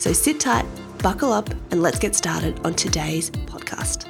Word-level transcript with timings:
So 0.00 0.14
sit 0.14 0.40
tight, 0.40 0.64
buckle 1.02 1.30
up, 1.30 1.50
and 1.70 1.82
let's 1.82 1.98
get 1.98 2.16
started 2.16 2.58
on 2.64 2.72
today's 2.72 3.30
podcast. 3.30 4.06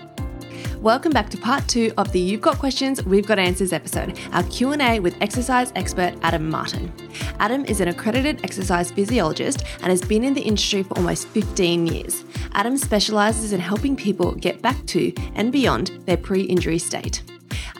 Welcome 0.80 1.10
back 1.10 1.28
to 1.30 1.36
part 1.36 1.66
two 1.66 1.92
of 1.98 2.12
the 2.12 2.20
You've 2.20 2.40
Got 2.40 2.58
Questions, 2.58 3.04
We've 3.04 3.26
Got 3.26 3.40
Answers 3.40 3.72
episode, 3.72 4.16
our 4.30 4.44
Q&A 4.44 5.00
with 5.00 5.16
exercise 5.20 5.72
expert 5.74 6.14
Adam 6.22 6.48
Martin. 6.48 6.92
Adam 7.40 7.64
is 7.64 7.80
an 7.80 7.88
accredited 7.88 8.44
exercise 8.44 8.92
physiologist 8.92 9.64
and 9.82 9.90
has 9.90 10.00
been 10.00 10.22
in 10.22 10.32
the 10.32 10.40
industry 10.40 10.84
for 10.84 10.96
almost 10.96 11.26
15 11.26 11.88
years. 11.88 12.24
Adam 12.52 12.76
specialises 12.76 13.52
in 13.52 13.58
helping 13.58 13.96
people 13.96 14.30
get 14.36 14.62
back 14.62 14.86
to 14.86 15.12
and 15.34 15.50
beyond 15.50 15.88
their 16.06 16.16
pre-injury 16.16 16.78
state. 16.78 17.24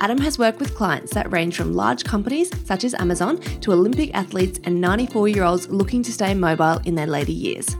Adam 0.01 0.19
has 0.19 0.37
worked 0.37 0.59
with 0.59 0.75
clients 0.75 1.15
that 1.15 1.31
range 1.31 1.57
from 1.57 1.75
large 1.75 2.03
companies 2.03 2.51
such 2.67 2.83
as 2.83 2.93
Amazon 2.95 3.41
to 3.61 3.73
Olympic 3.73 4.13
athletes 4.15 4.59
and 4.65 4.81
94 4.81 5.29
year 5.29 5.45
olds 5.45 5.69
looking 5.69 6.03
to 6.03 6.13
stay 6.13 6.35
mobile 6.35 6.81
in 6.85 6.97
their 6.97 7.07
later 7.07 7.31
years. 7.31 7.77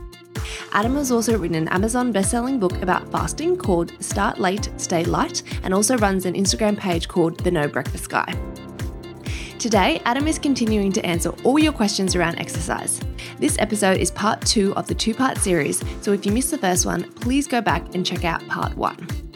Adam 0.71 0.95
has 0.95 1.11
also 1.11 1.37
written 1.37 1.55
an 1.55 1.67
Amazon 1.69 2.11
best-selling 2.11 2.59
book 2.59 2.81
about 2.81 3.11
fasting 3.11 3.57
called 3.57 3.93
Start 4.03 4.39
Late, 4.39 4.69
Stay 4.77 5.03
Light, 5.03 5.43
and 5.63 5.73
also 5.73 5.97
runs 5.97 6.25
an 6.25 6.33
Instagram 6.33 6.77
page 6.77 7.07
called 7.07 7.39
The 7.39 7.51
No 7.51 7.67
Breakfast 7.67 8.09
Guy. 8.09 8.33
Today, 9.59 10.01
Adam 10.05 10.27
is 10.27 10.39
continuing 10.39 10.91
to 10.91 11.05
answer 11.05 11.29
all 11.43 11.59
your 11.59 11.71
questions 11.71 12.15
around 12.15 12.39
exercise. 12.39 12.99
This 13.37 13.57
episode 13.59 13.99
is 13.99 14.09
part 14.09 14.41
two 14.41 14.73
of 14.75 14.87
the 14.87 14.95
two 14.95 15.13
part 15.13 15.37
series, 15.37 15.83
so 16.01 16.13
if 16.13 16.25
you 16.25 16.31
missed 16.31 16.51
the 16.51 16.57
first 16.57 16.85
one, 16.85 17.03
please 17.13 17.47
go 17.47 17.61
back 17.61 17.93
and 17.93 18.05
check 18.05 18.25
out 18.25 18.45
part 18.47 18.75
one. 18.75 19.30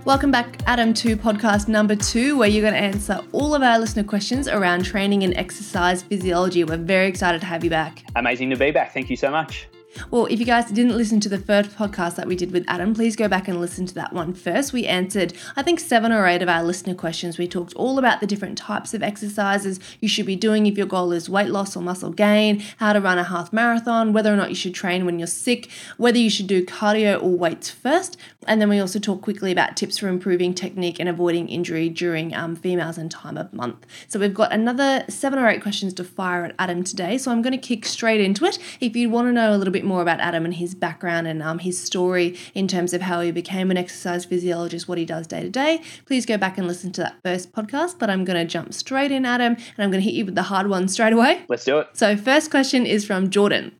Welcome 0.05 0.31
back, 0.31 0.63
Adam, 0.67 0.95
to 0.95 1.17
podcast 1.17 1.69
number 1.69 1.95
two, 1.95 2.39
where 2.39 2.49
you're 2.49 2.63
going 2.63 2.73
to 2.75 2.81
answer 2.81 3.21
all 3.33 3.55
of 3.55 3.63
our 3.63 3.79
listener 3.79 4.05
questions 4.05 4.49
around 4.49 4.85
training 4.85 5.23
and 5.23 5.37
exercise 5.37 6.03
physiology. 6.03 6.65
We're 6.65 6.79
very 6.79 7.09
excited 7.09 7.41
to 7.43 7.47
have 7.47 7.63
you 7.63 7.71
back. 7.71 8.05
Amazing 8.17 8.51
to 8.51 8.57
be 8.57 8.71
back. 8.71 8.95
Thank 8.95 9.11
you 9.11 9.17
so 9.17 9.31
much. 9.31 9.69
Well, 10.11 10.27
if 10.27 10.39
you 10.39 10.47
guys 10.47 10.71
didn't 10.71 10.97
listen 10.97 11.21
to 11.21 11.29
the 11.29 11.39
first 11.39 11.77
podcast 11.77 12.17
that 12.17 12.27
we 12.27 12.37
did 12.37 12.53
with 12.53 12.65
Adam, 12.69 12.95
please 12.95 13.17
go 13.17 13.29
back 13.29 13.49
and 13.49 13.61
listen 13.61 13.87
to 13.87 13.95
that 13.95 14.13
one 14.13 14.33
first. 14.33 14.73
We 14.73 14.87
answered, 14.87 15.35
I 15.57 15.63
think, 15.63 15.81
seven 15.81 16.13
or 16.13 16.27
eight 16.27 16.43
of 16.43 16.49
our 16.49 16.63
listener 16.63 16.95
questions. 16.95 17.39
We 17.39 17.49
talked 17.49 17.75
all 17.75 17.99
about 17.99 18.21
the 18.21 18.27
different 18.27 18.57
types 18.59 18.95
of 18.95 19.03
exercises 19.03 19.81
you 20.01 20.09
should 20.09 20.27
be 20.27 20.37
doing 20.37 20.67
if 20.67 20.77
your 20.77 20.87
goal 20.87 21.13
is 21.13 21.29
weight 21.29 21.49
loss 21.49 21.77
or 21.77 21.83
muscle 21.83 22.11
gain, 22.11 22.63
how 22.79 22.93
to 22.93 23.01
run 23.01 23.19
a 23.19 23.25
half 23.25 23.53
marathon, 23.53 24.13
whether 24.13 24.33
or 24.33 24.37
not 24.37 24.51
you 24.51 24.55
should 24.55 24.75
train 24.75 25.05
when 25.05 25.19
you're 25.19 25.27
sick, 25.27 25.69
whether 25.97 26.19
you 26.19 26.31
should 26.31 26.47
do 26.47 26.65
cardio 26.65 27.23
or 27.23 27.31
weights 27.31 27.71
first. 27.71 28.17
And 28.47 28.61
then 28.61 28.69
we 28.69 28.81
also 28.81 28.99
talk 28.99 29.21
quickly 29.21 29.53
about 29.53 29.77
tips 29.77 29.99
for 29.99 30.09
improving 30.09 30.55
technique 30.55 30.99
and 30.99 31.09
avoiding 31.09 31.49
injury 31.49 31.89
during 31.89 32.35
um, 32.35 32.57
females 32.57 32.97
and 32.97 33.11
time 33.11 33.37
of 33.37 33.53
month. 33.53 33.85
So 34.07 34.19
we've 34.19 34.33
got 34.33 34.53
another 34.53 35.05
seven 35.09 35.39
or 35.39 35.49
eight 35.49 35.61
questions 35.61 35.93
to 35.95 36.05
fire 36.05 36.45
at 36.45 36.55
Adam 36.59 36.83
today. 36.83 37.19
So 37.19 37.31
I'm 37.31 37.43
going 37.43 37.53
to 37.53 37.59
kick 37.59 37.85
straight 37.85 38.21
into 38.21 38.45
it. 38.45 38.59
If 38.81 38.97
you 38.97 39.11
want 39.11 39.29
to 39.29 39.33
know 39.33 39.55
a 39.55 39.59
little 39.59 39.73
bit 39.73 39.85
more 39.89 40.03
about 40.03 40.21
Adam 40.21 40.45
and 40.45 40.55
his 40.55 40.75
background 40.75 41.27
and 41.27 41.43
um, 41.43 41.59
his 41.59 41.83
story 41.83 42.37
in 42.55 42.69
terms 42.69 42.93
of 42.93 43.03
how 43.03 43.21
he 43.21 43.33
became 43.33 43.71
an 43.71 43.77
exercise 43.77 44.25
physiologist, 44.25 44.87
what 44.87 44.99
he 44.99 45.05
does 45.05 45.27
day 45.27 45.43
to 45.43 45.51
day, 45.51 45.83
please 46.07 46.27
go 46.27 46.37
back 46.37 46.59
and 46.59 46.69
listen 46.69 46.93
to 46.93 47.01
that 47.01 47.17
first 47.25 47.53
podcast. 47.53 47.99
But 47.99 48.11
I'm 48.11 48.25
going 48.25 48.39
to 48.39 48.45
jump 48.45 48.75
straight 48.75 49.11
in, 49.11 49.25
Adam, 49.25 49.55
and 49.55 49.79
I'm 49.79 49.91
going 49.91 50.03
to 50.03 50.09
hit 50.09 50.15
you 50.15 50.25
with 50.25 50.35
the 50.35 50.45
hard 50.45 50.69
one 50.69 50.87
straight 50.89 51.13
away. 51.13 51.45
Let's 51.49 51.65
do 51.65 51.79
it. 51.79 51.89
So, 51.95 52.17
first 52.17 52.51
question 52.51 52.87
is 52.87 53.05
from 53.05 53.31
Jordan. 53.31 53.73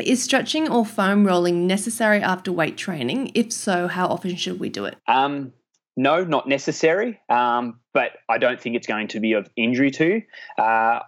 Is 0.00 0.22
stretching 0.22 0.68
or 0.68 0.86
foam 0.86 1.26
rolling 1.26 1.66
necessary 1.66 2.22
after 2.22 2.52
weight 2.52 2.76
training? 2.76 3.32
If 3.34 3.52
so, 3.52 3.88
how 3.88 4.06
often 4.06 4.36
should 4.36 4.60
we 4.60 4.68
do 4.68 4.84
it? 4.84 4.96
Um, 5.08 5.52
no, 5.96 6.22
not 6.22 6.46
necessary, 6.46 7.18
um, 7.28 7.80
but 7.92 8.12
I 8.28 8.38
don't 8.38 8.60
think 8.60 8.76
it's 8.76 8.86
going 8.86 9.08
to 9.08 9.20
be 9.20 9.32
of 9.32 9.50
injury 9.56 9.90
to. 9.90 10.22
Uh, 10.56 11.00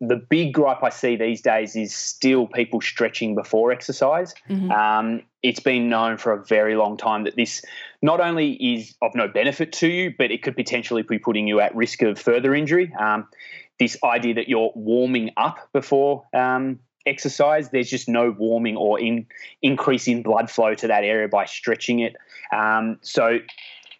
the 0.00 0.16
big 0.16 0.52
gripe 0.52 0.82
I 0.82 0.90
see 0.90 1.16
these 1.16 1.40
days 1.40 1.74
is 1.74 1.94
still 1.94 2.46
people 2.46 2.80
stretching 2.80 3.34
before 3.34 3.72
exercise. 3.72 4.34
Mm-hmm. 4.48 4.70
Um, 4.70 5.22
it's 5.42 5.60
been 5.60 5.88
known 5.88 6.18
for 6.18 6.32
a 6.32 6.44
very 6.44 6.76
long 6.76 6.96
time 6.96 7.24
that 7.24 7.36
this 7.36 7.64
not 8.02 8.20
only 8.20 8.52
is 8.52 8.94
of 9.00 9.14
no 9.14 9.26
benefit 9.26 9.72
to 9.74 9.88
you, 9.88 10.14
but 10.16 10.30
it 10.30 10.42
could 10.42 10.54
potentially 10.54 11.02
be 11.02 11.18
putting 11.18 11.46
you 11.48 11.60
at 11.60 11.74
risk 11.74 12.02
of 12.02 12.18
further 12.18 12.54
injury. 12.54 12.92
Um, 12.94 13.26
this 13.78 13.96
idea 14.04 14.34
that 14.34 14.48
you're 14.48 14.72
warming 14.74 15.30
up 15.36 15.68
before 15.72 16.24
um, 16.34 16.78
exercise, 17.06 17.70
there's 17.70 17.88
just 17.88 18.08
no 18.08 18.30
warming 18.30 18.76
or 18.76 19.00
in, 19.00 19.26
increase 19.62 20.08
in 20.08 20.22
blood 20.22 20.50
flow 20.50 20.74
to 20.74 20.88
that 20.88 21.04
area 21.04 21.28
by 21.28 21.46
stretching 21.46 22.00
it. 22.00 22.16
Um, 22.52 22.98
so 23.00 23.38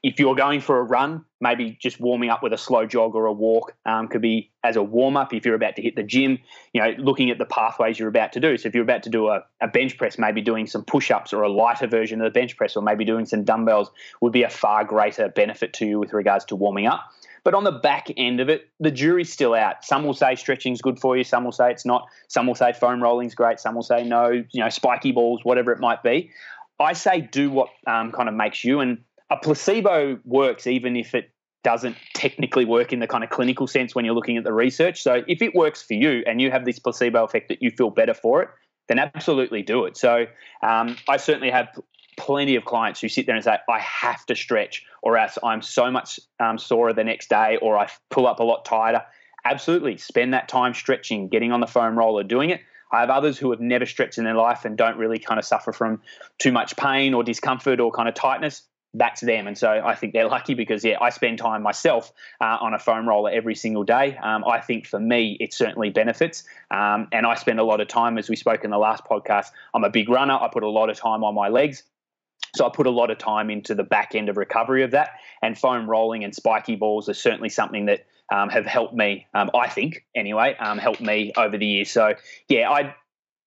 if 0.06 0.20
you're 0.20 0.36
going 0.36 0.60
for 0.60 0.78
a 0.78 0.84
run, 0.84 1.24
maybe 1.40 1.76
just 1.82 1.98
warming 1.98 2.30
up 2.30 2.40
with 2.40 2.52
a 2.52 2.56
slow 2.56 2.86
jog 2.86 3.16
or 3.16 3.26
a 3.26 3.32
walk 3.32 3.74
um, 3.84 4.06
could 4.06 4.22
be 4.22 4.52
as 4.62 4.76
a 4.76 4.82
warm 4.82 5.16
up. 5.16 5.34
If 5.34 5.44
you're 5.44 5.56
about 5.56 5.74
to 5.76 5.82
hit 5.82 5.96
the 5.96 6.04
gym, 6.04 6.38
you 6.72 6.80
know, 6.80 6.94
looking 6.96 7.28
at 7.30 7.38
the 7.38 7.44
pathways 7.44 7.98
you're 7.98 8.08
about 8.08 8.32
to 8.34 8.40
do. 8.40 8.56
So 8.56 8.68
if 8.68 8.74
you're 8.76 8.84
about 8.84 9.02
to 9.02 9.10
do 9.10 9.26
a, 9.26 9.42
a 9.60 9.66
bench 9.66 9.98
press, 9.98 10.16
maybe 10.16 10.42
doing 10.42 10.68
some 10.68 10.84
push 10.84 11.10
ups 11.10 11.32
or 11.32 11.42
a 11.42 11.48
lighter 11.48 11.88
version 11.88 12.20
of 12.20 12.32
the 12.32 12.38
bench 12.38 12.56
press, 12.56 12.76
or 12.76 12.84
maybe 12.84 13.04
doing 13.04 13.26
some 13.26 13.42
dumbbells 13.42 13.90
would 14.20 14.32
be 14.32 14.44
a 14.44 14.48
far 14.48 14.84
greater 14.84 15.28
benefit 15.28 15.72
to 15.72 15.86
you 15.86 15.98
with 15.98 16.12
regards 16.12 16.44
to 16.44 16.54
warming 16.54 16.86
up. 16.86 17.02
But 17.42 17.54
on 17.54 17.64
the 17.64 17.72
back 17.72 18.06
end 18.16 18.38
of 18.38 18.48
it, 18.48 18.68
the 18.78 18.92
jury's 18.92 19.32
still 19.32 19.54
out. 19.54 19.84
Some 19.84 20.04
will 20.04 20.14
say 20.14 20.36
stretching's 20.36 20.80
good 20.80 21.00
for 21.00 21.16
you. 21.16 21.24
Some 21.24 21.42
will 21.42 21.50
say 21.50 21.72
it's 21.72 21.84
not. 21.84 22.06
Some 22.28 22.46
will 22.46 22.54
say 22.54 22.72
foam 22.72 23.02
rolling's 23.02 23.34
great. 23.34 23.58
Some 23.58 23.74
will 23.74 23.82
say 23.82 24.04
no. 24.04 24.30
You 24.30 24.62
know, 24.62 24.68
spiky 24.68 25.10
balls, 25.10 25.40
whatever 25.42 25.72
it 25.72 25.80
might 25.80 26.04
be. 26.04 26.30
I 26.78 26.92
say 26.92 27.22
do 27.22 27.50
what 27.50 27.70
um, 27.88 28.12
kind 28.12 28.28
of 28.28 28.34
makes 28.36 28.62
you. 28.62 28.78
And 28.78 28.98
a 29.30 29.36
placebo 29.36 30.18
works 30.24 30.66
even 30.66 30.96
if 30.96 31.14
it 31.14 31.30
doesn't 31.64 31.96
technically 32.14 32.64
work 32.64 32.92
in 32.92 33.00
the 33.00 33.08
kind 33.08 33.24
of 33.24 33.30
clinical 33.30 33.66
sense 33.66 33.94
when 33.94 34.04
you're 34.04 34.14
looking 34.14 34.36
at 34.36 34.44
the 34.44 34.52
research. 34.52 35.02
So 35.02 35.24
if 35.26 35.42
it 35.42 35.54
works 35.54 35.82
for 35.82 35.94
you 35.94 36.22
and 36.26 36.40
you 36.40 36.50
have 36.52 36.64
this 36.64 36.78
placebo 36.78 37.24
effect 37.24 37.48
that 37.48 37.60
you 37.60 37.72
feel 37.72 37.90
better 37.90 38.14
for 38.14 38.42
it, 38.42 38.48
then 38.88 39.00
absolutely 39.00 39.62
do 39.62 39.84
it. 39.84 39.96
So 39.96 40.26
um, 40.62 40.96
I 41.08 41.16
certainly 41.16 41.50
have 41.50 41.68
plenty 42.16 42.54
of 42.56 42.64
clients 42.64 43.00
who 43.00 43.08
sit 43.08 43.26
there 43.26 43.34
and 43.34 43.44
say, 43.44 43.58
I 43.68 43.80
have 43.80 44.24
to 44.26 44.36
stretch, 44.36 44.84
or 45.02 45.18
else 45.18 45.38
I'm 45.42 45.60
so 45.60 45.90
much 45.90 46.20
um, 46.38 46.56
sorer 46.56 46.92
the 46.92 47.04
next 47.04 47.28
day, 47.28 47.58
or 47.60 47.76
I 47.76 47.90
pull 48.10 48.26
up 48.26 48.38
a 48.38 48.44
lot 48.44 48.64
tighter. 48.64 49.02
Absolutely, 49.44 49.96
spend 49.96 50.34
that 50.34 50.48
time 50.48 50.72
stretching, 50.72 51.28
getting 51.28 51.52
on 51.52 51.60
the 51.60 51.66
foam 51.66 51.98
roller, 51.98 52.22
doing 52.22 52.50
it. 52.50 52.60
I 52.92 53.00
have 53.00 53.10
others 53.10 53.36
who 53.36 53.50
have 53.50 53.60
never 53.60 53.86
stretched 53.86 54.18
in 54.18 54.24
their 54.24 54.34
life 54.34 54.64
and 54.64 54.76
don't 54.76 54.96
really 54.96 55.18
kind 55.18 55.38
of 55.38 55.44
suffer 55.44 55.72
from 55.72 56.00
too 56.38 56.52
much 56.52 56.76
pain 56.76 57.12
or 57.12 57.24
discomfort 57.24 57.80
or 57.80 57.90
kind 57.90 58.08
of 58.08 58.14
tightness. 58.14 58.62
That's 58.94 59.20
them. 59.20 59.46
And 59.46 59.58
so 59.58 59.68
I 59.68 59.94
think 59.94 60.14
they're 60.14 60.28
lucky 60.28 60.54
because, 60.54 60.82
yeah, 60.82 60.96
I 61.00 61.10
spend 61.10 61.38
time 61.38 61.62
myself 61.62 62.12
uh, 62.40 62.56
on 62.60 62.72
a 62.72 62.78
foam 62.78 63.06
roller 63.06 63.30
every 63.30 63.54
single 63.54 63.84
day. 63.84 64.16
Um, 64.16 64.42
I 64.44 64.60
think 64.60 64.86
for 64.86 64.98
me, 64.98 65.36
it 65.38 65.52
certainly 65.52 65.90
benefits. 65.90 66.44
Um, 66.70 67.08
and 67.12 67.26
I 67.26 67.34
spend 67.34 67.60
a 67.60 67.64
lot 67.64 67.80
of 67.80 67.88
time, 67.88 68.16
as 68.16 68.30
we 68.30 68.36
spoke 68.36 68.64
in 68.64 68.70
the 68.70 68.78
last 68.78 69.04
podcast, 69.04 69.50
I'm 69.74 69.84
a 69.84 69.90
big 69.90 70.08
runner. 70.08 70.34
I 70.34 70.48
put 70.50 70.62
a 70.62 70.70
lot 70.70 70.88
of 70.88 70.96
time 70.96 71.24
on 71.24 71.34
my 71.34 71.48
legs 71.48 71.82
So 72.56 72.66
I 72.66 72.70
put 72.70 72.86
a 72.86 72.90
lot 72.90 73.10
of 73.10 73.18
time 73.18 73.50
into 73.50 73.74
the 73.74 73.84
back 73.84 74.14
end 74.14 74.28
of 74.28 74.36
recovery 74.36 74.82
of 74.82 74.92
that, 74.92 75.10
and 75.42 75.58
foam 75.58 75.88
rolling 75.88 76.24
and 76.24 76.34
spiky 76.34 76.76
balls 76.76 77.08
are 77.08 77.14
certainly 77.14 77.48
something 77.50 77.86
that 77.86 78.06
um, 78.32 78.48
have 78.48 78.66
helped 78.66 78.94
me. 78.94 79.26
Um, 79.34 79.50
I 79.54 79.68
think 79.68 80.04
anyway, 80.14 80.56
um, 80.58 80.78
helped 80.78 81.00
me 81.00 81.32
over 81.36 81.58
the 81.58 81.66
years. 81.66 81.90
So 81.90 82.14
yeah, 82.48 82.70
I 82.70 82.94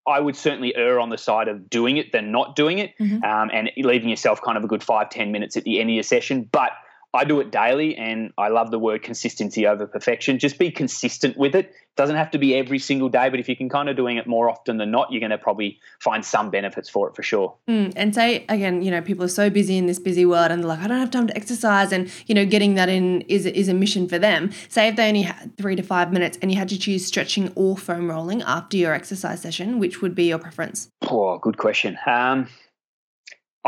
I 0.10 0.20
would 0.20 0.36
certainly 0.36 0.76
err 0.76 1.00
on 1.00 1.10
the 1.10 1.18
side 1.18 1.48
of 1.48 1.70
doing 1.70 1.98
it 1.98 2.12
than 2.12 2.32
not 2.32 2.56
doing 2.56 2.80
it, 2.80 2.98
mm-hmm. 3.00 3.24
um, 3.24 3.50
and 3.54 3.72
leaving 3.78 4.10
yourself 4.10 4.42
kind 4.42 4.58
of 4.58 4.64
a 4.64 4.68
good 4.68 4.84
five 4.84 5.10
ten 5.10 5.32
minutes 5.32 5.56
at 5.56 5.64
the 5.64 5.80
end 5.80 5.90
of 5.90 5.94
your 5.94 6.04
session. 6.04 6.48
But 6.52 6.72
I 7.14 7.24
do 7.24 7.40
it 7.40 7.52
daily, 7.52 7.96
and 7.96 8.32
I 8.38 8.50
love 8.50 8.70
the 8.70 8.78
word 8.78 9.02
consistency 9.02 9.66
over 9.66 9.88
perfection. 9.88 10.38
Just 10.38 10.60
be 10.60 10.70
consistent 10.70 11.38
with 11.38 11.56
it. 11.56 11.74
Doesn't 11.96 12.16
have 12.16 12.30
to 12.32 12.38
be 12.38 12.56
every 12.56 12.78
single 12.78 13.10
day, 13.10 13.30
but 13.30 13.40
if 13.40 13.50
you 13.50 13.56
can 13.56 13.68
kind 13.68 13.90
of 13.90 13.98
doing 13.98 14.18
it 14.18 14.28
more 14.28 14.48
often 14.48 14.78
than 14.78 14.92
not, 14.92 15.12
you're 15.12 15.20
going 15.20 15.32
to 15.32 15.38
probably 15.38 15.80
find 16.00 16.24
some 16.24 16.52
benefits 16.52 16.88
for 16.88 17.10
it 17.10 17.16
for 17.16 17.24
sure. 17.24 17.56
Mm, 17.68 17.94
and 17.96 18.14
say 18.14 18.46
again, 18.48 18.84
you 18.84 18.92
know, 18.92 19.02
people 19.02 19.26
are 19.26 19.30
so 19.30 19.50
busy 19.50 19.76
in 19.76 19.88
this 19.88 19.98
busy 19.98 20.24
world, 20.24 20.52
and 20.52 20.62
they're 20.62 20.68
like, 20.68 20.80
I 20.80 20.88
don't 20.88 21.00
have 21.00 21.10
time 21.10 21.28
to 21.28 21.36
exercise, 21.36 21.92
and 21.92 22.12
you 22.28 22.36
know, 22.36 22.46
getting 22.46 22.76
that 22.76 22.90
in 22.90 23.22
is 23.22 23.48
is 23.48 23.68
a 23.68 23.74
mission 23.74 24.08
for 24.08 24.20
them. 24.20 24.52
Say 24.70 24.88
if 24.88 24.96
they 24.96 25.08
only 25.08 25.24
had 25.24 25.58
three 25.58 25.76
to 25.76 25.84
five 25.84 26.14
minutes, 26.14 26.38
and 26.44 26.52
you 26.52 26.58
had 26.58 26.70
to 26.70 26.78
choose 26.78 27.06
stretching 27.06 27.52
or 27.56 27.76
foam 27.76 28.10
rolling 28.10 28.44
after 28.44 28.78
your 28.78 28.94
exercise 28.94 29.42
session, 29.42 29.80
which 29.80 30.02
would 30.04 30.14
be 30.14 30.26
your 30.26 30.38
preference? 30.38 30.90
Oh, 31.10 31.40
good 31.40 31.58
question. 31.58 31.98
Um, 32.06 32.48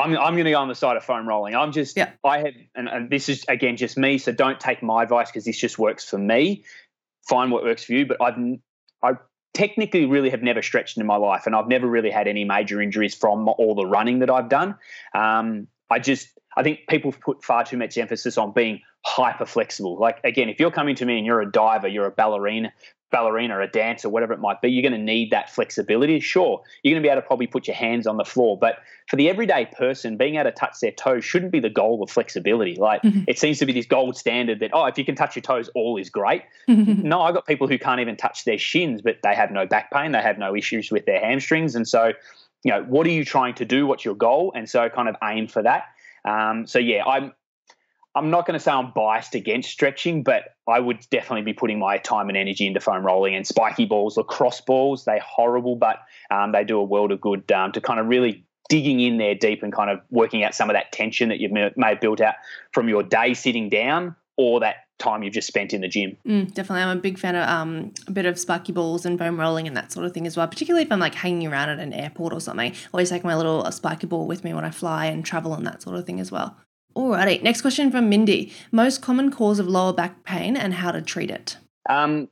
I'm, 0.02 0.18
I'm 0.18 0.34
going 0.34 0.46
to 0.46 0.52
go 0.52 0.60
on 0.60 0.68
the 0.68 0.76
side 0.76 0.98
of 0.98 1.04
foam 1.04 1.28
rolling. 1.28 1.56
I'm 1.56 1.72
just, 1.72 1.96
yeah. 1.96 2.12
I 2.24 2.40
have, 2.40 2.54
and, 2.76 2.90
and 2.90 3.10
this 3.10 3.30
is 3.30 3.46
again 3.48 3.78
just 3.78 3.98
me, 3.98 4.18
so 4.18 4.32
don't 4.32 4.60
take 4.60 4.84
my 4.84 5.04
advice 5.04 5.30
because 5.30 5.46
this 5.46 5.58
just 5.58 5.80
works 5.80 6.10
for 6.10 6.18
me. 6.18 6.66
Find 7.30 7.52
what 7.52 7.64
works 7.64 7.84
for 7.84 7.94
you. 7.94 8.06
But 8.06 8.22
I've, 8.22 8.36
I 9.04 9.18
technically 9.54 10.06
really 10.06 10.30
have 10.30 10.42
never 10.42 10.62
stretched 10.62 10.98
in 10.98 11.06
my 11.06 11.18
life, 11.18 11.46
and 11.46 11.56
I've 11.56 11.68
never 11.68 11.88
really 11.88 12.12
had 12.12 12.28
any 12.28 12.44
major 12.44 12.82
injuries 12.82 13.16
from 13.16 13.48
all 13.48 13.76
the 13.76 13.86
running 13.86 14.20
that 14.20 14.30
I've 14.30 14.50
done. 14.50 14.76
Um, 15.14 15.68
I 15.90 16.00
just, 16.00 16.30
I 16.56 16.64
think 16.64 16.82
people 16.88 17.12
put 17.12 17.44
far 17.44 17.64
too 17.64 17.78
much 17.78 17.98
emphasis 17.98 18.38
on 18.38 18.54
being 18.54 18.82
hyper 19.06 19.46
flexible. 19.46 20.00
Like 20.00 20.22
again, 20.24 20.50
if 20.50 20.60
you're 20.60 20.72
coming 20.72 20.96
to 20.96 21.06
me 21.06 21.18
and 21.18 21.26
you're 21.26 21.42
a 21.42 21.52
diver, 21.52 21.88
you're 21.88 22.06
a 22.06 22.12
ballerina, 22.12 22.72
ballerina 23.12 23.58
or 23.58 23.62
a 23.62 23.68
dancer, 23.68 24.10
whatever 24.10 24.34
it 24.34 24.40
might 24.40 24.62
be, 24.62 24.70
you're 24.70 24.82
going 24.82 25.00
to 25.00 25.06
need 25.06 25.32
that 25.32 25.50
flexibility. 25.50 26.20
Sure, 26.20 26.62
you're 26.82 26.94
going 26.94 27.02
to 27.02 27.06
be 27.06 27.12
able 27.12 27.22
to 27.22 27.28
probably 27.28 27.48
put 27.48 27.68
your 27.68 27.76
hands 27.76 28.08
on 28.08 28.18
the 28.18 28.26
floor, 28.26 28.58
but 28.58 28.80
for 29.08 29.16
the 29.18 29.30
everyday 29.30 29.66
person, 29.66 30.18
being 30.18 30.36
able 30.36 30.46
to 30.46 30.52
touch 30.52 30.80
their 30.82 30.92
toes 30.92 31.24
shouldn't 31.24 31.52
be 31.52 31.60
the 31.60 31.70
goal 31.70 32.02
of 32.02 32.10
flexibility. 32.10 32.76
Like 32.76 33.02
mm-hmm. 33.02 33.24
it 33.28 33.38
seems 33.38 33.60
to 33.60 33.66
be 33.66 33.74
this 33.74 33.86
gold 33.86 34.18
standard 34.18 34.60
that 34.62 34.72
oh, 34.74 34.86
if 34.86 34.98
you 34.98 35.06
can 35.06 35.16
touch 35.16 35.36
your 35.36 35.44
toes, 35.44 35.70
all 35.76 35.98
is 35.98 36.10
great. 36.10 36.44
no, 36.68 37.22
I've 37.22 37.34
got 37.34 37.46
people 37.46 37.68
who 37.68 37.78
can't 37.78 38.00
even 38.00 38.16
touch 38.16 38.46
their 38.46 38.58
shins, 38.58 39.02
but 39.02 39.18
they 39.24 39.36
have 39.36 39.52
no 39.52 39.66
back 39.66 39.92
pain, 39.92 40.12
they 40.12 40.22
have 40.22 40.38
no 40.38 40.56
issues 40.56 40.92
with 40.92 41.06
their 41.06 41.20
hamstrings, 41.20 41.76
and 41.76 41.88
so 41.88 42.14
you 42.64 42.72
know, 42.72 42.84
what 42.84 43.08
are 43.08 43.12
you 43.12 43.26
trying 43.26 43.56
to 43.56 43.66
do? 43.66 43.88
What's 43.88 44.06
your 44.06 44.16
goal? 44.16 44.54
And 44.56 44.70
so 44.70 44.88
kind 44.90 45.10
of 45.10 45.16
aim 45.24 45.48
for 45.48 45.64
that. 45.64 45.86
Um, 46.26 46.68
so 46.68 46.80
yeah, 46.80 47.04
I'm 47.06 47.34
I'm 48.16 48.30
not 48.30 48.46
going 48.46 48.54
to 48.54 48.60
say 48.60 48.72
I'm 48.72 48.92
biased 48.92 49.36
against 49.36 49.70
stretching, 49.70 50.24
but 50.24 50.56
I 50.68 50.80
would 50.80 51.00
definitely 51.10 51.44
be 51.44 51.54
putting 51.54 51.80
my 51.80 51.98
time 51.98 52.28
and 52.28 52.38
energy 52.38 52.68
into 52.68 52.80
foam 52.80 53.06
rolling 53.06 53.36
and 53.36 53.48
spiky 53.48 53.86
balls, 53.86 54.18
lacrosse 54.18 54.62
balls. 54.62 55.06
They're 55.06 55.20
horrible, 55.20 55.76
but 55.76 56.00
um, 56.30 56.52
they 56.52 56.64
do 56.64 56.78
a 56.78 56.84
world 56.84 57.12
of 57.12 57.22
good 57.22 57.50
um, 57.52 57.72
to 57.72 57.82
kind 57.82 58.00
of 58.00 58.08
really 58.08 58.44
digging 58.70 59.00
in 59.00 59.18
there 59.18 59.36
deep 59.36 59.64
and 59.64 59.74
kind 59.74 59.90
of 59.90 60.00
working 60.10 60.44
out 60.44 60.56
some 60.56 60.70
of 60.70 60.76
that 60.76 60.92
tension 60.92 61.30
that 61.30 61.40
you 61.40 61.50
may 61.50 61.90
have 61.90 62.02
built 62.02 62.22
out 62.22 62.36
from 62.74 62.88
your 62.88 63.04
day 63.04 63.34
sitting 63.34 63.70
down 63.70 64.16
or 64.38 64.62
that 64.62 64.76
time 64.98 65.24
you've 65.24 65.34
just 65.34 65.48
spent 65.48 65.74
in 65.74 65.82
the 65.82 65.88
gym. 65.88 66.16
Mm, 66.26 66.54
definitely, 66.54 66.84
I'm 66.84 66.98
a 66.98 67.02
big 67.02 67.18
fan 67.18 67.36
of 67.36 67.48
um, 67.50 67.92
a 68.08 68.12
bit 68.12 68.26
of 68.26 68.40
spiky 68.40 68.72
balls 68.72 69.06
and 69.06 69.18
foam 69.20 69.40
rolling 69.40 69.68
and 69.68 69.76
that 69.76 69.92
sort 69.92 70.06
of 70.06 70.14
thing 70.14 70.26
as 70.28 70.38
well. 70.38 70.48
Particularly 70.48 70.84
if 70.84 70.92
I'm 70.92 71.00
like 71.00 71.16
hanging 71.16 71.52
around 71.52 71.70
at 71.70 71.80
an 71.80 71.92
airport 71.92 72.34
or 72.34 72.40
something. 72.40 72.74
Always 72.94 73.10
take 73.10 73.24
my 73.24 73.36
little 73.36 73.70
spiky 73.72 74.08
ball 74.08 74.28
with 74.28 74.44
me 74.44 74.54
when 74.54 74.64
I 74.64 74.70
fly 74.70 75.08
and 75.08 75.26
travel 75.26 75.54
and 75.54 75.66
that 75.68 75.82
sort 75.82 75.98
of 75.98 76.06
thing 76.06 76.20
as 76.20 76.32
well. 76.32 76.58
Alrighty, 76.96 77.42
next 77.42 77.62
question 77.62 77.92
from 77.92 78.10
Mindy. 78.10 78.54
Most 78.72 79.02
common 79.02 79.32
cause 79.32 79.60
of 79.60 79.68
lower 79.68 79.94
back 79.94 80.24
pain 80.24 80.58
and 80.58 80.74
how 80.74 80.92
to 80.92 81.02
treat 81.02 81.32
it? 81.32 81.58
Um, 81.90 82.28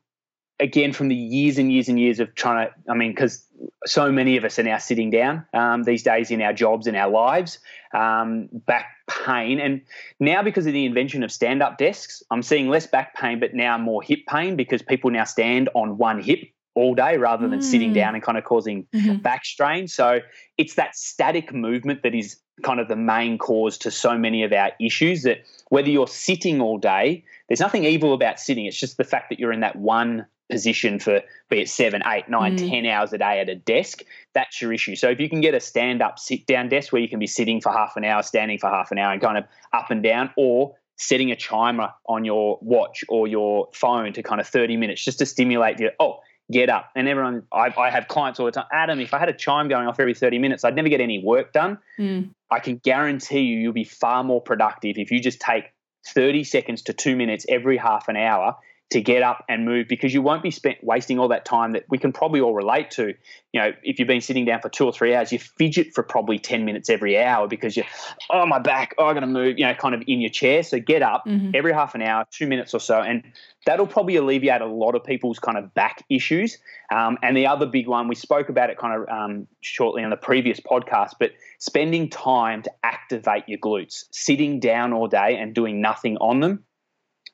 again, 0.60 0.94
from 0.94 1.08
the 1.08 1.16
years 1.16 1.58
and 1.58 1.72
years 1.72 1.88
and 1.88 2.00
years 2.00 2.20
of 2.20 2.36
trying 2.36 2.68
to, 2.68 2.74
I 2.92 2.96
mean, 2.96 3.12
because 3.12 3.46
so 3.86 4.12
many 4.12 4.38
of 4.38 4.44
us 4.44 4.60
are 4.60 4.64
now 4.64 4.78
sitting 4.78 5.10
down 5.10 5.46
um, 5.54 5.84
these 5.84 6.04
days 6.04 6.32
in 6.32 6.42
our 6.42 6.54
jobs 6.54 6.88
and 6.88 6.98
our 6.98 7.10
lives, 7.10 7.60
um, 7.94 8.50
back 8.52 8.88
pain. 9.10 9.60
And 9.60 9.82
now, 10.20 10.44
because 10.44 10.66
of 10.68 10.74
the 10.74 10.86
invention 10.86 11.24
of 11.24 11.32
stand 11.32 11.64
up 11.64 11.78
desks, 11.78 12.22
I'm 12.32 12.44
seeing 12.44 12.70
less 12.70 12.88
back 12.88 13.16
pain, 13.16 13.40
but 13.40 13.54
now 13.54 13.78
more 13.78 14.02
hip 14.02 14.20
pain 14.28 14.56
because 14.56 14.82
people 14.82 15.10
now 15.10 15.24
stand 15.24 15.70
on 15.74 15.98
one 15.98 16.22
hip 16.22 16.40
all 16.76 16.96
day 16.96 17.18
rather 17.18 17.48
than 17.48 17.60
mm. 17.60 17.64
sitting 17.64 17.94
down 17.94 18.14
and 18.16 18.24
kind 18.24 18.38
of 18.38 18.44
causing 18.44 18.88
mm-hmm. 18.94 19.16
back 19.16 19.44
strain. 19.44 19.88
So 19.88 20.20
it's 20.58 20.76
that 20.76 20.96
static 20.96 21.54
movement 21.54 22.04
that 22.04 22.14
is 22.14 22.38
kind 22.64 22.80
of 22.80 22.88
the 22.88 22.96
main 22.96 23.38
cause 23.38 23.78
to 23.80 23.92
so 23.92 24.18
many 24.18 24.44
of 24.44 24.54
our 24.54 24.72
issues 24.80 25.24
that 25.24 25.44
whether 25.70 25.90
you're 25.90 26.08
sitting 26.08 26.62
all 26.62 26.78
day, 26.78 27.24
there's 27.48 27.60
nothing 27.60 27.86
evil 27.86 28.14
about 28.14 28.40
sitting. 28.40 28.66
It's 28.66 28.80
just 28.80 28.98
the 28.98 29.04
fact 29.04 29.30
that 29.30 29.40
you're 29.40 29.52
in 29.52 29.62
that 29.62 29.76
one 29.76 30.26
position 30.50 31.00
for 31.00 31.22
be 31.50 31.62
it 31.62 31.70
seven, 31.70 32.02
eight, 32.08 32.28
nine, 32.28 32.58
mm. 32.58 32.70
ten 32.70 32.86
hours 32.86 33.14
a 33.14 33.18
day 33.18 33.40
at 33.40 33.50
a 33.50 33.56
desk, 33.56 34.04
that's 34.34 34.62
your 34.62 34.74
issue. 34.74 34.96
So 34.96 35.10
if 35.10 35.20
you 35.20 35.30
can 35.30 35.42
get 35.42 35.54
a 35.54 35.60
stand 35.60 36.02
up, 36.02 36.20
sit 36.20 36.46
down 36.48 36.70
desk 36.70 36.92
where 36.92 37.02
you 37.02 37.08
can 37.08 37.20
be 37.20 37.28
sitting 37.28 37.62
for 37.62 37.72
half 37.72 37.96
an 37.96 38.04
hour, 38.04 38.24
standing 38.24 38.58
for 38.58 38.70
half 38.70 38.92
an 38.92 38.98
hour, 38.98 39.14
and 39.14 39.22
kind 39.22 39.38
of 39.38 39.46
up 39.74 39.92
and 39.92 40.04
down, 40.04 40.32
or 40.36 40.76
setting 40.98 41.32
a 41.32 41.36
chimer 41.36 41.92
on 42.08 42.26
your 42.26 42.60
watch 42.62 43.06
or 43.08 43.28
your 43.28 43.70
phone 43.74 44.12
to 44.14 44.22
kind 44.22 44.42
of 44.42 44.48
30 44.48 44.76
minutes 44.76 45.04
just 45.04 45.20
to 45.20 45.26
stimulate 45.26 45.80
you. 45.80 45.92
Oh, 46.00 46.20
get 46.52 46.70
up. 46.70 46.90
And 46.96 47.08
everyone, 47.08 47.44
I, 47.52 47.74
I, 47.78 47.90
have 47.90 48.08
clients 48.08 48.40
all 48.40 48.46
the 48.46 48.52
time. 48.52 48.66
Adam, 48.72 49.00
if 49.00 49.14
I 49.14 49.20
had 49.20 49.30
a 49.30 49.34
chime 49.34 49.68
going 49.68 49.88
off 49.88 50.00
every 50.00 50.14
30 50.14 50.40
minutes, 50.40 50.64
I'd 50.64 50.76
never 50.76 50.90
get 50.90 51.02
any 51.02 51.24
work 51.24 51.54
done. 51.54 51.78
Mm. 52.00 52.32
I 52.50 52.60
can 52.60 52.78
guarantee 52.78 53.42
you, 53.42 53.60
you'll 53.60 53.74
be 53.74 53.84
far 53.84 54.24
more 54.24 54.42
productive 54.42 54.98
if 54.98 55.12
you 55.12 55.20
just 55.20 55.40
take 55.40 55.66
30 56.08 56.44
seconds 56.44 56.82
to 56.84 56.94
two 56.94 57.16
minutes 57.16 57.46
every 57.50 57.78
half 57.78 58.08
an 58.08 58.18
hour 58.18 58.56
to 58.92 59.02
get 59.02 59.22
up 59.22 59.46
and 59.48 59.66
move 59.66 59.88
because 59.88 60.14
you 60.14 60.22
won't 60.22 60.42
be 60.42 60.50
spent 60.50 60.84
wasting 60.84 61.20
all 61.20 61.28
that 61.28 61.46
time 61.46 61.74
that 61.74 61.86
we 61.90 61.98
can 62.00 62.12
probably 62.12 62.42
all 62.42 62.56
relate 62.56 62.90
to. 62.90 63.14
You 63.54 63.62
know, 63.62 63.72
if 63.84 64.00
you've 64.00 64.08
been 64.08 64.22
sitting 64.22 64.46
down 64.46 64.62
for 64.62 64.70
two 64.70 64.86
or 64.86 64.92
three 64.92 65.14
hours, 65.14 65.32
you 65.32 65.38
fidget 65.38 65.94
for 65.94 66.02
probably 66.02 66.40
10 66.40 66.66
minutes 66.66 66.90
every 66.90 67.20
hour 67.20 67.48
because 67.48 67.78
you're, 67.78 67.86
oh, 68.32 68.48
my 68.48 68.58
back, 68.58 68.96
oh, 68.98 69.06
I 69.06 69.14
got 69.14 69.20
to 69.20 69.28
move, 69.28 69.60
you 69.60 69.66
know, 69.66 69.76
kind 69.76 69.94
of 69.94 70.02
in 70.08 70.20
your 70.20 70.32
chair. 70.32 70.64
So 70.64 70.80
get 70.80 71.04
up 71.04 71.26
mm-hmm. 71.28 71.52
every 71.54 71.72
half 71.72 71.94
an 71.94 72.02
hour, 72.02 72.26
two 72.32 72.48
minutes 72.48 72.74
or 72.74 72.80
so. 72.80 73.00
And 73.00 73.24
that'll 73.68 73.86
probably 73.86 74.16
alleviate 74.16 74.62
a 74.62 74.66
lot 74.66 74.96
of 74.96 75.04
people's 75.04 75.38
kind 75.38 75.58
of 75.58 75.72
back 75.76 76.04
issues. 76.10 76.58
Um, 76.92 77.20
and 77.22 77.38
the 77.38 77.46
other 77.46 77.68
big 77.68 77.88
one, 77.88 78.08
we 78.08 78.16
spoke 78.16 78.50
about 78.50 78.72
it 78.72 78.80
kind 78.80 79.02
of 79.04 79.10
um, 79.10 79.48
shortly 79.62 80.04
on 80.04 80.10
the 80.10 80.18
previous 80.18 80.60
podcast, 80.60 81.12
but 81.20 81.34
spending 81.60 82.10
time 82.10 82.64
to 82.64 82.72
activate 82.84 83.44
your 83.48 83.60
glutes, 83.60 84.06
sitting 84.10 84.60
down 84.60 84.94
all 84.94 85.08
day 85.08 85.38
and 85.38 85.54
doing 85.54 85.80
nothing 85.80 86.18
on 86.18 86.40
them 86.40 86.64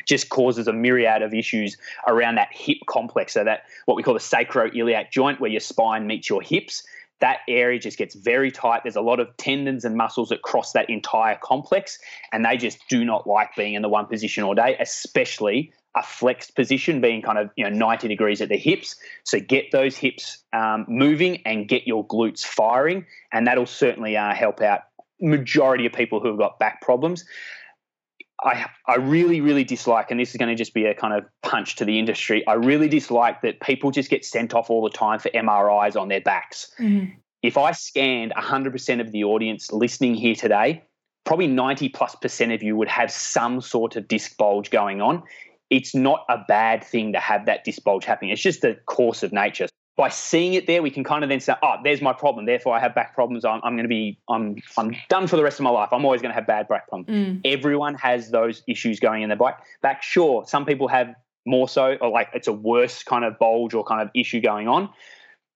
just 0.05 0.29
causes 0.29 0.67
a 0.67 0.73
myriad 0.73 1.21
of 1.21 1.33
issues 1.33 1.77
around 2.07 2.35
that 2.35 2.49
hip 2.51 2.77
complex. 2.87 3.33
So 3.33 3.43
that 3.43 3.63
what 3.85 3.95
we 3.95 4.03
call 4.03 4.13
the 4.13 4.19
sacroiliac 4.19 5.11
joint, 5.11 5.39
where 5.39 5.51
your 5.51 5.59
spine 5.59 6.07
meets 6.07 6.29
your 6.29 6.41
hips, 6.41 6.83
that 7.21 7.39
area 7.47 7.79
just 7.79 7.97
gets 7.97 8.15
very 8.15 8.51
tight. 8.51 8.81
There's 8.83 8.95
a 8.95 9.01
lot 9.01 9.19
of 9.19 9.35
tendons 9.37 9.85
and 9.85 9.95
muscles 9.95 10.29
that 10.29 10.41
cross 10.41 10.73
that 10.73 10.89
entire 10.89 11.37
complex, 11.41 11.97
and 12.31 12.43
they 12.43 12.57
just 12.57 12.79
do 12.89 13.05
not 13.05 13.25
like 13.27 13.55
being 13.55 13.73
in 13.73 13.81
the 13.81 13.89
one 13.89 14.05
position 14.05 14.43
all 14.43 14.53
day, 14.53 14.75
especially 14.79 15.71
a 15.95 16.03
flexed 16.03 16.55
position, 16.55 16.99
being 16.99 17.21
kind 17.21 17.37
of 17.37 17.49
you 17.55 17.63
know 17.63 17.69
90 17.69 18.07
degrees 18.09 18.41
at 18.41 18.49
the 18.49 18.57
hips. 18.57 18.95
So 19.23 19.39
get 19.39 19.71
those 19.71 19.95
hips 19.95 20.39
um, 20.51 20.85
moving 20.89 21.41
and 21.45 21.67
get 21.67 21.87
your 21.87 22.05
glutes 22.05 22.43
firing, 22.43 23.05
and 23.31 23.47
that'll 23.47 23.65
certainly 23.65 24.17
uh, 24.17 24.33
help 24.33 24.61
out 24.61 24.81
majority 25.21 25.85
of 25.85 25.93
people 25.93 26.19
who 26.19 26.27
have 26.27 26.37
got 26.37 26.59
back 26.59 26.81
problems. 26.81 27.23
I, 28.43 28.65
I 28.87 28.95
really, 28.95 29.41
really 29.41 29.63
dislike, 29.63 30.11
and 30.11 30.19
this 30.19 30.31
is 30.31 30.37
going 30.37 30.49
to 30.49 30.55
just 30.55 30.73
be 30.73 30.85
a 30.85 30.93
kind 30.93 31.13
of 31.13 31.25
punch 31.41 31.75
to 31.77 31.85
the 31.85 31.97
industry. 31.97 32.45
I 32.47 32.53
really 32.53 32.89
dislike 32.89 33.41
that 33.41 33.61
people 33.61 33.91
just 33.91 34.09
get 34.09 34.25
sent 34.25 34.53
off 34.53 34.69
all 34.69 34.83
the 34.83 34.89
time 34.89 35.19
for 35.19 35.29
MRIs 35.29 35.99
on 35.99 36.09
their 36.09 36.21
backs. 36.21 36.71
Mm-hmm. 36.79 37.11
If 37.41 37.57
I 37.57 37.71
scanned 37.71 38.33
100% 38.35 39.01
of 39.01 39.11
the 39.11 39.23
audience 39.23 39.71
listening 39.71 40.15
here 40.15 40.35
today, 40.35 40.83
probably 41.25 41.47
90 41.47 41.89
plus 41.89 42.15
percent 42.15 42.51
of 42.51 42.61
you 42.63 42.75
would 42.75 42.87
have 42.87 43.11
some 43.11 43.61
sort 43.61 43.95
of 43.95 44.07
disc 44.07 44.35
bulge 44.37 44.69
going 44.69 45.01
on. 45.01 45.23
It's 45.69 45.95
not 45.95 46.25
a 46.29 46.39
bad 46.47 46.83
thing 46.83 47.13
to 47.13 47.19
have 47.19 47.45
that 47.45 47.63
disc 47.63 47.83
bulge 47.83 48.05
happening. 48.05 48.31
It's 48.31 48.41
just 48.41 48.61
the 48.61 48.75
course 48.85 49.23
of 49.23 49.31
nature 49.31 49.67
by 49.97 50.09
seeing 50.09 50.53
it 50.55 50.67
there, 50.67 50.81
we 50.81 50.89
can 50.89 51.03
kind 51.03 51.23
of 51.23 51.29
then 51.29 51.39
say, 51.39 51.53
oh, 51.63 51.75
there's 51.83 52.01
my 52.01 52.11
problem. 52.11 52.45
Therefore, 52.45 52.75
I 52.75 52.79
have 52.79 52.93
back 52.93 53.15
problems. 53.15 53.45
I'm, 53.45 53.61
I'm 53.63 53.75
going 53.75 53.85
to 53.85 53.89
be, 53.89 54.19
I'm, 54.29 54.57
I'm 54.77 54.95
done 55.07 55.27
for 55.27 55.37
the 55.37 55.43
rest 55.43 55.59
of 55.59 55.63
my 55.63 55.69
life. 55.69 55.89
I'm 55.93 56.03
always 56.03 56.21
going 56.21 56.31
to 56.31 56.35
have 56.35 56.45
bad 56.45 56.67
back 56.67 56.89
problems. 56.89 57.09
Mm. 57.09 57.41
Everyone 57.45 57.95
has 57.95 58.29
those 58.29 58.61
issues 58.67 58.99
going 58.99 59.23
in 59.23 59.29
their 59.29 59.37
back. 59.37 59.63
Back, 59.81 60.03
sure. 60.03 60.45
Some 60.47 60.65
people 60.65 60.89
have 60.89 61.15
more 61.45 61.69
so, 61.69 61.95
or 62.01 62.09
like 62.09 62.29
it's 62.33 62.47
a 62.47 62.53
worse 62.53 63.03
kind 63.03 63.23
of 63.23 63.39
bulge 63.39 63.73
or 63.73 63.85
kind 63.85 64.01
of 64.01 64.09
issue 64.13 64.41
going 64.41 64.67
on. 64.67 64.89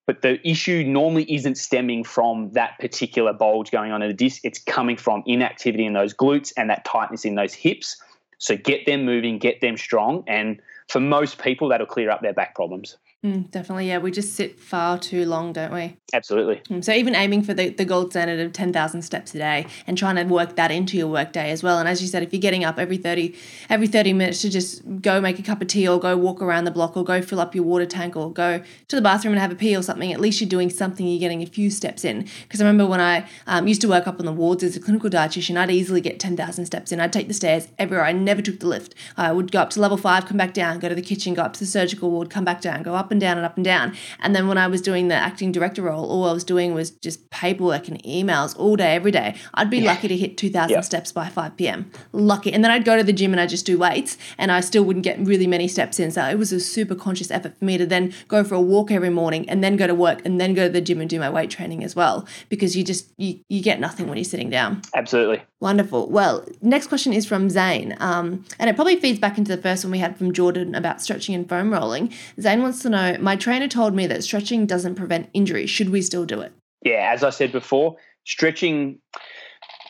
But 0.07 0.21
the 0.21 0.39
issue 0.47 0.83
normally 0.87 1.31
isn't 1.31 1.55
stemming 1.55 2.03
from 2.03 2.51
that 2.53 2.79
particular 2.79 3.33
bulge 3.33 3.71
going 3.71 3.91
on 3.91 4.01
in 4.01 4.07
the 4.07 4.13
disc. 4.13 4.41
It's 4.43 4.57
coming 4.57 4.97
from 4.97 5.21
inactivity 5.27 5.85
in 5.85 5.93
those 5.93 6.13
glutes 6.13 6.53
and 6.57 6.69
that 6.69 6.85
tightness 6.85 7.25
in 7.25 7.35
those 7.35 7.53
hips. 7.53 7.97
So 8.37 8.55
get 8.55 8.85
them 8.85 9.05
moving, 9.05 9.37
get 9.37 9.61
them 9.61 9.77
strong. 9.77 10.23
And 10.27 10.61
for 10.87 10.99
most 10.99 11.39
people, 11.39 11.67
that'll 11.67 11.85
clear 11.85 12.09
up 12.09 12.21
their 12.21 12.33
back 12.33 12.55
problems. 12.55 12.97
Mm, 13.21 13.51
definitely, 13.51 13.89
yeah. 13.89 13.97
We 13.97 14.11
just 14.11 14.33
sit 14.33 14.57
far 14.57 14.97
too 14.97 15.25
long, 15.25 15.51
don't 15.51 15.73
we? 15.73 15.97
Absolutely. 16.13 16.61
Mm, 16.69 16.81
so 16.81 16.93
even 16.93 17.15
aiming 17.15 17.43
for 17.43 17.53
the, 17.53 17.67
the 17.67 17.83
gold 17.83 18.11
standard 18.11 18.39
of 18.39 18.53
10,000 18.53 19.01
steps 19.01 19.35
a 19.35 19.37
day 19.39 19.65
and 19.87 19.97
trying 19.97 20.15
to 20.15 20.23
work 20.23 20.55
that 20.55 20.71
into 20.71 20.95
your 20.95 21.07
workday 21.07 21.51
as 21.51 21.61
well. 21.61 21.79
And 21.79 21.89
as 21.89 22.01
you 22.01 22.07
said, 22.07 22.23
if 22.23 22.31
you're 22.31 22.39
getting 22.39 22.63
up 22.63 22.79
every 22.79 22.95
30 22.95 23.35
every 23.69 23.87
30 23.87 24.13
minutes 24.13 24.41
to 24.43 24.49
just 24.49 25.01
go 25.01 25.19
make 25.19 25.37
a 25.37 25.41
cup 25.41 25.61
of 25.61 25.67
tea 25.67 25.85
or 25.85 25.99
go 25.99 26.15
walk 26.15 26.41
around 26.41 26.63
the 26.63 26.71
block 26.71 26.95
or 26.95 27.03
go 27.03 27.21
fill 27.21 27.41
up 27.41 27.53
your 27.53 27.65
water 27.65 27.85
tank 27.85 28.15
or 28.15 28.31
go 28.31 28.63
to 28.87 28.95
the 28.95 29.01
bathroom 29.01 29.33
and 29.33 29.41
have 29.41 29.51
a 29.51 29.55
pee 29.55 29.75
or 29.75 29.83
something, 29.83 30.13
at 30.13 30.21
least 30.21 30.39
you're 30.39 30.49
doing 30.49 30.69
something, 30.69 31.05
you're 31.05 31.19
getting 31.19 31.43
a 31.43 31.45
few 31.45 31.69
steps 31.69 32.05
in. 32.05 32.25
Because 32.43 32.61
I 32.61 32.63
remember 32.63 32.87
when 32.89 33.01
I 33.01 33.27
um, 33.47 33.67
used 33.67 33.81
to 33.81 33.89
work 33.89 34.07
up 34.07 34.21
on 34.21 34.25
the 34.25 34.31
wards 34.31 34.63
as 34.63 34.77
a 34.77 34.79
clinical 34.79 35.09
dietitian, 35.09 35.57
I'd 35.57 35.71
easily 35.71 35.99
get 35.99 36.21
10,000 36.21 36.65
steps 36.65 36.93
in. 36.93 37.01
I'd 37.01 37.11
take 37.11 37.27
the 37.27 37.33
stairs 37.33 37.67
everywhere. 37.77 38.05
I 38.05 38.13
never 38.13 38.41
took 38.41 38.61
the 38.61 38.67
lift. 38.67 38.95
I 39.17 39.33
would 39.33 39.51
go 39.51 39.59
up 39.59 39.71
to 39.71 39.81
level 39.81 39.97
five, 39.97 40.25
come 40.25 40.37
back 40.37 40.53
down, 40.53 40.79
go 40.79 40.87
to 40.87 40.95
the 40.95 41.01
kitchen, 41.01 41.33
go 41.33 41.41
up 41.41 41.51
to 41.53 41.59
the 41.59 41.65
surgical 41.65 42.09
ward, 42.09 42.29
come 42.29 42.45
back 42.45 42.61
down, 42.61 42.81
go 42.81 42.95
up 42.95 43.08
and 43.11 43.19
down 43.19 43.37
and 43.37 43.45
up 43.45 43.55
and 43.55 43.65
down. 43.65 43.95
And 44.19 44.35
then 44.35 44.47
when 44.47 44.57
I 44.57 44.67
was 44.67 44.81
doing 44.81 45.07
the 45.07 45.15
acting 45.15 45.51
director 45.51 45.81
role, 45.83 46.05
all 46.05 46.25
I 46.27 46.33
was 46.33 46.43
doing 46.43 46.73
was 46.73 46.91
just 46.91 47.29
paperwork 47.29 47.87
and 47.87 48.01
emails 48.03 48.57
all 48.57 48.75
day, 48.75 48.95
every 48.95 49.11
day. 49.11 49.35
I'd 49.53 49.69
be 49.69 49.79
yeah. 49.79 49.91
lucky 49.91 50.07
to 50.07 50.17
hit 50.17 50.37
2,000 50.37 50.69
yep. 50.69 50.83
steps 50.83 51.11
by 51.11 51.29
5 51.29 51.57
p.m. 51.57 51.91
Lucky. 52.11 52.51
And 52.51 52.63
then 52.63 52.71
I'd 52.71 52.85
go 52.85 52.97
to 52.97 53.03
the 53.03 53.13
gym 53.13 53.31
and 53.31 53.39
I'd 53.39 53.49
just 53.49 53.65
do 53.65 53.77
weights 53.77 54.17
and 54.37 54.51
I 54.51 54.59
still 54.61 54.83
wouldn't 54.83 55.03
get 55.03 55.19
really 55.19 55.47
many 55.47 55.67
steps 55.67 55.99
in. 55.99 56.11
So 56.11 56.23
it 56.25 56.37
was 56.37 56.51
a 56.51 56.59
super 56.59 56.95
conscious 56.95 57.31
effort 57.31 57.57
for 57.57 57.65
me 57.65 57.77
to 57.77 57.85
then 57.85 58.13
go 58.27 58.43
for 58.43 58.55
a 58.55 58.61
walk 58.61 58.91
every 58.91 59.09
morning 59.09 59.49
and 59.49 59.63
then 59.63 59.75
go 59.75 59.87
to 59.87 59.95
work 59.95 60.25
and 60.25 60.39
then 60.39 60.53
go 60.53 60.67
to 60.67 60.73
the 60.73 60.81
gym 60.81 61.01
and 61.01 61.09
do 61.09 61.19
my 61.19 61.29
weight 61.29 61.49
training 61.49 61.83
as 61.83 61.95
well 61.95 62.27
because 62.49 62.75
you 62.75 62.83
just, 62.83 63.09
you, 63.17 63.39
you 63.49 63.61
get 63.61 63.79
nothing 63.79 64.07
when 64.07 64.17
you're 64.17 64.23
sitting 64.23 64.49
down. 64.49 64.81
Absolutely. 64.95 65.41
Wonderful. 65.61 66.09
Well, 66.09 66.45
next 66.61 66.87
question 66.87 67.11
is 67.11 67.25
from 67.25 67.49
Zane. 67.49 67.95
Um, 67.99 68.45
and 68.59 68.69
it 68.69 68.75
probably 68.75 68.95
feeds 68.95 69.19
back 69.19 69.37
into 69.37 69.53
the 69.53 69.61
first 69.61 69.83
one 69.83 69.91
we 69.91 69.99
had 69.99 70.17
from 70.17 70.31
Jordan 70.31 70.73
about 70.73 71.01
stretching 71.01 71.35
and 71.35 71.49
foam 71.49 71.71
rolling. 71.71 72.13
Zane 72.39 72.61
wants 72.61 72.81
to 72.83 72.89
know 72.89 73.17
My 73.19 73.35
trainer 73.35 73.67
told 73.67 73.93
me 73.93 74.07
that 74.07 74.23
stretching 74.23 74.65
doesn't 74.65 74.95
prevent 74.95 75.29
injury. 75.33 75.65
Should 75.65 75.89
we 75.89 76.01
still 76.01 76.25
do 76.25 76.39
it? 76.39 76.53
Yeah, 76.83 77.11
as 77.13 77.23
I 77.23 77.29
said 77.29 77.51
before, 77.51 77.97
stretching. 78.23 78.99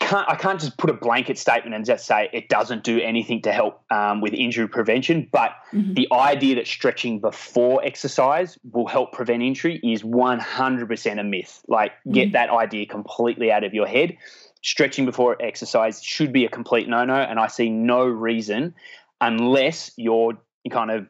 Can't, 0.01 0.27
I 0.27 0.35
can't 0.35 0.59
just 0.59 0.77
put 0.77 0.89
a 0.89 0.93
blanket 0.93 1.37
statement 1.37 1.75
and 1.75 1.85
just 1.85 2.07
say 2.07 2.29
it 2.33 2.49
doesn't 2.49 2.83
do 2.83 2.99
anything 2.99 3.41
to 3.43 3.51
help 3.51 3.83
um, 3.91 4.21
with 4.21 4.33
injury 4.33 4.67
prevention. 4.67 5.27
But 5.31 5.51
mm-hmm. 5.71 5.93
the 5.93 6.07
idea 6.11 6.55
that 6.55 6.65
stretching 6.65 7.19
before 7.19 7.83
exercise 7.83 8.57
will 8.71 8.87
help 8.87 9.11
prevent 9.11 9.43
injury 9.43 9.79
is 9.83 10.01
100% 10.01 11.19
a 11.19 11.23
myth. 11.23 11.61
Like, 11.67 11.91
get 12.09 12.27
mm-hmm. 12.27 12.31
that 12.31 12.49
idea 12.49 12.87
completely 12.87 13.51
out 13.51 13.63
of 13.63 13.73
your 13.73 13.85
head 13.85 14.17
stretching 14.61 15.05
before 15.05 15.41
exercise 15.41 16.03
should 16.03 16.33
be 16.33 16.45
a 16.45 16.49
complete 16.49 16.87
no-no, 16.87 17.15
and 17.15 17.39
I 17.39 17.47
see 17.47 17.69
no 17.69 18.05
reason 18.05 18.75
unless 19.21 19.91
your 19.97 20.33
kind 20.69 20.91
of 20.91 21.07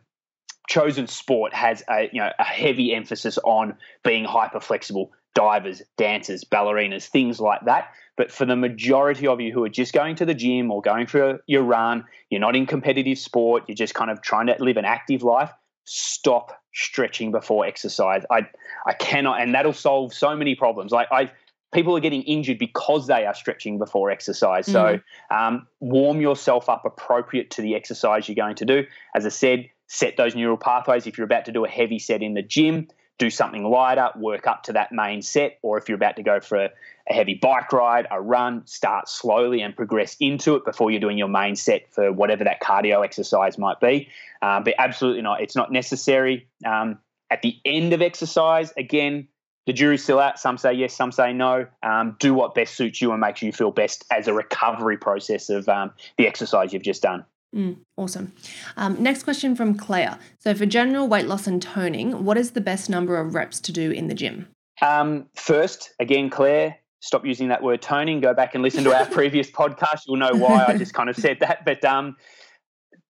chosen 0.70 1.08
sport 1.08 1.54
has 1.54 1.84
a 1.90 2.10
you 2.12 2.22
know 2.22 2.30
a 2.38 2.44
heavy 2.44 2.94
emphasis 2.94 3.38
on 3.44 3.76
being 4.04 4.24
hyper 4.24 4.60
flexible 4.60 5.12
divers 5.34 5.82
dancers 5.98 6.44
ballerinas 6.44 7.08
things 7.08 7.40
like 7.40 7.62
that. 7.66 7.92
But 8.16 8.32
for 8.32 8.46
the 8.46 8.56
majority 8.56 9.28
of 9.28 9.40
you 9.40 9.54
who 9.54 9.64
are 9.64 9.70
just 9.70 9.94
going 9.94 10.16
to 10.18 10.26
the 10.26 10.34
gym 10.34 10.72
or 10.72 10.82
going 10.82 11.08
for 11.08 11.42
your 11.48 11.64
run 11.64 12.06
you're 12.30 12.40
not 12.40 12.56
in 12.56 12.68
competitive 12.68 13.18
sport 13.18 13.64
you're 13.68 13.76
just 13.76 13.96
kind 13.96 14.12
of 14.12 14.22
trying 14.22 14.48
to 14.48 14.56
live 14.60 14.78
an 14.78 14.86
active 14.86 15.24
life 15.24 15.52
stop 15.86 16.52
stretching 16.74 17.32
before 17.32 17.66
exercise. 17.66 18.24
I 18.30 18.48
i 18.86 18.94
cannot 18.94 19.42
and 19.42 19.56
that'll 19.56 19.74
solve 19.74 20.14
so 20.14 20.36
many 20.36 20.56
problems. 20.56 20.92
Like 20.92 21.08
i 21.12 21.32
people 21.72 21.96
are 21.96 22.00
getting 22.00 22.24
injured 22.24 22.58
because 22.58 23.08
they 23.08 23.26
are 23.26 23.34
stretching 23.34 23.78
before 23.78 24.10
exercise. 24.10 24.68
Mm. 24.68 24.72
So 24.72 25.00
um, 25.36 25.68
warm 25.80 26.22
yourself 26.22 26.70
up 26.70 26.86
appropriate 26.86 27.52
to 27.52 27.62
the 27.62 27.76
exercise 27.76 28.28
you're 28.28 28.36
going 28.36 28.56
to 28.56 28.66
do. 28.66 28.86
As 29.16 29.26
I 29.26 29.30
said, 29.30 29.70
set 29.88 30.18
those 30.18 30.36
neural 30.36 30.58
pathways. 30.58 31.08
If 31.08 31.18
you're 31.18 31.26
about 31.26 31.46
to 31.46 31.52
do 31.52 31.66
a 31.66 31.70
heavy 31.70 32.00
set 32.00 32.22
in 32.22 32.34
the 32.34 32.42
gym, 32.42 32.88
do 33.18 33.30
something 33.30 33.64
lighter, 33.64 34.10
work 34.16 34.48
up 34.48 34.64
to 34.64 34.74
that 34.74 34.92
main 34.92 35.22
set. 35.22 35.60
Or 35.62 35.78
if 35.78 35.90
you're 35.90 35.98
about 35.98 36.16
to 36.16 36.24
go 36.24 36.40
for 36.40 36.58
a, 36.58 36.70
a 37.10 37.14
heavy 37.14 37.36
bike 37.36 37.72
ride, 37.74 38.08
a 38.10 38.22
run, 38.22 38.66
start 38.66 39.10
slowly 39.10 39.62
and 39.62 39.76
progress 39.76 40.16
into 40.20 40.56
it 40.56 40.66
before 40.66 40.90
you're 40.90 41.02
doing 41.02 41.18
your 41.18 41.28
main 41.28 41.56
set 41.56 41.92
for 41.92 42.12
whatever 42.12 42.46
that 42.46 42.62
cardio 42.62 43.04
exercise 43.04 43.58
might 43.58 43.80
be. 43.80 44.08
Um, 44.42 44.64
but 44.64 44.76
absolutely 44.80 45.22
not. 45.22 45.42
It's 45.42 45.56
not 45.56 45.72
necessary. 45.72 46.48
Um, 46.66 47.00
at 47.30 47.42
the 47.42 47.60
end 47.66 47.94
of 47.94 48.02
exercise, 48.02 48.74
again, 48.78 49.28
the 49.66 49.74
jury's 49.74 50.04
still 50.04 50.20
out. 50.20 50.40
Some 50.40 50.58
say 50.58 50.74
yes, 50.74 50.96
some 50.96 51.12
say 51.12 51.34
no. 51.34 51.68
Um, 51.84 52.16
do 52.20 52.34
what 52.34 52.56
best 52.56 52.76
suits 52.76 53.02
you 53.02 53.12
and 53.12 53.22
makes 53.22 53.42
you 53.42 53.52
feel 53.52 53.72
best 53.72 54.06
as 54.12 54.28
a 54.28 54.34
recovery 54.34 54.98
process 54.98 55.50
of 55.50 55.68
um, 55.70 55.92
the 56.18 56.28
exercise 56.28 56.74
you've 56.74 56.84
just 56.84 57.02
done. 57.02 57.26
Mm, 57.56 57.78
awesome. 57.98 58.34
Um, 58.78 59.02
next 59.02 59.24
question 59.24 59.56
from 59.56 59.76
Claire. 59.76 60.20
So, 60.40 60.54
for 60.54 60.66
general 60.66 61.08
weight 61.08 61.26
loss 61.26 61.48
and 61.48 61.62
toning, 61.62 62.24
what 62.24 62.38
is 62.38 62.52
the 62.52 62.62
best 62.62 62.90
number 62.90 63.18
of 63.18 63.34
reps 63.34 63.60
to 63.62 63.72
do 63.72 63.92
in 63.92 64.08
the 64.08 64.14
gym? 64.14 64.48
Um, 64.82 65.28
first, 65.36 65.94
again, 66.00 66.30
Claire, 66.30 66.78
stop 67.00 67.26
using 67.26 67.48
that 67.50 67.64
word 67.64 67.82
toning. 67.82 68.22
Go 68.22 68.34
back 68.34 68.54
and 68.54 68.64
listen 68.64 68.84
to 68.84 68.96
our 68.96 69.06
previous 69.12 69.50
podcast. 69.50 70.04
You'll 70.08 70.18
know 70.18 70.34
why 70.34 70.66
I 70.68 70.78
just 70.78 70.94
kind 70.94 71.10
of 71.10 71.16
said 71.16 71.40
that. 71.40 71.66
But 71.66 71.84
um, 71.84 72.16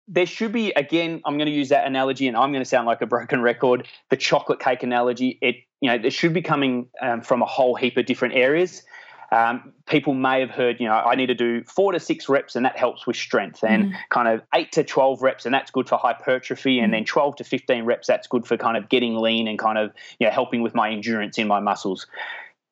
there 0.08 0.26
should 0.26 0.52
be 0.52 0.72
again 0.72 1.20
i'm 1.24 1.36
going 1.36 1.46
to 1.46 1.52
use 1.52 1.68
that 1.68 1.86
analogy 1.86 2.26
and 2.26 2.36
i'm 2.36 2.50
going 2.50 2.64
to 2.64 2.68
sound 2.68 2.86
like 2.86 3.02
a 3.02 3.06
broken 3.06 3.42
record 3.42 3.86
the 4.08 4.16
chocolate 4.16 4.58
cake 4.58 4.82
analogy 4.82 5.38
it 5.42 5.56
you 5.80 5.88
know 5.88 5.94
it 5.94 6.12
should 6.12 6.32
be 6.32 6.42
coming 6.42 6.88
um, 7.00 7.20
from 7.20 7.42
a 7.42 7.46
whole 7.46 7.74
heap 7.74 7.96
of 7.96 8.06
different 8.06 8.34
areas 8.34 8.82
um, 9.30 9.74
people 9.86 10.14
may 10.14 10.40
have 10.40 10.50
heard 10.50 10.80
you 10.80 10.86
know 10.86 10.94
i 10.94 11.14
need 11.14 11.26
to 11.26 11.34
do 11.34 11.62
four 11.64 11.92
to 11.92 12.00
six 12.00 12.28
reps 12.28 12.56
and 12.56 12.64
that 12.64 12.76
helps 12.76 13.06
with 13.06 13.16
strength 13.16 13.62
and 13.62 13.84
mm. 13.84 13.92
kind 14.10 14.28
of 14.28 14.42
eight 14.54 14.72
to 14.72 14.82
12 14.82 15.22
reps 15.22 15.44
and 15.44 15.54
that's 15.54 15.70
good 15.70 15.88
for 15.88 15.98
hypertrophy 15.98 16.78
and 16.78 16.92
then 16.92 17.04
12 17.04 17.36
to 17.36 17.44
15 17.44 17.84
reps 17.84 18.06
that's 18.06 18.26
good 18.26 18.46
for 18.46 18.56
kind 18.56 18.76
of 18.76 18.88
getting 18.88 19.16
lean 19.16 19.46
and 19.46 19.58
kind 19.58 19.78
of 19.78 19.92
you 20.18 20.26
know 20.26 20.32
helping 20.32 20.62
with 20.62 20.74
my 20.74 20.90
endurance 20.90 21.38
in 21.38 21.46
my 21.46 21.60
muscles 21.60 22.06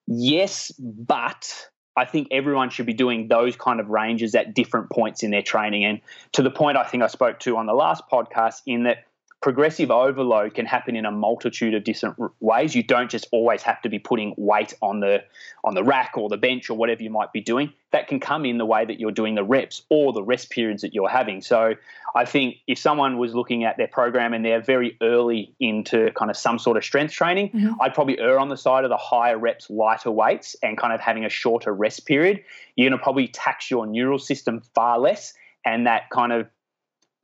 yes 0.07 0.73
but 0.79 1.69
I 1.97 2.05
think 2.05 2.29
everyone 2.31 2.69
should 2.69 2.85
be 2.85 2.93
doing 2.93 3.29
those 3.29 3.57
kind 3.57 3.81
of 3.81 3.89
ranges 3.89 4.35
at 4.35 4.55
different 4.55 4.91
points 4.91 5.23
in 5.23 5.31
their 5.31 5.43
training. 5.43 5.85
And 5.85 6.01
to 6.33 6.43
the 6.43 6.51
point 6.51 6.77
I 6.77 6.85
think 6.85 7.03
I 7.03 7.07
spoke 7.07 7.41
to 7.41 7.57
on 7.57 7.65
the 7.65 7.73
last 7.73 8.05
podcast, 8.13 8.61
in 8.67 8.83
that 8.83 9.05
progressive 9.47 9.93
overload 9.93 10.55
can 10.55 10.67
happen 10.67 10.97
in 10.97 11.07
a 11.07 11.11
multitude 11.13 11.73
of 11.73 11.85
different 11.85 12.17
ways. 12.41 12.75
You 12.75 12.83
don't 12.83 13.09
just 13.09 13.29
always 13.31 13.63
have 13.63 13.81
to 13.83 13.89
be 13.89 14.01
putting 14.01 14.35
weight 14.37 14.75
on 14.83 14.99
the 14.99 15.23
on 15.63 15.77
the 15.77 15.85
rack 15.85 16.15
or 16.17 16.29
the 16.29 16.37
bench 16.37 16.69
or 16.69 16.77
whatever 16.77 17.05
you 17.05 17.11
might 17.11 17.33
be 17.33 17.41
doing. 17.41 17.73
That 17.93 18.09
can 18.09 18.19
come 18.19 18.45
in 18.45 18.59
the 18.59 18.67
way 18.67 18.85
that 18.85 18.99
you're 18.99 19.13
doing 19.13 19.37
the 19.37 19.45
reps 19.45 19.83
or 19.89 20.13
the 20.13 20.25
rest 20.25 20.51
periods 20.51 20.83
that 20.83 20.95
you're 20.95 21.09
having. 21.09 21.43
So 21.43 21.75
I 22.17 22.25
think 22.25 22.57
if 22.67 22.77
someone 22.77 23.19
was 23.19 23.37
looking 23.37 23.63
at 23.63 23.77
their 23.77 23.87
program 23.87 24.35
and 24.35 24.45
they're 24.45 24.61
very 24.61 24.97
early 25.01 25.55
into 25.61 26.11
kind 26.17 26.29
of 26.29 26.37
some 26.37 26.59
sort 26.59 26.77
of 26.77 26.83
strength 26.83 27.13
training, 27.13 27.51
mm-hmm. 27.51 27.81
I'd 27.81 27.95
probably 27.95 28.19
err 28.19 28.41
on 28.41 28.49
the 28.49 28.57
side 28.57 28.83
of 28.83 28.91
the 28.91 28.97
higher 28.97 29.39
reps, 29.39 29.71
lighter 29.71 30.11
weights, 30.11 30.57
and 30.61 30.77
kind 30.77 30.93
of 30.93 30.99
having 30.99 31.25
a 31.25 31.29
shorter 31.29 31.73
rest 31.73 32.05
period. 32.05 32.43
You're 32.75 32.91
going 32.91 32.99
to 32.99 33.03
probably 33.05 33.29
tax 33.29 33.71
your 33.71 33.87
neural 33.87 34.19
system 34.19 34.61
far 34.75 34.99
less, 34.99 35.35
and 35.65 35.87
that 35.87 36.11
kind 36.11 36.33
of 36.33 36.49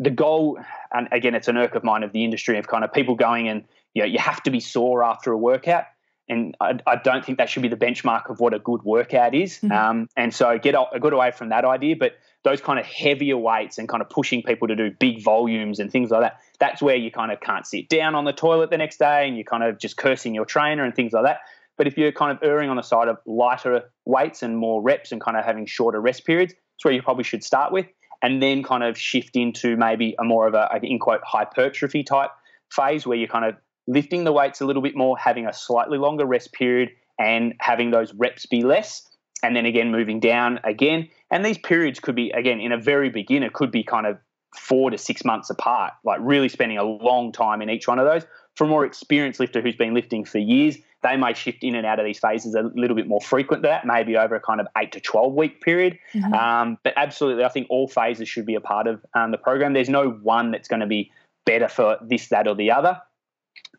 the 0.03 0.11
goal, 0.11 0.59
and 0.93 1.09
again, 1.13 1.35
it's 1.35 1.49
an 1.49 1.57
irk 1.57 1.75
of 1.75 1.85
mine 1.85 2.03
of 2.03 2.13
the 2.13 2.25
industry 2.25 2.59
of 2.59 2.67
kind 2.67 2.85
of 2.85 2.93
people 2.93 3.15
going 3.15 3.49
and 3.49 3.65
you 3.95 4.03
know 4.03 4.07
you 4.07 4.19
have 4.19 4.43
to 4.45 4.51
be 4.51 4.61
sore 4.61 5.05
after 5.05 5.33
a 5.33 5.39
workout, 5.39 5.85
and 6.29 6.57
I, 6.61 6.79
I 6.87 6.97
don't 6.97 7.25
think 7.25 7.39
that 7.39 7.49
should 7.49 7.63
be 7.63 7.69
the 7.69 7.77
benchmark 7.77 8.31
of 8.31 8.41
what 8.41 8.55
a 8.55 8.59
good 8.59 8.83
workout 8.83 9.35
is. 9.35 9.59
Mm-hmm. 9.59 9.73
Um, 9.73 10.09
and 10.17 10.35
so 10.35 10.59
get 10.59 10.75
get 11.01 11.13
away 11.13 11.31
from 11.31 11.51
that 11.51 11.65
idea, 11.65 11.97
but 11.97 12.15
those 12.45 12.61
kind 12.61 12.79
of 12.79 12.87
heavier 12.87 13.37
weights 13.37 13.79
and 13.79 13.89
kind 13.89 14.03
of 14.03 14.11
pushing 14.11 14.43
people 14.43 14.67
to 14.69 14.75
do 14.75 14.91
big 14.91 15.23
volumes 15.23 15.79
and 15.79 15.93
things 15.93 16.11
like 16.11 16.23
that. 16.23 16.41
That's 16.59 16.83
where 16.83 16.97
you 16.97 17.11
kind 17.11 17.31
of 17.31 17.41
can't 17.41 17.67
sit 17.67 17.89
down 17.89 18.15
on 18.15 18.25
the 18.25 18.33
toilet 18.33 18.71
the 18.71 18.79
next 18.79 18.99
day 18.99 19.29
and 19.29 19.37
you're 19.37 19.45
kind 19.45 19.63
of 19.63 19.79
just 19.79 19.97
cursing 19.97 20.35
your 20.35 20.45
trainer 20.45 20.85
and 20.85 20.95
things 20.95 21.13
like 21.13 21.25
that. 21.25 21.41
But 21.77 21.87
if 21.87 21.97
you're 21.97 22.13
kind 22.13 22.37
of 22.37 22.43
erring 22.43 22.69
on 22.69 22.77
the 22.77 22.83
side 22.83 23.09
of 23.09 23.19
lighter 23.27 23.91
weights 24.05 24.43
and 24.43 24.57
more 24.57 24.83
reps 24.83 25.13
and 25.13 25.21
kind 25.21 25.37
of 25.37 25.45
having 25.45 25.67
shorter 25.67 26.01
rest 26.01 26.27
periods, 26.27 26.53
it's 26.75 26.85
where 26.85 26.93
you 26.93 27.03
probably 27.03 27.25
should 27.25 27.45
start 27.45 27.73
with 27.73 27.87
and 28.23 28.43
then 28.43 28.63
kind 28.63 28.85
of 28.85 28.97
shift 28.97 29.37
into 29.37 29.77
maybe 29.77 30.15
a 30.19 30.25
more 30.25 30.47
of 30.47 30.55
a, 30.55 30.69
in 30.83 30.99
quote, 30.99 31.21
hypertrophy 31.25 32.03
type 32.05 32.31
phase 32.71 33.07
where 33.07 33.19
you're 33.19 33.29
kind 33.29 33.45
of 33.45 33.57
lifting 33.87 34.25
the 34.25 34.33
weights 34.33 34.61
a 34.61 34.65
little 34.65 34.83
bit 34.83 34.97
more, 34.97 35.19
having 35.19 35.47
a 35.47 35.53
slightly 35.53 35.99
longer 35.99 36.25
rest 36.25 36.53
period, 36.53 36.91
and 37.19 37.55
having 37.61 37.91
those 37.91 38.15
reps 38.15 38.47
be 38.47 38.63
less. 38.63 39.09
And 39.43 39.57
then 39.57 39.67
again, 39.67 39.91
moving 39.91 40.21
down 40.21 40.61
again. 40.63 41.09
And 41.31 41.45
these 41.45 41.59
periods 41.59 41.99
could 41.99 42.15
be, 42.15 42.31
again, 42.31 42.61
in 42.61 42.71
a 42.71 42.79
very 42.79 43.11
beginner, 43.11 43.51
could 43.51 43.73
be 43.73 43.83
kind 43.83 44.07
of 44.07 44.19
four 44.57 44.91
to 44.91 44.99
six 44.99 45.25
months 45.25 45.51
apart, 45.51 45.93
like 46.05 46.21
really 46.23 46.49
spending 46.49 46.79
a 46.79 46.85
long 46.85 47.33
time 47.33 47.63
in 47.63 47.71
each 47.71 47.89
one 47.89 47.99
of 47.99 48.07
those. 48.07 48.25
For 48.57 48.65
a 48.65 48.69
more 48.69 48.85
experienced 48.85 49.41
lifter 49.41 49.63
who's 49.63 49.77
been 49.77 49.95
lifting 49.95 50.25
for 50.25 50.39
years, 50.39 50.77
they 51.03 51.17
may 51.17 51.33
shift 51.33 51.65
in 51.65 51.75
and 51.75 51.87
out 51.87 51.99
of 51.99 52.05
these 52.05 52.19
phases 52.19 52.55
a 52.55 52.63
little 52.75 52.95
bit 52.95 53.09
more 53.09 53.21
frequent 53.21 53.63
than 53.63 53.71
that, 53.71 53.87
maybe 53.87 54.17
over 54.17 54.35
a 54.35 54.41
kind 54.41 54.61
of 54.61 54.67
eight 54.77 54.93
to 54.93 55.01
12 55.01 55.33
week 55.35 55.61
period. 55.61 55.99
Mm-hmm. 56.15 56.35
Um, 56.35 56.79
but 56.85 56.93
absolutely, 56.97 57.45
I 57.45 57.49
think 57.49 57.67
all 57.71 57.89
phases 57.89 58.29
should 58.29 58.47
be 58.47 58.55
a 58.55 58.61
part 58.61 58.87
of 58.87 59.05
um, 59.15 59.31
the 59.31 59.39
program. 59.39 59.73
There's 59.73 59.89
no 59.89 60.11
one 60.11 60.51
that's 60.53 60.69
going 60.69 60.81
to 60.81 60.87
be 60.87 61.11
better 61.45 61.69
for 61.69 61.99
this, 62.03 62.29
that, 62.29 62.47
or 62.47 62.55
the 62.55 62.71
other. 62.71 63.01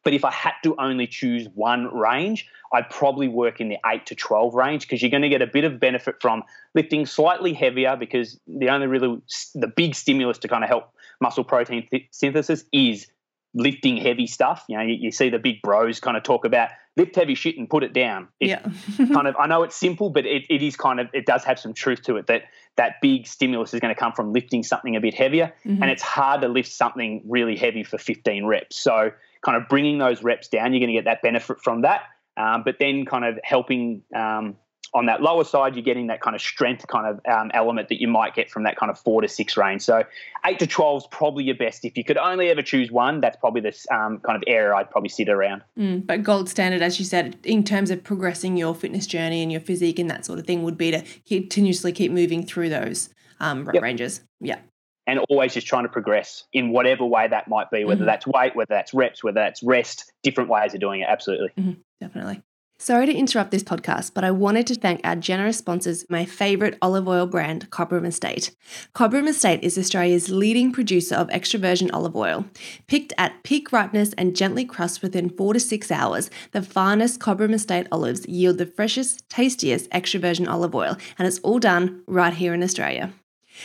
But 0.03 0.13
if 0.13 0.25
I 0.25 0.31
had 0.31 0.53
to 0.63 0.75
only 0.77 1.07
choose 1.07 1.47
one 1.53 1.93
range, 1.95 2.47
I'd 2.73 2.89
probably 2.89 3.27
work 3.27 3.61
in 3.61 3.69
the 3.69 3.77
8 3.85 4.05
to 4.07 4.15
12 4.15 4.53
range 4.53 4.81
because 4.83 5.01
you're 5.01 5.11
going 5.11 5.23
to 5.23 5.29
get 5.29 5.41
a 5.41 5.47
bit 5.47 5.63
of 5.63 5.79
benefit 5.79 6.15
from 6.19 6.43
lifting 6.75 7.05
slightly 7.05 7.53
heavier 7.53 7.95
because 7.95 8.39
the 8.47 8.69
only 8.69 8.87
really 8.87 9.21
the 9.55 9.67
big 9.67 9.95
stimulus 9.95 10.37
to 10.39 10.47
kind 10.47 10.63
of 10.63 10.69
help 10.69 10.91
muscle 11.21 11.43
protein 11.43 11.87
th- 11.89 12.07
synthesis 12.11 12.65
is 12.73 13.07
lifting 13.53 13.97
heavy 13.97 14.27
stuff. 14.27 14.65
You 14.67 14.77
know, 14.77 14.83
you, 14.83 14.95
you, 14.95 15.11
see 15.11 15.29
the 15.29 15.39
big 15.39 15.61
bros 15.61 15.99
kind 15.99 16.17
of 16.17 16.23
talk 16.23 16.45
about 16.45 16.69
lift 16.97 17.15
heavy 17.15 17.35
shit 17.35 17.57
and 17.57 17.69
put 17.69 17.83
it 17.83 17.93
down. 17.93 18.27
It 18.39 18.49
yeah. 18.49 18.67
kind 19.13 19.27
of, 19.27 19.35
I 19.39 19.47
know 19.47 19.63
it's 19.63 19.75
simple, 19.75 20.09
but 20.09 20.25
it, 20.25 20.43
it 20.49 20.61
is 20.61 20.75
kind 20.75 20.99
of, 20.99 21.07
it 21.13 21.25
does 21.25 21.43
have 21.43 21.59
some 21.59 21.73
truth 21.73 22.01
to 22.03 22.17
it 22.17 22.27
that 22.27 22.43
that 22.77 22.95
big 23.01 23.27
stimulus 23.27 23.73
is 23.73 23.79
going 23.79 23.93
to 23.93 23.99
come 23.99 24.13
from 24.13 24.33
lifting 24.33 24.63
something 24.63 24.95
a 24.95 25.01
bit 25.01 25.13
heavier. 25.13 25.53
Mm-hmm. 25.65 25.81
And 25.81 25.91
it's 25.91 26.01
hard 26.01 26.41
to 26.41 26.47
lift 26.47 26.71
something 26.71 27.21
really 27.27 27.55
heavy 27.55 27.83
for 27.83 27.97
15 27.97 28.45
reps. 28.45 28.77
So 28.77 29.11
kind 29.43 29.61
of 29.61 29.67
bringing 29.67 29.97
those 29.97 30.23
reps 30.23 30.47
down, 30.47 30.73
you're 30.73 30.79
going 30.79 30.87
to 30.87 30.93
get 30.93 31.05
that 31.05 31.21
benefit 31.21 31.61
from 31.61 31.81
that. 31.81 32.03
Um, 32.35 32.63
but 32.63 32.77
then 32.79 33.05
kind 33.05 33.25
of 33.25 33.39
helping 33.43 34.01
um, 34.15 34.57
on 34.95 35.07
that 35.07 35.21
lower 35.21 35.43
side, 35.43 35.75
you're 35.75 35.83
getting 35.83 36.07
that 36.07 36.21
kind 36.21 36.35
of 36.35 36.41
strength 36.41 36.87
kind 36.87 37.07
of 37.07 37.19
um, 37.31 37.51
element 37.53 37.89
that 37.89 37.99
you 37.99 38.07
might 38.07 38.35
get 38.35 38.49
from 38.49 38.63
that 38.63 38.75
kind 38.75 38.91
of 38.91 38.99
four 38.99 39.21
to 39.21 39.27
six 39.27 39.57
range. 39.57 39.81
So 39.81 40.03
eight 40.45 40.59
to 40.59 40.67
12 40.67 41.03
is 41.03 41.07
probably 41.11 41.43
your 41.43 41.55
best. 41.55 41.83
If 41.83 41.97
you 41.97 42.03
could 42.03 42.17
only 42.17 42.49
ever 42.49 42.61
choose 42.61 42.91
one, 42.91 43.19
that's 43.19 43.37
probably 43.37 43.61
this 43.61 43.87
um, 43.91 44.19
kind 44.19 44.35
of 44.35 44.43
area 44.47 44.75
I'd 44.75 44.89
probably 44.89 45.09
sit 45.09 45.29
around. 45.29 45.63
Mm, 45.77 46.05
but 46.05 46.23
gold 46.23 46.49
standard, 46.49 46.81
as 46.81 46.99
you 46.99 47.05
said, 47.05 47.37
in 47.43 47.63
terms 47.63 47.89
of 47.89 48.03
progressing 48.03 48.55
your 48.55 48.75
fitness 48.75 49.07
journey 49.07 49.41
and 49.41 49.51
your 49.51 49.61
physique 49.61 49.99
and 49.99 50.09
that 50.09 50.25
sort 50.25 50.39
of 50.39 50.45
thing, 50.45 50.63
would 50.63 50.77
be 50.77 50.91
to 50.91 51.03
continuously 51.27 51.91
keep 51.91 52.11
moving 52.11 52.43
through 52.45 52.69
those 52.69 53.09
um, 53.39 53.69
yep. 53.73 53.81
ranges. 53.81 54.21
Yeah. 54.39 54.59
And 55.05 55.19
always 55.29 55.53
just 55.53 55.67
trying 55.67 55.83
to 55.83 55.89
progress 55.89 56.45
in 56.53 56.69
whatever 56.69 57.05
way 57.05 57.27
that 57.27 57.49
might 57.49 57.69
be, 57.69 57.83
whether 57.83 57.99
mm-hmm. 57.99 58.05
that's 58.05 58.25
weight, 58.25 58.55
whether 58.55 58.73
that's 58.73 58.93
reps, 58.93 59.23
whether 59.23 59.41
that's 59.41 59.61
rest, 59.61 60.11
different 60.21 60.49
ways 60.49 60.73
of 60.73 60.79
doing 60.79 61.01
it. 61.01 61.07
Absolutely. 61.09 61.49
Mm-hmm. 61.57 61.73
Definitely. 61.99 62.41
Sorry 62.83 63.05
to 63.05 63.13
interrupt 63.13 63.51
this 63.51 63.63
podcast, 63.63 64.13
but 64.13 64.25
I 64.25 64.31
wanted 64.31 64.67
to 64.67 64.75
thank 64.75 64.99
our 65.05 65.15
generous 65.15 65.57
sponsors, 65.57 66.05
my 66.09 66.25
favourite 66.25 66.77
olive 66.81 67.07
oil 67.07 67.25
brand, 67.25 67.69
Cobram 67.69 68.05
Estate. 68.05 68.53
Cobram 68.93 69.25
Estate 69.27 69.63
is 69.63 69.77
Australia's 69.77 70.29
leading 70.29 70.73
producer 70.73 71.15
of 71.15 71.29
extra 71.31 71.57
virgin 71.59 71.89
olive 71.91 72.13
oil. 72.13 72.45
Picked 72.87 73.13
at 73.17 73.41
peak 73.43 73.71
ripeness 73.71 74.11
and 74.17 74.35
gently 74.35 74.65
crushed 74.65 75.01
within 75.01 75.29
four 75.29 75.53
to 75.53 75.61
six 75.61 75.91
hours, 75.91 76.29
the 76.51 76.61
finest 76.61 77.21
Cobram 77.21 77.53
Estate 77.53 77.87
olives 77.89 78.27
yield 78.27 78.57
the 78.57 78.65
freshest, 78.65 79.29
tastiest 79.29 79.87
extra 79.93 80.19
virgin 80.19 80.49
olive 80.49 80.75
oil, 80.75 80.97
and 81.17 81.25
it's 81.25 81.39
all 81.39 81.59
done 81.59 82.03
right 82.05 82.33
here 82.33 82.53
in 82.53 82.61
Australia. 82.61 83.13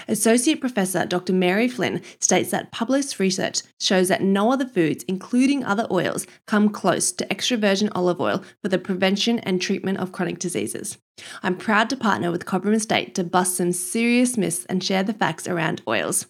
Associate 0.07 0.61
Professor 0.61 1.04
Dr. 1.07 1.33
Mary 1.33 1.68
Flynn 1.68 2.02
states 2.21 2.50
that 2.50 2.73
published 2.73 3.18
research 3.18 3.62
shows 3.80 4.09
that 4.09 4.23
no 4.23 4.52
other 4.52 4.66
foods, 4.66 5.04
including 5.04 5.64
other 5.64 5.87
oils, 5.90 6.26
come 6.47 6.68
close 6.68 7.12
to 7.12 7.30
extra 7.33 7.57
virgin 7.57 7.88
olive 7.95 8.21
oil 8.21 8.42
for 8.62 8.68
the 8.68 8.78
prevention 8.78 9.38
and 9.40 9.61
treatment 9.61 9.99
of 9.99 10.12
chronic 10.12 10.38
diseases. 10.38 10.99
I'm 11.42 11.57
proud 11.57 11.90
to 11.90 11.97
partner 11.97 12.30
with 12.30 12.47
Cobram 12.47 12.75
Estate 12.75 13.14
to 13.16 13.25
bust 13.25 13.57
some 13.57 13.73
serious 13.73 14.37
myths 14.37 14.64
and 14.66 14.83
share 14.83 15.02
the 15.02 15.12
facts 15.12 15.47
around 15.47 15.83
oils. 15.88 16.26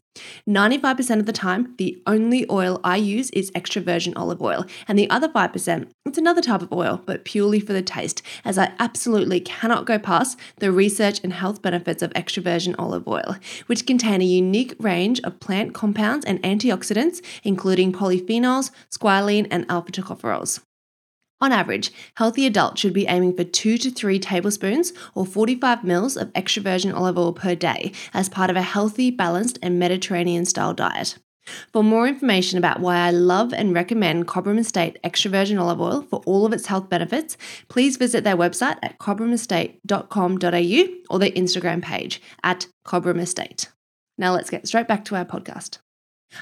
95% 0.48 1.20
of 1.20 1.26
the 1.26 1.32
time, 1.32 1.74
the 1.78 2.00
only 2.06 2.46
oil 2.50 2.80
I 2.84 2.96
use 2.96 3.30
is 3.30 3.52
extra 3.54 3.82
virgin 3.82 4.14
olive 4.16 4.42
oil, 4.42 4.64
and 4.86 4.98
the 4.98 5.08
other 5.10 5.28
5%, 5.28 5.90
it's 6.06 6.18
another 6.18 6.40
type 6.40 6.62
of 6.62 6.72
oil, 6.72 7.02
but 7.04 7.24
purely 7.24 7.60
for 7.60 7.72
the 7.72 7.82
taste, 7.82 8.22
as 8.44 8.58
I 8.58 8.72
absolutely 8.78 9.40
cannot 9.40 9.86
go 9.86 9.98
past 9.98 10.38
the 10.58 10.72
research 10.72 11.20
and 11.22 11.32
health 11.32 11.62
benefits 11.62 12.02
of 12.02 12.12
extra 12.14 12.42
virgin 12.42 12.74
olive 12.78 13.06
oil, 13.06 13.36
which 13.66 13.86
contain 13.86 14.20
a 14.20 14.24
unique 14.24 14.74
range 14.78 15.20
of 15.20 15.40
plant 15.40 15.74
compounds 15.74 16.24
and 16.24 16.42
antioxidants, 16.42 17.24
including 17.44 17.92
polyphenols, 17.92 18.70
squalene, 18.90 19.46
and 19.50 19.66
alpha 19.68 19.92
tocopherols. 19.92 20.60
On 21.40 21.52
average, 21.52 21.92
healthy 22.16 22.46
adults 22.46 22.80
should 22.80 22.92
be 22.92 23.06
aiming 23.06 23.36
for 23.36 23.44
2 23.44 23.78
to 23.78 23.90
3 23.90 24.18
tablespoons 24.18 24.92
or 25.14 25.24
45 25.24 25.84
mils 25.84 26.16
of 26.16 26.32
extra 26.34 26.62
virgin 26.62 26.92
olive 26.92 27.16
oil 27.16 27.32
per 27.32 27.54
day 27.54 27.92
as 28.12 28.28
part 28.28 28.50
of 28.50 28.56
a 28.56 28.62
healthy, 28.62 29.10
balanced, 29.10 29.58
and 29.62 29.78
Mediterranean 29.78 30.44
style 30.44 30.74
diet. 30.74 31.18
For 31.72 31.82
more 31.82 32.06
information 32.06 32.58
about 32.58 32.80
why 32.80 32.96
I 32.96 33.10
love 33.10 33.54
and 33.54 33.74
recommend 33.74 34.26
Cobram 34.26 34.58
Estate 34.58 34.98
extra 35.02 35.30
virgin 35.30 35.58
olive 35.58 35.80
oil 35.80 36.02
for 36.02 36.22
all 36.26 36.44
of 36.44 36.52
its 36.52 36.66
health 36.66 36.88
benefits, 36.88 37.36
please 37.68 37.96
visit 37.96 38.24
their 38.24 38.36
website 38.36 38.78
at 38.82 38.98
cobramestate.com.au 38.98 40.94
or 41.10 41.18
their 41.18 41.30
Instagram 41.30 41.82
page 41.82 42.20
at 42.42 42.66
Cobram 42.86 43.20
Estate. 43.20 43.70
Now 44.18 44.34
let's 44.34 44.50
get 44.50 44.66
straight 44.66 44.88
back 44.88 45.04
to 45.06 45.16
our 45.16 45.24
podcast. 45.24 45.78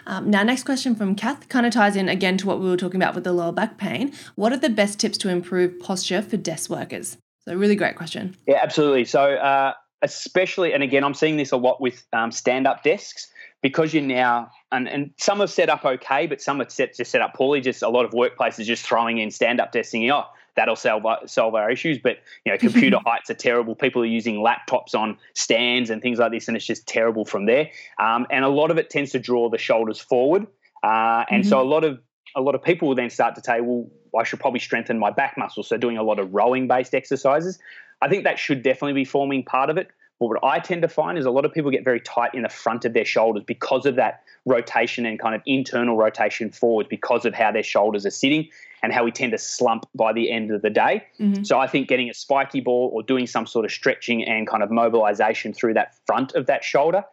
Um, 0.06 0.30
now, 0.30 0.42
next 0.42 0.64
question 0.64 0.94
from 0.94 1.14
Kath 1.14 1.48
kind 1.48 1.66
of 1.66 1.72
ties 1.72 1.96
in 1.96 2.08
again 2.08 2.36
to 2.38 2.46
what 2.46 2.60
we 2.60 2.68
were 2.68 2.76
talking 2.76 3.00
about 3.00 3.14
with 3.14 3.24
the 3.24 3.32
lower 3.32 3.52
back 3.52 3.78
pain. 3.78 4.12
What 4.34 4.52
are 4.52 4.56
the 4.56 4.68
best 4.68 4.98
tips 4.98 5.18
to 5.18 5.28
improve 5.28 5.78
posture 5.80 6.22
for 6.22 6.36
desk 6.36 6.70
workers? 6.70 7.16
So, 7.44 7.54
really 7.54 7.76
great 7.76 7.96
question. 7.96 8.36
Yeah, 8.46 8.58
absolutely. 8.62 9.04
So, 9.04 9.22
uh, 9.22 9.74
especially, 10.02 10.72
and 10.72 10.82
again, 10.82 11.04
I'm 11.04 11.14
seeing 11.14 11.36
this 11.36 11.52
a 11.52 11.56
lot 11.56 11.80
with 11.80 12.04
um, 12.12 12.32
stand 12.32 12.66
up 12.66 12.82
desks 12.82 13.28
because 13.62 13.94
you're 13.94 14.02
now, 14.02 14.50
and, 14.72 14.88
and 14.88 15.10
some 15.18 15.40
are 15.40 15.46
set 15.46 15.68
up 15.68 15.84
okay, 15.84 16.26
but 16.26 16.40
some 16.40 16.60
are 16.60 16.68
set, 16.68 16.96
just 16.96 17.10
set 17.10 17.22
up 17.22 17.34
poorly. 17.34 17.60
Just 17.60 17.82
a 17.82 17.88
lot 17.88 18.04
of 18.04 18.12
workplaces 18.12 18.64
just 18.64 18.84
throwing 18.84 19.18
in 19.18 19.30
stand 19.30 19.60
up 19.60 19.72
desks 19.72 19.92
thinking, 19.92 20.10
oh, 20.10 20.24
that'll 20.56 20.76
solve 20.76 21.04
solve 21.26 21.54
our 21.54 21.70
issues. 21.70 21.98
But 21.98 22.18
you 22.44 22.52
know, 22.52 22.58
computer 22.58 22.98
heights 23.06 23.30
are 23.30 23.34
terrible. 23.34 23.74
People 23.74 24.02
are 24.02 24.06
using 24.06 24.36
laptops 24.36 24.94
on 24.94 25.18
stands 25.34 25.90
and 25.90 26.02
things 26.02 26.18
like 26.18 26.32
this, 26.32 26.48
and 26.48 26.56
it's 26.56 26.66
just 26.66 26.86
terrible 26.86 27.24
from 27.24 27.46
there. 27.46 27.70
Um, 27.98 28.26
and 28.30 28.44
a 28.44 28.48
lot 28.48 28.70
of 28.70 28.78
it 28.78 28.90
tends 28.90 29.12
to 29.12 29.18
draw 29.18 29.48
the 29.48 29.58
shoulders 29.58 30.00
forward, 30.00 30.46
uh, 30.82 31.24
and 31.30 31.42
mm-hmm. 31.42 31.48
so 31.48 31.60
a 31.60 31.64
lot 31.64 31.84
of 31.84 32.00
a 32.34 32.40
lot 32.40 32.54
of 32.54 32.62
people 32.62 32.88
will 32.88 32.94
then 32.94 33.10
start 33.10 33.34
to 33.36 33.42
say, 33.42 33.60
well, 33.60 33.86
I 34.18 34.24
should 34.24 34.40
probably 34.40 34.60
strengthen 34.60 34.98
my 34.98 35.10
back 35.10 35.36
muscles. 35.38 35.68
So 35.68 35.76
doing 35.76 35.96
a 35.96 36.02
lot 36.02 36.18
of 36.18 36.34
rowing 36.34 36.68
based 36.68 36.94
exercises. 36.94 37.58
I 38.02 38.08
think 38.08 38.24
that 38.24 38.38
should 38.38 38.62
definitely 38.62 38.92
be 38.92 39.04
forming 39.04 39.42
part 39.42 39.70
of 39.70 39.78
it. 39.78 39.88
But 40.18 40.28
what 40.28 40.44
I 40.44 40.60
tend 40.60 40.82
to 40.82 40.88
find 40.88 41.18
is 41.18 41.26
a 41.26 41.30
lot 41.30 41.44
of 41.44 41.52
people 41.52 41.70
get 41.70 41.84
very 41.84 42.00
tight 42.00 42.34
in 42.34 42.42
the 42.42 42.48
front 42.48 42.84
of 42.84 42.94
their 42.94 43.04
shoulders 43.04 43.44
because 43.46 43.84
of 43.84 43.96
that 43.96 44.22
rotation 44.46 45.04
and 45.04 45.18
kind 45.18 45.34
of 45.34 45.42
internal 45.44 45.96
rotation 45.96 46.50
forward 46.50 46.88
because 46.88 47.26
of 47.26 47.34
how 47.34 47.52
their 47.52 47.62
shoulders 47.62 48.06
are 48.06 48.10
sitting 48.10 48.48
and 48.82 48.92
how 48.92 49.04
we 49.04 49.10
tend 49.10 49.32
to 49.32 49.38
slump 49.38 49.86
by 49.94 50.12
the 50.12 50.30
end 50.30 50.50
of 50.50 50.62
the 50.62 50.70
day. 50.70 51.04
Mm-hmm. 51.20 51.44
So 51.44 51.58
I 51.58 51.66
think 51.66 51.88
getting 51.88 52.08
a 52.08 52.14
spiky 52.14 52.60
ball 52.60 52.90
or 52.94 53.02
doing 53.02 53.26
some 53.26 53.46
sort 53.46 53.64
of 53.64 53.72
stretching 53.72 54.24
and 54.24 54.46
kind 54.46 54.62
of 54.62 54.70
mobilization 54.70 55.52
through 55.52 55.74
that 55.74 55.94
front 56.06 56.34
of 56.34 56.46
that 56.46 56.64
shoulder, 56.64 57.04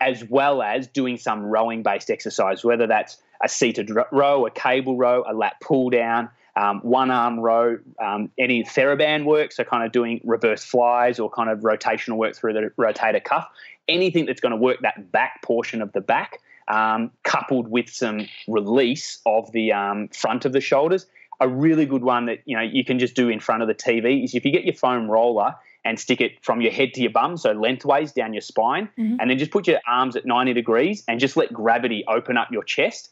as 0.00 0.24
well 0.28 0.60
as 0.60 0.86
doing 0.86 1.16
some 1.16 1.42
rowing 1.42 1.82
based 1.82 2.10
exercise, 2.10 2.62
whether 2.64 2.86
that's 2.86 3.16
a 3.42 3.48
seated 3.48 3.90
row, 4.12 4.46
a 4.46 4.50
cable 4.50 4.96
row, 4.96 5.24
a 5.26 5.32
lat 5.32 5.54
pull 5.62 5.90
down, 5.90 6.28
um, 6.58 6.80
one 6.80 7.10
arm 7.12 7.38
row, 7.38 7.78
um, 8.04 8.30
any 8.36 8.64
TheraBand 8.64 9.24
work, 9.24 9.52
so 9.52 9.62
kind 9.62 9.84
of 9.84 9.92
doing 9.92 10.20
reverse 10.24 10.64
flies 10.64 11.20
or 11.20 11.30
kind 11.30 11.48
of 11.48 11.60
rotational 11.60 12.16
work 12.16 12.34
through 12.34 12.52
the 12.52 12.72
rotator 12.76 13.22
cuff, 13.22 13.48
anything 13.86 14.26
that's 14.26 14.40
going 14.40 14.50
to 14.50 14.56
work 14.56 14.78
that 14.82 15.12
back 15.12 15.40
portion 15.42 15.80
of 15.80 15.92
the 15.92 16.00
back, 16.00 16.40
um, 16.66 17.12
coupled 17.22 17.68
with 17.68 17.88
some 17.88 18.26
release 18.48 19.20
of 19.24 19.50
the 19.52 19.72
um, 19.72 20.08
front 20.08 20.44
of 20.44 20.52
the 20.52 20.60
shoulders. 20.60 21.06
A 21.40 21.48
really 21.48 21.86
good 21.86 22.02
one 22.02 22.26
that 22.26 22.40
you 22.44 22.56
know 22.56 22.62
you 22.62 22.84
can 22.84 22.98
just 22.98 23.14
do 23.14 23.28
in 23.28 23.38
front 23.38 23.62
of 23.62 23.68
the 23.68 23.74
TV 23.74 24.24
is 24.24 24.34
if 24.34 24.44
you 24.44 24.50
get 24.50 24.64
your 24.64 24.74
foam 24.74 25.08
roller 25.08 25.54
and 25.84 26.00
stick 26.00 26.20
it 26.20 26.32
from 26.42 26.60
your 26.60 26.72
head 26.72 26.92
to 26.94 27.00
your 27.00 27.12
bum, 27.12 27.36
so 27.36 27.52
lengthways 27.52 28.10
down 28.10 28.34
your 28.34 28.40
spine, 28.40 28.88
mm-hmm. 28.98 29.16
and 29.20 29.30
then 29.30 29.38
just 29.38 29.52
put 29.52 29.68
your 29.68 29.78
arms 29.86 30.16
at 30.16 30.26
90 30.26 30.54
degrees 30.54 31.04
and 31.06 31.20
just 31.20 31.36
let 31.36 31.52
gravity 31.52 32.04
open 32.08 32.36
up 32.36 32.48
your 32.50 32.64
chest 32.64 33.10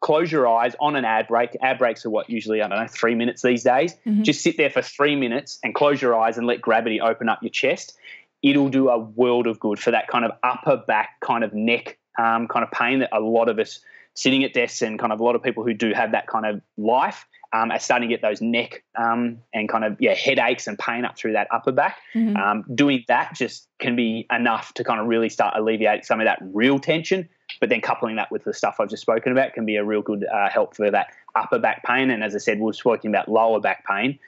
close 0.00 0.30
your 0.30 0.46
eyes 0.46 0.74
on 0.80 0.96
an 0.96 1.04
ad 1.04 1.28
break. 1.28 1.56
Ad 1.62 1.78
breaks 1.78 2.04
are 2.04 2.10
what 2.10 2.28
usually, 2.30 2.62
I 2.62 2.68
don't 2.68 2.78
know, 2.78 2.86
three 2.88 3.14
minutes 3.14 3.42
these 3.42 3.62
days. 3.62 3.94
Mm-hmm. 4.06 4.22
Just 4.22 4.42
sit 4.42 4.56
there 4.56 4.70
for 4.70 4.82
three 4.82 5.16
minutes 5.16 5.58
and 5.62 5.74
close 5.74 6.00
your 6.00 6.18
eyes 6.18 6.38
and 6.38 6.46
let 6.46 6.60
gravity 6.60 7.00
open 7.00 7.28
up 7.28 7.42
your 7.42 7.50
chest. 7.50 7.96
It'll 8.42 8.68
do 8.68 8.88
a 8.90 8.98
world 8.98 9.46
of 9.46 9.58
good 9.58 9.78
for 9.78 9.90
that 9.90 10.08
kind 10.08 10.24
of 10.24 10.32
upper 10.42 10.76
back, 10.76 11.20
kind 11.20 11.42
of 11.42 11.54
neck 11.54 11.98
um, 12.18 12.48
kind 12.48 12.64
of 12.64 12.70
pain 12.70 13.00
that 13.00 13.10
a 13.12 13.20
lot 13.20 13.48
of 13.48 13.58
us 13.58 13.80
sitting 14.14 14.44
at 14.44 14.54
desks 14.54 14.82
and 14.82 14.98
kind 14.98 15.12
of 15.12 15.20
a 15.20 15.24
lot 15.24 15.34
of 15.34 15.42
people 15.42 15.64
who 15.64 15.74
do 15.74 15.92
have 15.92 16.12
that 16.12 16.26
kind 16.26 16.46
of 16.46 16.62
life 16.78 17.26
um, 17.52 17.70
are 17.70 17.78
starting 17.78 18.08
to 18.08 18.14
get 18.14 18.22
those 18.22 18.40
neck 18.40 18.82
um, 18.96 19.38
and 19.52 19.68
kind 19.68 19.84
of 19.84 19.96
yeah 20.00 20.14
headaches 20.14 20.66
and 20.66 20.78
pain 20.78 21.04
up 21.04 21.16
through 21.16 21.32
that 21.32 21.48
upper 21.52 21.72
back. 21.72 21.98
Mm-hmm. 22.14 22.36
Um, 22.36 22.64
doing 22.74 23.04
that 23.08 23.34
just 23.34 23.68
can 23.78 23.94
be 23.94 24.26
enough 24.30 24.72
to 24.74 24.84
kind 24.84 25.00
of 25.00 25.06
really 25.06 25.28
start 25.28 25.54
alleviate 25.56 26.04
some 26.04 26.20
of 26.20 26.26
that 26.26 26.38
real 26.40 26.78
tension 26.78 27.28
but 27.60 27.68
then 27.68 27.80
coupling 27.80 28.16
that 28.16 28.30
with 28.30 28.44
the 28.44 28.54
stuff 28.54 28.76
I've 28.78 28.88
just 28.88 29.02
spoken 29.02 29.32
about 29.32 29.54
can 29.54 29.64
be 29.64 29.76
a 29.76 29.84
real 29.84 30.02
good 30.02 30.24
uh, 30.32 30.48
help 30.48 30.74
for 30.76 30.90
that 30.90 31.08
upper 31.34 31.58
back 31.58 31.84
pain. 31.84 32.10
And 32.10 32.22
as 32.22 32.34
I 32.34 32.38
said, 32.38 32.60
we 32.60 32.70
are 32.70 32.72
talking 32.72 33.10
about 33.10 33.28
lower 33.28 33.60
back 33.60 33.86
pain 33.86 34.18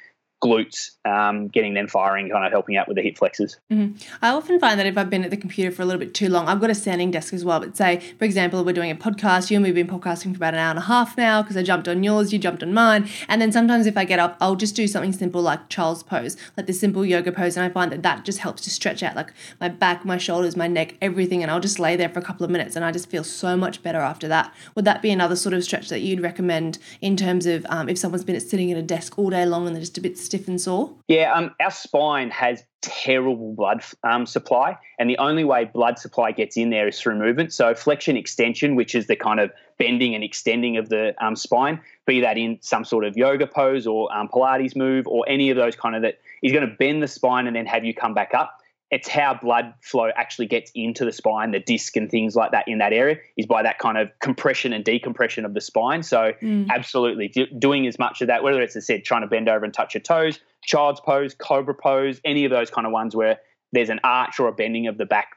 glutes, 0.42 0.92
um, 1.04 1.48
getting 1.48 1.74
them 1.74 1.88
firing, 1.88 2.30
kind 2.30 2.44
of 2.44 2.52
helping 2.52 2.76
out 2.76 2.86
with 2.86 2.96
the 2.96 3.02
hip 3.02 3.18
flexors. 3.18 3.58
Mm-hmm. 3.72 3.96
I 4.22 4.30
often 4.30 4.60
find 4.60 4.78
that 4.78 4.86
if 4.86 4.96
I've 4.96 5.10
been 5.10 5.24
at 5.24 5.30
the 5.30 5.36
computer 5.36 5.74
for 5.74 5.82
a 5.82 5.84
little 5.84 5.98
bit 5.98 6.14
too 6.14 6.28
long, 6.28 6.46
I've 6.48 6.60
got 6.60 6.70
a 6.70 6.74
standing 6.74 7.10
desk 7.10 7.34
as 7.34 7.44
well. 7.44 7.60
But 7.60 7.76
say, 7.76 8.00
for 8.18 8.24
example, 8.24 8.64
we're 8.64 8.72
doing 8.72 8.90
a 8.90 8.94
podcast, 8.94 9.50
you 9.50 9.56
and 9.56 9.64
me 9.64 9.70
have 9.70 9.74
been 9.74 9.88
podcasting 9.88 10.32
for 10.32 10.36
about 10.36 10.54
an 10.54 10.60
hour 10.60 10.70
and 10.70 10.78
a 10.78 10.82
half 10.82 11.16
now 11.16 11.42
because 11.42 11.56
I 11.56 11.62
jumped 11.62 11.88
on 11.88 12.02
yours, 12.02 12.32
you 12.32 12.38
jumped 12.38 12.62
on 12.62 12.72
mine. 12.72 13.08
And 13.26 13.42
then 13.42 13.50
sometimes 13.50 13.86
if 13.86 13.96
I 13.96 14.04
get 14.04 14.18
up, 14.18 14.36
I'll 14.40 14.56
just 14.56 14.76
do 14.76 14.86
something 14.86 15.12
simple 15.12 15.42
like 15.42 15.68
child's 15.68 16.02
pose, 16.02 16.36
like 16.56 16.66
the 16.66 16.72
simple 16.72 17.04
yoga 17.04 17.32
pose. 17.32 17.56
And 17.56 17.66
I 17.66 17.68
find 17.68 17.90
that 17.90 18.02
that 18.02 18.24
just 18.24 18.38
helps 18.38 18.62
to 18.62 18.70
stretch 18.70 19.02
out 19.02 19.16
like 19.16 19.32
my 19.60 19.68
back, 19.68 20.04
my 20.04 20.18
shoulders, 20.18 20.56
my 20.56 20.68
neck, 20.68 20.96
everything. 21.02 21.42
And 21.42 21.50
I'll 21.50 21.60
just 21.60 21.80
lay 21.80 21.96
there 21.96 22.08
for 22.08 22.20
a 22.20 22.22
couple 22.22 22.44
of 22.44 22.50
minutes 22.50 22.76
and 22.76 22.84
I 22.84 22.92
just 22.92 23.10
feel 23.10 23.24
so 23.24 23.56
much 23.56 23.82
better 23.82 24.00
after 24.00 24.28
that. 24.28 24.54
Would 24.76 24.84
that 24.84 25.02
be 25.02 25.10
another 25.10 25.34
sort 25.34 25.54
of 25.54 25.64
stretch 25.64 25.88
that 25.88 26.00
you'd 26.00 26.20
recommend 26.20 26.78
in 27.00 27.16
terms 27.16 27.46
of 27.46 27.66
um, 27.68 27.88
if 27.88 27.98
someone's 27.98 28.24
been 28.24 28.38
sitting 28.38 28.70
at 28.70 28.78
a 28.78 28.82
desk 28.82 29.18
all 29.18 29.30
day 29.30 29.44
long 29.44 29.66
and 29.66 29.74
they're 29.74 29.80
just 29.80 29.98
a 29.98 30.00
bit 30.00 30.16
stiff 30.28 30.46
and 30.46 30.60
sore? 30.60 30.94
Yeah, 31.08 31.32
um, 31.32 31.54
our 31.60 31.70
spine 31.70 32.30
has 32.30 32.62
terrible 32.80 33.54
blood 33.54 33.82
um, 34.04 34.26
supply, 34.26 34.76
and 34.98 35.08
the 35.10 35.18
only 35.18 35.44
way 35.44 35.64
blood 35.64 35.98
supply 35.98 36.32
gets 36.32 36.56
in 36.56 36.70
there 36.70 36.86
is 36.86 37.00
through 37.00 37.18
movement. 37.18 37.52
So 37.52 37.74
flexion 37.74 38.16
extension, 38.16 38.76
which 38.76 38.94
is 38.94 39.06
the 39.06 39.16
kind 39.16 39.40
of 39.40 39.50
bending 39.78 40.14
and 40.14 40.22
extending 40.22 40.76
of 40.76 40.88
the 40.88 41.14
um, 41.24 41.36
spine, 41.36 41.80
be 42.06 42.20
that 42.20 42.36
in 42.36 42.58
some 42.60 42.84
sort 42.84 43.04
of 43.04 43.16
yoga 43.16 43.46
pose 43.46 43.86
or 43.86 44.14
um, 44.14 44.28
Pilates 44.28 44.76
move 44.76 45.06
or 45.06 45.24
any 45.28 45.50
of 45.50 45.56
those 45.56 45.76
kind 45.76 45.96
of 45.96 46.02
that 46.02 46.18
is 46.42 46.52
going 46.52 46.68
to 46.68 46.74
bend 46.74 47.02
the 47.02 47.08
spine 47.08 47.46
and 47.46 47.56
then 47.56 47.66
have 47.66 47.84
you 47.84 47.94
come 47.94 48.14
back 48.14 48.34
up 48.34 48.57
it's 48.90 49.08
how 49.08 49.34
blood 49.34 49.74
flow 49.82 50.10
actually 50.16 50.46
gets 50.46 50.70
into 50.74 51.04
the 51.04 51.12
spine, 51.12 51.50
the 51.50 51.58
disc 51.58 51.96
and 51.96 52.10
things 52.10 52.34
like 52.34 52.52
that 52.52 52.66
in 52.68 52.78
that 52.78 52.92
area 52.92 53.16
is 53.36 53.46
by 53.46 53.62
that 53.62 53.78
kind 53.78 53.98
of 53.98 54.10
compression 54.20 54.72
and 54.72 54.84
decompression 54.84 55.44
of 55.44 55.52
the 55.52 55.60
spine. 55.60 56.02
So, 56.02 56.32
mm. 56.40 56.68
absolutely 56.70 57.28
doing 57.58 57.86
as 57.86 57.98
much 57.98 58.22
of 58.22 58.28
that, 58.28 58.42
whether 58.42 58.62
it's, 58.62 58.76
as 58.76 58.84
I 58.84 58.94
said, 58.94 59.04
trying 59.04 59.22
to 59.22 59.28
bend 59.28 59.48
over 59.48 59.64
and 59.64 59.74
touch 59.74 59.94
your 59.94 60.02
toes, 60.02 60.40
child's 60.64 61.00
pose, 61.00 61.34
cobra 61.34 61.74
pose, 61.74 62.20
any 62.24 62.44
of 62.44 62.50
those 62.50 62.70
kind 62.70 62.86
of 62.86 62.92
ones 62.92 63.14
where 63.14 63.38
there's 63.72 63.90
an 63.90 64.00
arch 64.02 64.40
or 64.40 64.48
a 64.48 64.52
bending 64.52 64.86
of 64.86 64.96
the 64.96 65.06
back 65.06 65.32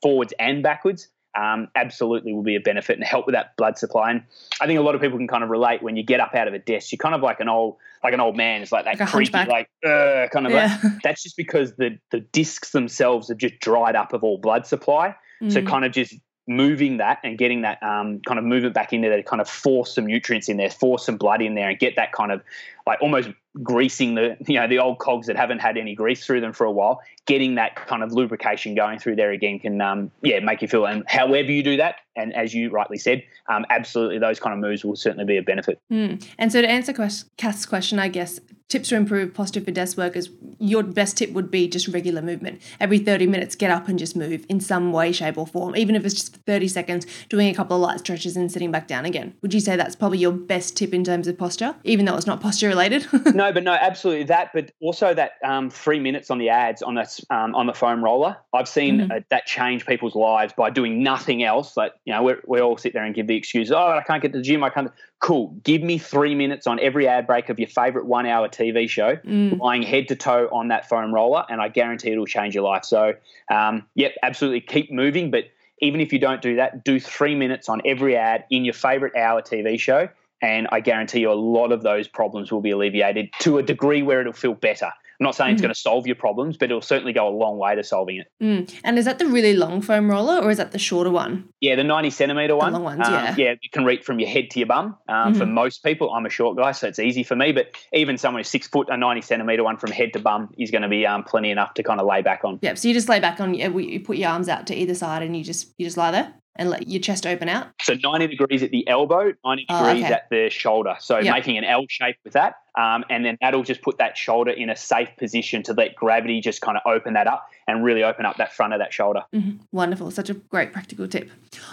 forwards 0.00 0.32
and 0.38 0.62
backwards 0.62 1.08
um, 1.38 1.68
absolutely 1.76 2.32
will 2.32 2.42
be 2.42 2.56
a 2.56 2.60
benefit 2.60 2.96
and 2.96 3.04
help 3.04 3.26
with 3.26 3.34
that 3.34 3.56
blood 3.56 3.78
supply. 3.78 4.10
And 4.10 4.22
I 4.60 4.66
think 4.66 4.78
a 4.78 4.82
lot 4.82 4.94
of 4.94 5.00
people 5.00 5.18
can 5.18 5.28
kind 5.28 5.44
of 5.44 5.50
relate 5.50 5.82
when 5.82 5.96
you 5.96 6.02
get 6.02 6.20
up 6.20 6.34
out 6.34 6.48
of 6.48 6.54
a 6.54 6.58
desk, 6.58 6.92
you're 6.92 6.98
kind 6.98 7.14
of 7.14 7.22
like 7.22 7.40
an 7.40 7.48
old 7.48 7.76
like 8.02 8.14
an 8.14 8.20
old 8.20 8.36
man. 8.36 8.62
It's 8.62 8.72
like 8.72 8.84
that 8.84 8.98
like 8.98 9.08
creepy, 9.08 9.44
like 9.44 9.68
uh, 9.84 10.26
kind 10.32 10.46
of 10.46 10.52
yeah. 10.52 10.78
like 10.82 10.92
that's 11.02 11.22
just 11.22 11.36
because 11.36 11.74
the 11.76 11.98
the 12.10 12.20
discs 12.20 12.70
themselves 12.72 13.28
have 13.28 13.38
just 13.38 13.60
dried 13.60 13.96
up 13.96 14.12
of 14.12 14.24
all 14.24 14.38
blood 14.38 14.66
supply. 14.66 15.14
Mm. 15.42 15.52
So 15.52 15.62
kind 15.62 15.84
of 15.84 15.92
just 15.92 16.14
moving 16.46 16.96
that 16.96 17.18
and 17.22 17.38
getting 17.38 17.62
that 17.62 17.80
um, 17.82 18.20
kind 18.26 18.38
of 18.38 18.44
movement 18.44 18.74
back 18.74 18.92
in 18.92 19.02
there 19.02 19.16
to 19.16 19.22
kind 19.22 19.40
of 19.40 19.48
force 19.48 19.94
some 19.94 20.04
nutrients 20.04 20.48
in 20.48 20.56
there, 20.56 20.68
force 20.68 21.06
some 21.06 21.16
blood 21.16 21.40
in 21.40 21.54
there, 21.54 21.68
and 21.68 21.78
get 21.78 21.96
that 21.96 22.12
kind 22.12 22.32
of 22.32 22.42
like 22.90 23.00
almost 23.00 23.28
greasing 23.62 24.16
the 24.16 24.36
you 24.48 24.54
know 24.54 24.66
the 24.66 24.80
old 24.80 24.98
cogs 24.98 25.28
that 25.28 25.36
haven't 25.36 25.60
had 25.60 25.76
any 25.76 25.94
grease 25.94 26.26
through 26.26 26.40
them 26.40 26.52
for 26.52 26.64
a 26.64 26.72
while. 26.72 27.00
Getting 27.24 27.54
that 27.54 27.76
kind 27.76 28.02
of 28.02 28.12
lubrication 28.12 28.74
going 28.74 28.98
through 28.98 29.14
there 29.14 29.30
again 29.30 29.60
can 29.60 29.80
um, 29.80 30.10
yeah 30.22 30.40
make 30.40 30.60
you 30.60 30.66
feel. 30.66 30.86
And 30.86 31.04
however 31.06 31.52
you 31.52 31.62
do 31.62 31.76
that, 31.76 31.96
and 32.16 32.34
as 32.34 32.52
you 32.52 32.68
rightly 32.70 32.98
said, 32.98 33.22
um, 33.48 33.64
absolutely 33.70 34.18
those 34.18 34.40
kind 34.40 34.54
of 34.54 34.58
moves 34.58 34.84
will 34.84 34.96
certainly 34.96 35.24
be 35.24 35.36
a 35.36 35.42
benefit. 35.42 35.80
Mm. 35.92 36.26
And 36.36 36.50
so 36.50 36.60
to 36.60 36.68
answer 36.68 36.92
Kath's 37.36 37.64
question, 37.64 38.00
I 38.00 38.08
guess 38.08 38.40
tips 38.70 38.88
to 38.88 38.96
improve 38.96 39.34
posture 39.34 39.60
for 39.60 39.72
desk 39.72 39.98
workers, 39.98 40.30
your 40.58 40.82
best 40.82 41.16
tip 41.18 41.32
would 41.32 41.50
be 41.50 41.68
just 41.68 41.88
regular 41.88 42.22
movement. 42.22 42.62
Every 42.78 42.98
30 42.98 43.26
minutes, 43.26 43.56
get 43.56 43.70
up 43.70 43.88
and 43.88 43.98
just 43.98 44.16
move 44.16 44.46
in 44.48 44.60
some 44.60 44.92
way, 44.92 45.12
shape, 45.12 45.36
or 45.36 45.46
form, 45.46 45.76
even 45.76 45.96
if 45.96 46.04
it's 46.04 46.14
just 46.14 46.36
30 46.46 46.68
seconds, 46.68 47.06
doing 47.28 47.48
a 47.48 47.54
couple 47.54 47.76
of 47.76 47.82
light 47.82 47.98
stretches 47.98 48.36
and 48.36 48.50
sitting 48.50 48.70
back 48.70 48.86
down 48.86 49.04
again. 49.04 49.34
Would 49.42 49.52
you 49.52 49.60
say 49.60 49.74
that's 49.74 49.96
probably 49.96 50.18
your 50.18 50.32
best 50.32 50.76
tip 50.76 50.94
in 50.94 51.02
terms 51.02 51.26
of 51.26 51.36
posture, 51.36 51.74
even 51.82 52.06
though 52.06 52.16
it's 52.16 52.28
not 52.28 52.40
posture 52.40 52.70
related? 52.80 53.06
no, 53.34 53.52
but 53.52 53.62
no, 53.62 53.72
absolutely 53.72 54.24
that. 54.24 54.50
But 54.52 54.72
also 54.80 55.14
that 55.14 55.32
um, 55.44 55.70
three 55.70 56.00
minutes 56.00 56.30
on 56.30 56.38
the 56.38 56.48
ads 56.48 56.82
on 56.82 56.94
that 56.94 57.18
um, 57.30 57.54
on 57.54 57.66
the 57.66 57.74
foam 57.74 58.02
roller, 58.02 58.36
I've 58.52 58.68
seen 58.68 58.98
mm-hmm. 58.98 59.12
uh, 59.12 59.20
that 59.30 59.46
change 59.46 59.86
people's 59.86 60.14
lives 60.14 60.52
by 60.56 60.70
doing 60.70 61.02
nothing 61.02 61.42
else. 61.42 61.76
Like 61.76 61.92
you 62.04 62.12
know, 62.12 62.36
we 62.46 62.60
all 62.60 62.76
sit 62.76 62.92
there 62.92 63.04
and 63.04 63.14
give 63.14 63.26
the 63.26 63.36
excuse, 63.36 63.70
oh, 63.70 63.78
I 63.78 64.02
can't 64.02 64.22
get 64.22 64.32
to 64.32 64.38
the 64.38 64.44
gym, 64.44 64.64
I 64.64 64.70
can't. 64.70 64.90
Cool. 65.20 65.48
Give 65.64 65.82
me 65.82 65.98
three 65.98 66.34
minutes 66.34 66.66
on 66.66 66.80
every 66.80 67.06
ad 67.06 67.26
break 67.26 67.50
of 67.50 67.58
your 67.58 67.68
favorite 67.68 68.06
one 68.06 68.24
hour 68.24 68.48
TV 68.48 68.88
show, 68.88 69.16
mm. 69.16 69.58
lying 69.58 69.82
head 69.82 70.08
to 70.08 70.16
toe 70.16 70.48
on 70.50 70.68
that 70.68 70.88
foam 70.88 71.12
roller, 71.12 71.44
and 71.50 71.60
I 71.60 71.68
guarantee 71.68 72.12
it'll 72.12 72.24
change 72.24 72.54
your 72.54 72.64
life. 72.64 72.86
So, 72.86 73.14
um, 73.50 73.86
yep, 73.94 74.14
absolutely 74.22 74.62
keep 74.62 74.90
moving. 74.90 75.30
But 75.30 75.44
even 75.80 76.00
if 76.00 76.12
you 76.12 76.18
don't 76.18 76.40
do 76.40 76.56
that, 76.56 76.84
do 76.84 76.98
three 76.98 77.34
minutes 77.34 77.68
on 77.68 77.82
every 77.84 78.16
ad 78.16 78.44
in 78.50 78.64
your 78.64 78.74
favorite 78.74 79.14
hour 79.14 79.42
TV 79.42 79.78
show. 79.78 80.08
And 80.42 80.68
I 80.72 80.80
guarantee 80.80 81.20
you 81.20 81.30
a 81.30 81.34
lot 81.34 81.72
of 81.72 81.82
those 81.82 82.08
problems 82.08 82.50
will 82.50 82.60
be 82.60 82.70
alleviated 82.70 83.30
to 83.40 83.58
a 83.58 83.62
degree 83.62 84.02
where 84.02 84.20
it'll 84.20 84.32
feel 84.32 84.54
better. 84.54 84.90
I'm 85.20 85.24
not 85.24 85.34
saying 85.34 85.50
mm. 85.50 85.52
it's 85.52 85.60
going 85.60 85.74
to 85.74 85.78
solve 85.78 86.06
your 86.06 86.16
problems, 86.16 86.56
but 86.56 86.70
it'll 86.70 86.80
certainly 86.80 87.12
go 87.12 87.28
a 87.28 87.36
long 87.36 87.58
way 87.58 87.74
to 87.74 87.84
solving 87.84 88.16
it. 88.16 88.32
Mm. 88.42 88.74
And 88.84 88.98
is 88.98 89.04
that 89.04 89.18
the 89.18 89.26
really 89.26 89.54
long 89.54 89.82
foam 89.82 90.10
roller 90.10 90.40
or 90.40 90.50
is 90.50 90.56
that 90.56 90.72
the 90.72 90.78
shorter 90.78 91.10
one? 91.10 91.46
Yeah, 91.60 91.74
the 91.76 91.84
90 91.84 92.08
centimeter 92.08 92.56
one. 92.56 92.72
The 92.72 92.78
long 92.78 92.96
ones, 92.96 93.06
um, 93.06 93.12
yeah. 93.12 93.34
Yeah, 93.36 93.54
you 93.60 93.68
can 93.70 93.84
reach 93.84 94.02
from 94.02 94.18
your 94.18 94.30
head 94.30 94.48
to 94.52 94.58
your 94.58 94.66
bum. 94.66 94.96
Um, 95.08 95.32
mm-hmm. 95.32 95.38
For 95.38 95.44
most 95.44 95.84
people, 95.84 96.10
I'm 96.10 96.24
a 96.24 96.30
short 96.30 96.56
guy, 96.56 96.72
so 96.72 96.88
it's 96.88 96.98
easy 96.98 97.22
for 97.22 97.36
me. 97.36 97.52
But 97.52 97.76
even 97.92 98.16
someone 98.16 98.40
who's 98.40 98.48
six 98.48 98.66
foot, 98.66 98.88
a 98.90 98.96
90 98.96 99.20
centimeter 99.20 99.62
one 99.62 99.76
from 99.76 99.90
head 99.90 100.14
to 100.14 100.20
bum 100.20 100.54
is 100.56 100.70
going 100.70 100.82
to 100.82 100.88
be 100.88 101.06
um, 101.06 101.22
plenty 101.22 101.50
enough 101.50 101.74
to 101.74 101.82
kind 101.82 102.00
of 102.00 102.06
lay 102.06 102.22
back 102.22 102.40
on. 102.44 102.58
Yeah, 102.62 102.72
so 102.72 102.88
you 102.88 102.94
just 102.94 103.10
lay 103.10 103.20
back 103.20 103.40
on, 103.40 103.52
you 103.52 104.00
put 104.00 104.16
your 104.16 104.30
arms 104.30 104.48
out 104.48 104.66
to 104.68 104.74
either 104.74 104.94
side 104.94 105.22
and 105.22 105.36
you 105.36 105.44
just 105.44 105.74
you 105.76 105.84
just 105.84 105.98
lie 105.98 106.12
there? 106.12 106.32
And 106.56 106.70
let 106.70 106.88
your 106.88 107.00
chest 107.00 107.26
open 107.26 107.48
out? 107.48 107.68
So 107.82 107.94
90 107.94 108.28
degrees 108.28 108.62
at 108.62 108.70
the 108.70 108.86
elbow, 108.88 109.32
90 109.44 109.66
oh, 109.68 109.86
degrees 109.86 110.04
okay. 110.04 110.12
at 110.12 110.30
the 110.30 110.50
shoulder. 110.50 110.96
So 111.00 111.18
yep. 111.18 111.34
making 111.34 111.58
an 111.58 111.64
L 111.64 111.84
shape 111.88 112.16
with 112.24 112.34
that. 112.34 112.56
Um, 112.78 113.04
and 113.10 113.24
then 113.24 113.36
that'll 113.40 113.62
just 113.62 113.82
put 113.82 113.98
that 113.98 114.16
shoulder 114.16 114.52
in 114.52 114.70
a 114.70 114.76
safe 114.76 115.08
position 115.18 115.62
to 115.64 115.72
let 115.72 115.96
gravity 115.96 116.40
just 116.40 116.60
kind 116.60 116.76
of 116.76 116.82
open 116.90 117.14
that 117.14 117.26
up 117.26 117.48
and 117.66 117.84
really 117.84 118.04
open 118.04 118.24
up 118.24 118.36
that 118.36 118.52
front 118.52 118.72
of 118.72 118.78
that 118.78 118.92
shoulder. 118.92 119.22
Mm-hmm. 119.34 119.56
Wonderful. 119.72 120.10
Such 120.10 120.30
a 120.30 120.34
great 120.34 120.72
practical 120.72 121.08
tip. 121.08 121.30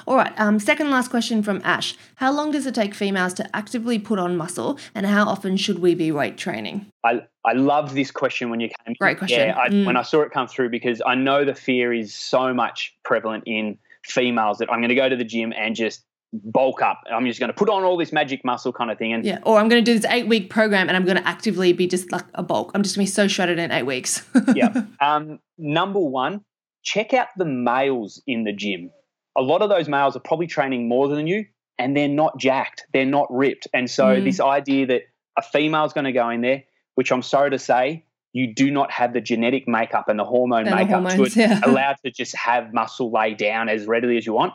All 0.08 0.16
right. 0.16 0.34
Um, 0.40 0.60
second 0.60 0.90
last 0.90 1.10
question 1.10 1.44
from 1.44 1.62
Ash. 1.63 1.96
How 2.16 2.32
long 2.32 2.52
does 2.52 2.66
it 2.66 2.74
take 2.74 2.94
females 2.94 3.34
to 3.36 3.56
actively 3.56 4.00
put 4.00 4.20
on 4.20 4.38
muscle 4.38 4.80
and 4.96 5.06
how 5.06 5.26
often 5.26 5.58
should 5.58 5.80
we 5.80 5.94
be 5.94 6.12
weight 6.12 6.38
training? 6.38 6.88
I, 7.04 7.22
I 7.46 7.54
loved 7.54 7.94
this 7.94 8.12
question 8.12 8.50
when 8.50 8.60
you 8.60 8.70
came. 8.70 8.96
Great 9.00 9.20
question. 9.20 9.40
Yeah, 9.40 9.58
I, 9.58 9.70
mm. 9.70 9.86
when 9.86 9.98
I 9.98 10.02
saw 10.02 10.22
it 10.22 10.32
come 10.32 10.48
through 10.48 10.70
because 10.70 11.02
I 11.06 11.16
know 11.16 11.46
the 11.46 11.56
fear 11.56 11.94
is 11.94 12.13
so 12.13 12.54
much 12.54 12.96
prevalent 13.04 13.44
in 13.46 13.78
females 14.08 14.58
that 14.60 14.72
I'm 14.72 14.80
going 14.80 14.89
to 14.89 14.96
go 14.96 15.08
to 15.08 15.15
the 15.15 15.24
gym 15.24 15.54
and 15.56 15.76
just 15.76 16.04
bulk 16.34 16.82
up. 16.82 17.02
I'm 17.12 17.26
just 17.26 17.39
going 17.39 17.50
to 17.50 17.54
put 17.54 17.70
on 17.70 17.84
all 17.84 17.98
this 17.98 18.12
magic 18.12 18.43
muscle 18.43 18.74
kind 18.74 18.91
of 18.91 18.98
thing. 18.98 19.13
And 19.13 19.26
yeah, 19.26 19.39
or 19.43 19.60
I'm 19.60 19.70
going 19.70 19.84
to 19.84 19.91
do 19.91 19.98
this 19.98 20.10
eight 20.12 20.28
week 20.28 20.50
program 20.50 20.88
and 20.88 20.98
I'm 20.98 21.06
going 21.06 21.17
to 21.17 21.28
actively 21.28 21.74
be 21.74 21.88
just 21.88 22.12
like 22.12 22.26
a 22.34 22.43
bulk. 22.43 22.72
I'm 22.76 22.84
just 22.84 22.96
going 22.96 23.06
to 23.06 23.12
be 23.12 23.13
so 23.13 23.28
shredded 23.28 23.60
in 23.60 23.72
eight 23.72 23.86
weeks. 23.86 24.26
yeah. 24.56 24.84
Um, 25.02 25.39
number 25.58 26.00
one, 26.00 26.41
check 26.84 27.13
out 27.13 27.28
the 27.38 27.46
males 27.46 28.22
in 28.28 28.43
the 28.43 28.54
gym. 28.54 28.91
A 29.38 29.41
lot 29.41 29.62
of 29.62 29.70
those 29.70 29.88
males 29.88 30.15
are 30.15 30.22
probably 30.22 30.48
training 30.48 30.89
more 30.89 31.08
than 31.08 31.28
you 31.28 31.46
and 31.78 31.96
they're 31.96 32.08
not 32.08 32.38
jacked. 32.39 32.86
They're 32.93 33.06
not 33.06 33.28
ripped. 33.30 33.67
And 33.74 33.89
so 33.89 34.06
mm. 34.06 34.24
this 34.24 34.39
idea 34.39 34.88
that 34.88 35.04
a 35.38 35.41
female's 35.41 35.93
going 35.93 36.06
to 36.06 36.12
go 36.12 36.30
in 36.30 36.41
there, 36.41 36.63
which 36.96 37.12
I'm 37.12 37.22
sorry 37.22 37.52
to 37.52 37.60
say, 37.60 38.06
you 38.34 38.54
do 38.54 38.70
not 38.70 38.92
have 38.92 39.13
the 39.13 39.22
genetic 39.22 39.68
makeup 39.68 40.10
and 40.10 40.20
the 40.20 40.24
hormone 40.24 40.68
and 40.68 40.76
makeup 40.76 41.04
the 41.04 41.10
hormones, 41.10 41.34
to 41.34 41.40
yeah. 41.40 41.62
allow 41.63 41.96
to 42.04 42.12
just 42.12 42.36
have 42.36 42.74
muscle 42.74 43.12
lay 43.12 43.34
down 43.34 43.70
as 43.70 43.86
readily 43.86 44.18
as 44.18 44.26
you 44.26 44.34
want. 44.34 44.54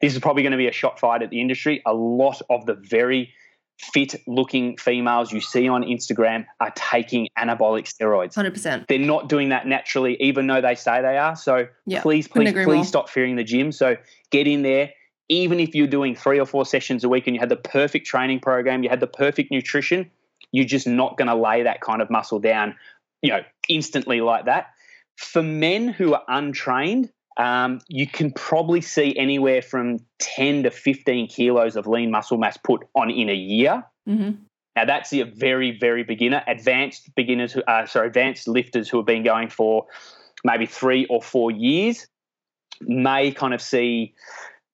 This 0.00 0.14
is 0.14 0.18
probably 0.18 0.42
going 0.42 0.52
to 0.52 0.58
be 0.58 0.68
a 0.68 0.72
shot 0.72 1.00
fired 1.00 1.22
at 1.22 1.30
the 1.30 1.40
industry. 1.40 1.82
A 1.86 1.94
lot 1.94 2.40
of 2.50 2.66
the 2.66 2.74
very 2.74 3.32
fit 3.78 4.14
looking 4.26 4.76
females 4.76 5.32
you 5.32 5.40
see 5.40 5.68
on 5.68 5.82
Instagram 5.82 6.46
are 6.60 6.72
taking 6.74 7.28
anabolic 7.38 7.84
steroids. 7.84 8.34
100%. 8.34 8.86
They're 8.86 8.98
not 8.98 9.28
doing 9.28 9.50
that 9.50 9.66
naturally, 9.66 10.16
even 10.20 10.46
though 10.46 10.60
they 10.60 10.74
say 10.74 11.02
they 11.02 11.18
are. 11.18 11.36
So 11.36 11.68
yeah, 11.84 12.00
please, 12.00 12.26
please, 12.28 12.52
please 12.52 12.66
more. 12.66 12.84
stop 12.84 13.10
fearing 13.10 13.36
the 13.36 13.44
gym. 13.44 13.72
So 13.72 13.96
get 14.30 14.46
in 14.46 14.62
there. 14.62 14.90
Even 15.28 15.58
if 15.58 15.74
you're 15.74 15.88
doing 15.88 16.14
three 16.14 16.38
or 16.38 16.46
four 16.46 16.64
sessions 16.64 17.02
a 17.02 17.08
week 17.08 17.26
and 17.26 17.34
you 17.34 17.40
had 17.40 17.48
the 17.48 17.56
perfect 17.56 18.06
training 18.06 18.40
program, 18.40 18.84
you 18.84 18.88
had 18.88 19.00
the 19.00 19.08
perfect 19.08 19.50
nutrition, 19.50 20.10
you're 20.52 20.64
just 20.64 20.86
not 20.86 21.16
going 21.16 21.28
to 21.28 21.34
lay 21.34 21.62
that 21.62 21.80
kind 21.80 22.00
of 22.00 22.10
muscle 22.10 22.38
down, 22.38 22.76
you 23.22 23.30
know, 23.30 23.40
instantly 23.68 24.20
like 24.20 24.46
that. 24.46 24.68
For 25.16 25.42
men 25.42 25.88
who 25.88 26.14
are 26.14 26.22
untrained, 26.28 27.10
um, 27.36 27.80
you 27.88 28.06
can 28.06 28.32
probably 28.32 28.80
see 28.80 29.16
anywhere 29.16 29.62
from 29.62 29.98
10 30.20 30.64
to 30.64 30.70
15 30.70 31.28
kilos 31.28 31.76
of 31.76 31.86
lean 31.86 32.10
muscle 32.10 32.38
mass 32.38 32.56
put 32.56 32.86
on 32.94 33.10
in 33.10 33.28
a 33.28 33.34
year. 33.34 33.84
Mm-hmm. 34.08 34.42
Now 34.76 34.84
that's 34.84 35.10
the 35.10 35.22
very, 35.22 35.76
very 35.78 36.02
beginner. 36.02 36.42
Advanced 36.46 37.14
beginners, 37.14 37.52
who, 37.52 37.62
uh, 37.62 37.86
sorry, 37.86 38.08
advanced 38.08 38.46
lifters 38.46 38.88
who 38.88 38.98
have 38.98 39.06
been 39.06 39.24
going 39.24 39.48
for 39.48 39.86
maybe 40.44 40.66
three 40.66 41.06
or 41.06 41.22
four 41.22 41.50
years 41.50 42.06
may 42.80 43.32
kind 43.32 43.54
of 43.54 43.62
see 43.62 44.14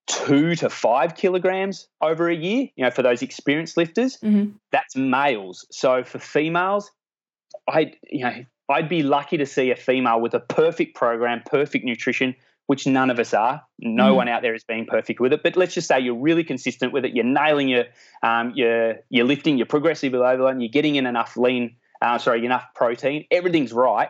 two 0.06 0.54
to 0.56 0.68
five 0.68 1.14
kilograms 1.14 1.88
over 2.00 2.28
a 2.28 2.34
year, 2.34 2.68
you 2.76 2.84
know, 2.84 2.90
for 2.90 3.02
those 3.02 3.22
experienced 3.22 3.76
lifters. 3.76 4.18
Mm-hmm. 4.18 4.52
That's 4.70 4.96
males. 4.96 5.66
So 5.70 6.04
for 6.04 6.18
females, 6.18 6.90
I, 7.68 7.92
you 8.10 8.24
know, 8.24 8.44
I'd 8.68 8.88
be 8.88 9.02
lucky 9.02 9.36
to 9.36 9.46
see 9.46 9.70
a 9.70 9.76
female 9.76 10.20
with 10.20 10.34
a 10.34 10.40
perfect 10.40 10.96
program, 10.96 11.42
perfect 11.44 11.84
nutrition, 11.84 12.34
which 12.66 12.86
none 12.86 13.10
of 13.10 13.18
us 13.18 13.34
are. 13.34 13.62
No 13.78 14.12
mm. 14.12 14.16
one 14.16 14.28
out 14.28 14.42
there 14.42 14.54
is 14.54 14.64
being 14.64 14.86
perfect 14.86 15.20
with 15.20 15.32
it. 15.32 15.42
But 15.42 15.56
let's 15.56 15.74
just 15.74 15.88
say 15.88 16.00
you're 16.00 16.14
really 16.14 16.44
consistent 16.44 16.92
with 16.92 17.04
it. 17.04 17.14
You're 17.14 17.24
nailing 17.24 17.68
your, 17.68 17.84
um, 18.22 18.52
your, 18.54 18.96
you're 19.10 19.26
lifting, 19.26 19.58
you're 19.58 19.66
progressive 19.66 20.14
overload, 20.14 20.60
you're 20.60 20.68
getting 20.68 20.96
in 20.96 21.06
enough 21.06 21.36
lean, 21.36 21.76
uh, 22.00 22.18
sorry, 22.18 22.44
enough 22.44 22.64
protein. 22.74 23.26
Everything's 23.30 23.72
right. 23.72 24.08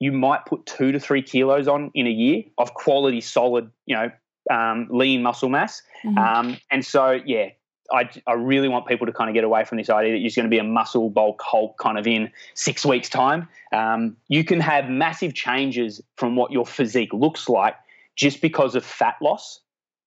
You 0.00 0.12
might 0.12 0.44
put 0.44 0.66
two 0.66 0.92
to 0.92 1.00
three 1.00 1.22
kilos 1.22 1.68
on 1.68 1.90
in 1.94 2.06
a 2.06 2.10
year 2.10 2.42
of 2.58 2.74
quality, 2.74 3.20
solid, 3.20 3.70
you 3.86 3.94
know, 3.94 4.10
um, 4.50 4.88
lean 4.90 5.22
muscle 5.22 5.48
mass. 5.48 5.82
Mm-hmm. 6.04 6.18
Um, 6.18 6.56
and 6.70 6.84
so, 6.84 7.18
yeah, 7.24 7.50
I, 7.92 8.08
I 8.26 8.32
really 8.32 8.68
want 8.68 8.86
people 8.86 9.06
to 9.06 9.12
kind 9.12 9.28
of 9.28 9.34
get 9.34 9.44
away 9.44 9.64
from 9.64 9.78
this 9.78 9.90
idea 9.90 10.12
that 10.12 10.18
you're 10.18 10.30
going 10.34 10.44
to 10.44 10.50
be 10.50 10.58
a 10.58 10.64
muscle 10.64 11.10
bulk 11.10 11.42
hulk 11.44 11.78
kind 11.78 11.98
of 11.98 12.06
in 12.06 12.30
six 12.54 12.84
weeks' 12.84 13.08
time. 13.08 13.48
Um, 13.72 14.16
you 14.28 14.44
can 14.44 14.60
have 14.60 14.88
massive 14.88 15.34
changes 15.34 16.00
from 16.16 16.36
what 16.36 16.50
your 16.50 16.66
physique 16.66 17.12
looks 17.12 17.48
like 17.48 17.76
just 18.16 18.40
because 18.40 18.74
of 18.74 18.84
fat 18.84 19.16
loss. 19.20 19.60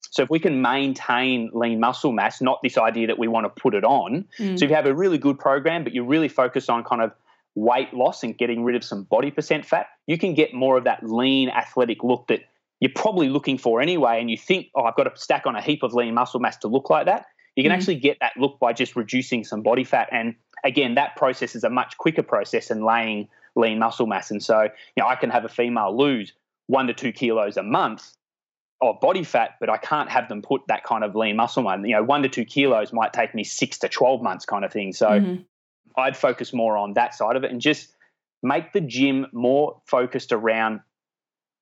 So 0.09 0.23
if 0.23 0.29
we 0.29 0.39
can 0.39 0.61
maintain 0.61 1.51
lean 1.53 1.79
muscle 1.79 2.11
mass, 2.11 2.41
not 2.41 2.59
this 2.63 2.77
idea 2.77 3.07
that 3.07 3.19
we 3.19 3.27
want 3.27 3.45
to 3.45 3.61
put 3.61 3.75
it 3.75 3.83
on. 3.83 4.25
Mm. 4.39 4.57
So 4.57 4.65
if 4.65 4.71
you 4.71 4.75
have 4.75 4.85
a 4.85 4.95
really 4.95 5.17
good 5.17 5.37
program, 5.37 5.83
but 5.83 5.93
you're 5.93 6.05
really 6.05 6.29
focused 6.29 6.69
on 6.69 6.83
kind 6.83 7.01
of 7.01 7.11
weight 7.55 7.93
loss 7.93 8.23
and 8.23 8.37
getting 8.37 8.63
rid 8.63 8.75
of 8.75 8.83
some 8.83 9.03
body 9.03 9.31
percent 9.31 9.65
fat, 9.65 9.87
you 10.05 10.17
can 10.17 10.33
get 10.33 10.53
more 10.53 10.77
of 10.77 10.85
that 10.85 11.03
lean 11.03 11.49
athletic 11.49 12.03
look 12.03 12.27
that 12.27 12.41
you're 12.79 12.91
probably 12.93 13.29
looking 13.29 13.57
for 13.57 13.81
anyway. 13.81 14.19
And 14.19 14.29
you 14.29 14.37
think, 14.37 14.67
oh, 14.75 14.83
I've 14.83 14.95
got 14.95 15.03
to 15.03 15.19
stack 15.19 15.45
on 15.45 15.55
a 15.55 15.61
heap 15.61 15.83
of 15.83 15.93
lean 15.93 16.13
muscle 16.13 16.39
mass 16.39 16.57
to 16.57 16.67
look 16.67 16.89
like 16.89 17.05
that. 17.05 17.25
You 17.55 17.63
can 17.63 17.71
mm. 17.71 17.75
actually 17.75 17.95
get 17.95 18.17
that 18.21 18.33
look 18.37 18.59
by 18.59 18.73
just 18.73 18.95
reducing 18.95 19.43
some 19.43 19.63
body 19.63 19.83
fat. 19.83 20.09
And 20.11 20.35
again, 20.63 20.95
that 20.95 21.15
process 21.15 21.55
is 21.55 21.63
a 21.63 21.69
much 21.69 21.97
quicker 21.97 22.23
process 22.23 22.67
than 22.67 22.85
laying 22.85 23.29
lean 23.55 23.79
muscle 23.79 24.05
mass. 24.05 24.29
And 24.29 24.43
so, 24.43 24.61
you 24.61 25.03
know, 25.03 25.07
I 25.07 25.15
can 25.15 25.31
have 25.31 25.43
a 25.43 25.49
female 25.49 25.97
lose 25.97 26.33
one 26.67 26.87
to 26.87 26.93
two 26.93 27.11
kilos 27.11 27.57
a 27.57 27.63
month 27.63 28.13
of 28.81 28.99
body 28.99 29.23
fat, 29.23 29.55
but 29.59 29.69
I 29.69 29.77
can't 29.77 30.09
have 30.11 30.29
them 30.29 30.43
put 30.43 30.61
that 30.67 30.83
kind 30.83 31.03
of 31.03 31.15
lean 31.15 31.35
muscle 31.35 31.67
on. 31.67 31.83
You 31.83 31.95
know, 31.95 32.03
one 32.03 32.21
to 32.21 32.29
two 32.29 32.45
kilos 32.45 32.93
might 32.93 33.11
take 33.11 33.33
me 33.33 33.43
six 33.43 33.79
to 33.79 33.89
12 33.89 34.21
months 34.21 34.45
kind 34.45 34.63
of 34.63 34.71
thing. 34.71 34.93
So 34.93 35.07
mm-hmm. 35.07 35.41
I'd 35.99 36.15
focus 36.15 36.53
more 36.53 36.77
on 36.77 36.93
that 36.93 37.15
side 37.15 37.35
of 37.35 37.43
it 37.43 37.51
and 37.51 37.59
just 37.59 37.91
make 38.43 38.73
the 38.73 38.81
gym 38.81 39.25
more 39.31 39.81
focused 39.85 40.31
around 40.31 40.81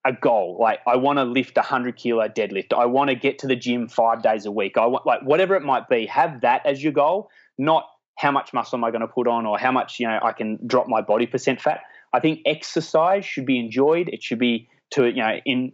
a 0.06 0.14
goal. 0.14 0.58
Like 0.60 0.80
I 0.88 0.96
want 0.96 1.18
to 1.18 1.24
lift 1.24 1.58
a 1.58 1.62
hundred 1.62 1.98
kilo 1.98 2.28
deadlift. 2.28 2.74
I 2.74 2.86
want 2.86 3.10
to 3.10 3.16
get 3.16 3.40
to 3.40 3.48
the 3.48 3.56
gym 3.56 3.88
five 3.88 4.22
days 4.22 4.46
a 4.46 4.52
week. 4.52 4.78
I 4.78 4.86
want 4.86 5.06
like 5.06 5.22
whatever 5.24 5.56
it 5.56 5.64
might 5.64 5.90
be. 5.90 6.06
Have 6.06 6.42
that 6.42 6.66
as 6.66 6.84
your 6.84 6.94
goal, 6.94 7.30
not 7.58 7.88
how 8.18 8.32
much 8.32 8.54
muscle 8.54 8.78
am 8.78 8.84
I 8.84 8.92
going 8.92 9.02
to 9.02 9.08
put 9.08 9.28
on 9.28 9.46
or 9.46 9.58
how 9.58 9.72
much 9.72 10.00
you 10.00 10.08
know 10.08 10.20
I 10.22 10.32
can 10.32 10.60
drop 10.66 10.88
my 10.88 11.02
body 11.02 11.26
percent 11.26 11.60
fat. 11.60 11.82
I 12.14 12.20
think 12.20 12.42
exercise 12.46 13.26
should 13.26 13.46
be 13.46 13.60
enjoyed. 13.60 14.08
It 14.10 14.24
should 14.24 14.40
be 14.40 14.70
to 14.92 15.08
you 15.08 15.24
know 15.24 15.40
in 15.46 15.74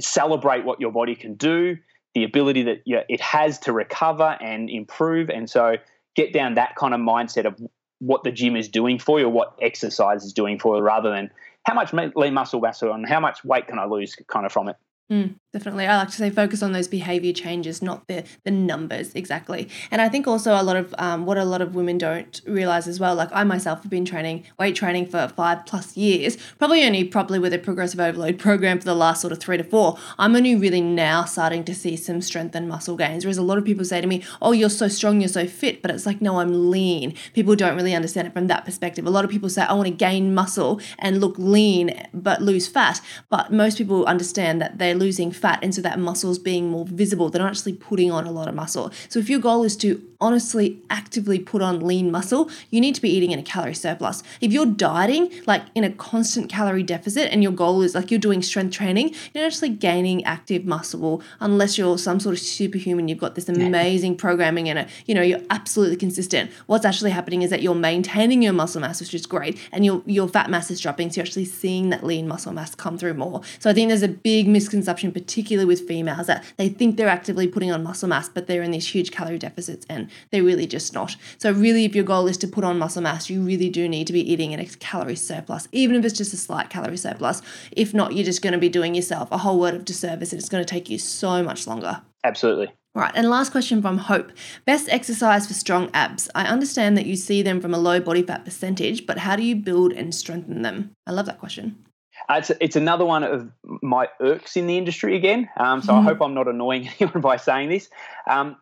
celebrate 0.00 0.64
what 0.64 0.80
your 0.80 0.92
body 0.92 1.14
can 1.14 1.34
do, 1.34 1.76
the 2.14 2.24
ability 2.24 2.62
that 2.64 2.82
you 2.84 2.96
know, 2.96 3.02
it 3.08 3.20
has 3.20 3.58
to 3.60 3.72
recover 3.72 4.36
and 4.40 4.68
improve, 4.68 5.30
and 5.30 5.48
so 5.48 5.76
get 6.16 6.32
down 6.32 6.54
that 6.54 6.74
kind 6.74 6.94
of 6.94 7.00
mindset 7.00 7.46
of 7.46 7.54
what 8.00 8.22
the 8.24 8.30
gym 8.30 8.56
is 8.56 8.68
doing 8.68 8.98
for 8.98 9.18
you 9.18 9.28
what 9.28 9.54
exercise 9.60 10.24
is 10.24 10.32
doing 10.32 10.58
for 10.58 10.76
you 10.76 10.82
rather 10.82 11.10
than 11.10 11.30
how 11.68 11.74
much 11.74 11.92
lean 11.92 12.34
muscle 12.34 12.60
mass 12.60 12.92
and 12.92 13.06
how 13.06 13.20
much 13.20 13.44
weight 13.44 13.66
can 13.66 13.78
I 13.78 13.84
lose 13.84 14.16
kind 14.26 14.46
of 14.46 14.52
from 14.52 14.68
it. 14.68 14.76
Mm, 15.12 15.36
definitely. 15.52 15.86
I 15.86 15.96
like 15.96 16.08
to 16.08 16.14
say 16.14 16.30
focus 16.30 16.62
on 16.62 16.72
those 16.72 16.88
behavior 16.88 17.32
changes, 17.32 17.80
not 17.82 18.06
the 18.06 18.24
the 18.44 18.50
numbers 18.50 19.14
exactly. 19.14 19.68
And 19.90 20.00
I 20.00 20.08
think 20.08 20.26
also 20.26 20.52
a 20.52 20.62
lot 20.62 20.76
of 20.76 20.94
um, 20.98 21.24
what 21.26 21.38
a 21.38 21.44
lot 21.44 21.62
of 21.62 21.74
women 21.74 21.98
don't 21.98 22.40
realize 22.46 22.86
as 22.86 23.00
well. 23.00 23.14
Like 23.14 23.30
I 23.32 23.44
myself 23.44 23.82
have 23.82 23.90
been 23.90 24.04
training 24.04 24.44
weight 24.58 24.76
training 24.76 25.06
for 25.06 25.28
five 25.28 25.64
plus 25.66 25.96
years, 25.96 26.36
probably 26.58 26.84
only 26.84 27.04
probably 27.04 27.38
with 27.38 27.54
a 27.54 27.58
progressive 27.58 28.00
overload 28.00 28.38
program 28.38 28.78
for 28.78 28.84
the 28.84 28.94
last 28.94 29.20
sort 29.20 29.32
of 29.32 29.40
three 29.40 29.56
to 29.56 29.64
four. 29.64 29.98
I'm 30.18 30.36
only 30.36 30.54
really 30.54 30.80
now 30.80 31.24
starting 31.24 31.64
to 31.64 31.74
see 31.74 31.96
some 31.96 32.20
strength 32.20 32.54
and 32.54 32.68
muscle 32.68 32.96
gains. 32.96 33.24
Whereas 33.24 33.38
a 33.38 33.42
lot 33.42 33.58
of 33.58 33.64
people 33.64 33.84
say 33.84 34.00
to 34.00 34.06
me, 34.06 34.22
"Oh, 34.42 34.52
you're 34.52 34.70
so 34.70 34.88
strong, 34.88 35.20
you're 35.20 35.28
so 35.28 35.46
fit," 35.46 35.82
but 35.82 35.90
it's 35.90 36.06
like, 36.06 36.20
no, 36.20 36.40
I'm 36.40 36.70
lean. 36.70 37.14
People 37.32 37.56
don't 37.56 37.76
really 37.76 37.94
understand 37.94 38.26
it 38.26 38.32
from 38.34 38.48
that 38.48 38.64
perspective. 38.64 39.06
A 39.06 39.10
lot 39.10 39.24
of 39.24 39.30
people 39.30 39.48
say, 39.48 39.62
"I 39.62 39.72
want 39.72 39.86
to 39.86 39.94
gain 39.94 40.34
muscle 40.34 40.80
and 40.98 41.20
look 41.20 41.36
lean 41.38 42.06
but 42.12 42.42
lose 42.42 42.66
fat," 42.66 43.00
but 43.30 43.52
most 43.52 43.78
people 43.78 44.04
understand 44.04 44.60
that 44.60 44.78
they're 44.78 44.94
losing 44.94 45.32
fat 45.38 45.60
and 45.62 45.74
so 45.74 45.80
that 45.82 45.98
muscle 45.98 46.30
is 46.30 46.38
being 46.38 46.68
more 46.68 46.84
visible. 46.84 47.30
They're 47.30 47.42
not 47.42 47.50
actually 47.50 47.74
putting 47.74 48.10
on 48.10 48.26
a 48.26 48.30
lot 48.30 48.48
of 48.48 48.54
muscle. 48.54 48.92
So 49.08 49.18
if 49.18 49.30
your 49.30 49.40
goal 49.40 49.64
is 49.64 49.76
to 49.78 50.02
honestly 50.20 50.80
actively 50.90 51.38
put 51.38 51.62
on 51.62 51.80
lean 51.80 52.10
muscle, 52.10 52.50
you 52.70 52.80
need 52.80 52.94
to 52.94 53.00
be 53.00 53.08
eating 53.08 53.30
in 53.30 53.38
a 53.38 53.42
calorie 53.42 53.74
surplus. 53.74 54.22
If 54.40 54.52
you're 54.52 54.66
dieting 54.66 55.30
like 55.46 55.62
in 55.74 55.84
a 55.84 55.90
constant 55.90 56.48
calorie 56.48 56.82
deficit 56.82 57.30
and 57.32 57.42
your 57.42 57.52
goal 57.52 57.82
is 57.82 57.94
like 57.94 58.10
you're 58.10 58.18
doing 58.18 58.42
strength 58.42 58.74
training, 58.74 59.14
you're 59.32 59.44
actually 59.44 59.70
gaining 59.70 60.24
active 60.24 60.64
muscle 60.64 61.22
unless 61.40 61.78
you're 61.78 61.98
some 61.98 62.18
sort 62.18 62.34
of 62.34 62.40
superhuman. 62.40 63.08
You've 63.08 63.18
got 63.18 63.36
this 63.36 63.48
amazing 63.48 64.16
programming 64.16 64.66
in 64.66 64.76
it. 64.76 64.88
you 65.06 65.14
know, 65.14 65.22
you're 65.22 65.40
absolutely 65.50 65.96
consistent. 65.96 66.50
What's 66.66 66.84
actually 66.84 67.10
happening 67.10 67.42
is 67.42 67.50
that 67.50 67.62
you're 67.62 67.74
maintaining 67.74 68.42
your 68.42 68.52
muscle 68.52 68.80
mass, 68.80 69.00
which 69.00 69.14
is 69.14 69.26
great, 69.26 69.58
and 69.72 69.84
your 69.84 70.02
your 70.06 70.28
fat 70.28 70.50
mass 70.50 70.70
is 70.70 70.80
dropping. 70.80 71.10
So 71.10 71.16
you're 71.16 71.26
actually 71.26 71.44
seeing 71.44 71.90
that 71.90 72.04
lean 72.04 72.26
muscle 72.26 72.52
mass 72.52 72.74
come 72.74 72.98
through 72.98 73.14
more. 73.14 73.42
So 73.58 73.70
I 73.70 73.72
think 73.72 73.88
there's 73.88 74.02
a 74.02 74.08
big 74.08 74.48
misconception, 74.48 75.12
particularly 75.12 75.66
with 75.66 75.86
females, 75.86 76.26
that 76.26 76.44
they 76.56 76.68
think 76.68 76.96
they're 76.96 77.08
actively 77.08 77.46
putting 77.46 77.70
on 77.70 77.82
muscle 77.82 78.08
mass, 78.08 78.28
but 78.28 78.46
they're 78.46 78.62
in 78.62 78.72
these 78.72 78.88
huge 78.88 79.10
calorie 79.10 79.38
deficits 79.38 79.86
and 79.88 80.07
they're 80.30 80.42
really 80.42 80.66
just 80.66 80.92
not. 80.94 81.16
So, 81.38 81.52
really, 81.52 81.84
if 81.84 81.94
your 81.94 82.04
goal 82.04 82.26
is 82.26 82.36
to 82.38 82.48
put 82.48 82.64
on 82.64 82.78
muscle 82.78 83.02
mass, 83.02 83.30
you 83.30 83.42
really 83.42 83.70
do 83.70 83.88
need 83.88 84.06
to 84.06 84.12
be 84.12 84.32
eating 84.32 84.52
in 84.52 84.60
a 84.60 84.66
calorie 84.66 85.16
surplus, 85.16 85.68
even 85.72 85.96
if 85.96 86.04
it's 86.04 86.16
just 86.16 86.34
a 86.34 86.36
slight 86.36 86.70
calorie 86.70 86.96
surplus. 86.96 87.42
If 87.72 87.94
not, 87.94 88.14
you're 88.14 88.24
just 88.24 88.42
going 88.42 88.52
to 88.52 88.58
be 88.58 88.68
doing 88.68 88.94
yourself 88.94 89.30
a 89.32 89.38
whole 89.38 89.58
world 89.58 89.74
of 89.74 89.84
disservice 89.84 90.32
and 90.32 90.40
it's 90.40 90.48
going 90.48 90.64
to 90.64 90.68
take 90.68 90.90
you 90.90 90.98
so 90.98 91.42
much 91.42 91.66
longer. 91.66 92.02
Absolutely. 92.24 92.72
Right, 92.94 93.12
and 93.14 93.30
last 93.30 93.52
question 93.52 93.80
from 93.80 93.98
Hope. 93.98 94.32
Best 94.64 94.88
exercise 94.88 95.46
for 95.46 95.54
strong 95.54 95.88
abs. 95.94 96.28
I 96.34 96.46
understand 96.46 96.96
that 96.96 97.06
you 97.06 97.14
see 97.14 97.42
them 97.42 97.60
from 97.60 97.72
a 97.72 97.78
low 97.78 98.00
body 98.00 98.22
fat 98.22 98.44
percentage, 98.44 99.06
but 99.06 99.18
how 99.18 99.36
do 99.36 99.44
you 99.44 99.54
build 99.54 99.92
and 99.92 100.12
strengthen 100.12 100.62
them? 100.62 100.90
I 101.06 101.12
love 101.12 101.26
that 101.26 101.38
question. 101.38 101.84
Uh, 102.28 102.34
it's, 102.38 102.50
it's 102.60 102.76
another 102.76 103.04
one 103.04 103.22
of 103.22 103.50
my 103.82 104.08
irks 104.20 104.56
in 104.56 104.66
the 104.66 104.76
industry 104.76 105.16
again. 105.16 105.48
Um, 105.58 105.80
so 105.80 105.92
mm. 105.92 106.00
I 106.00 106.02
hope 106.02 106.20
I'm 106.20 106.34
not 106.34 106.48
annoying 106.48 106.88
anyone 107.00 107.20
by 107.20 107.36
saying 107.36 107.68
this. 107.68 107.88
Um, 108.28 108.56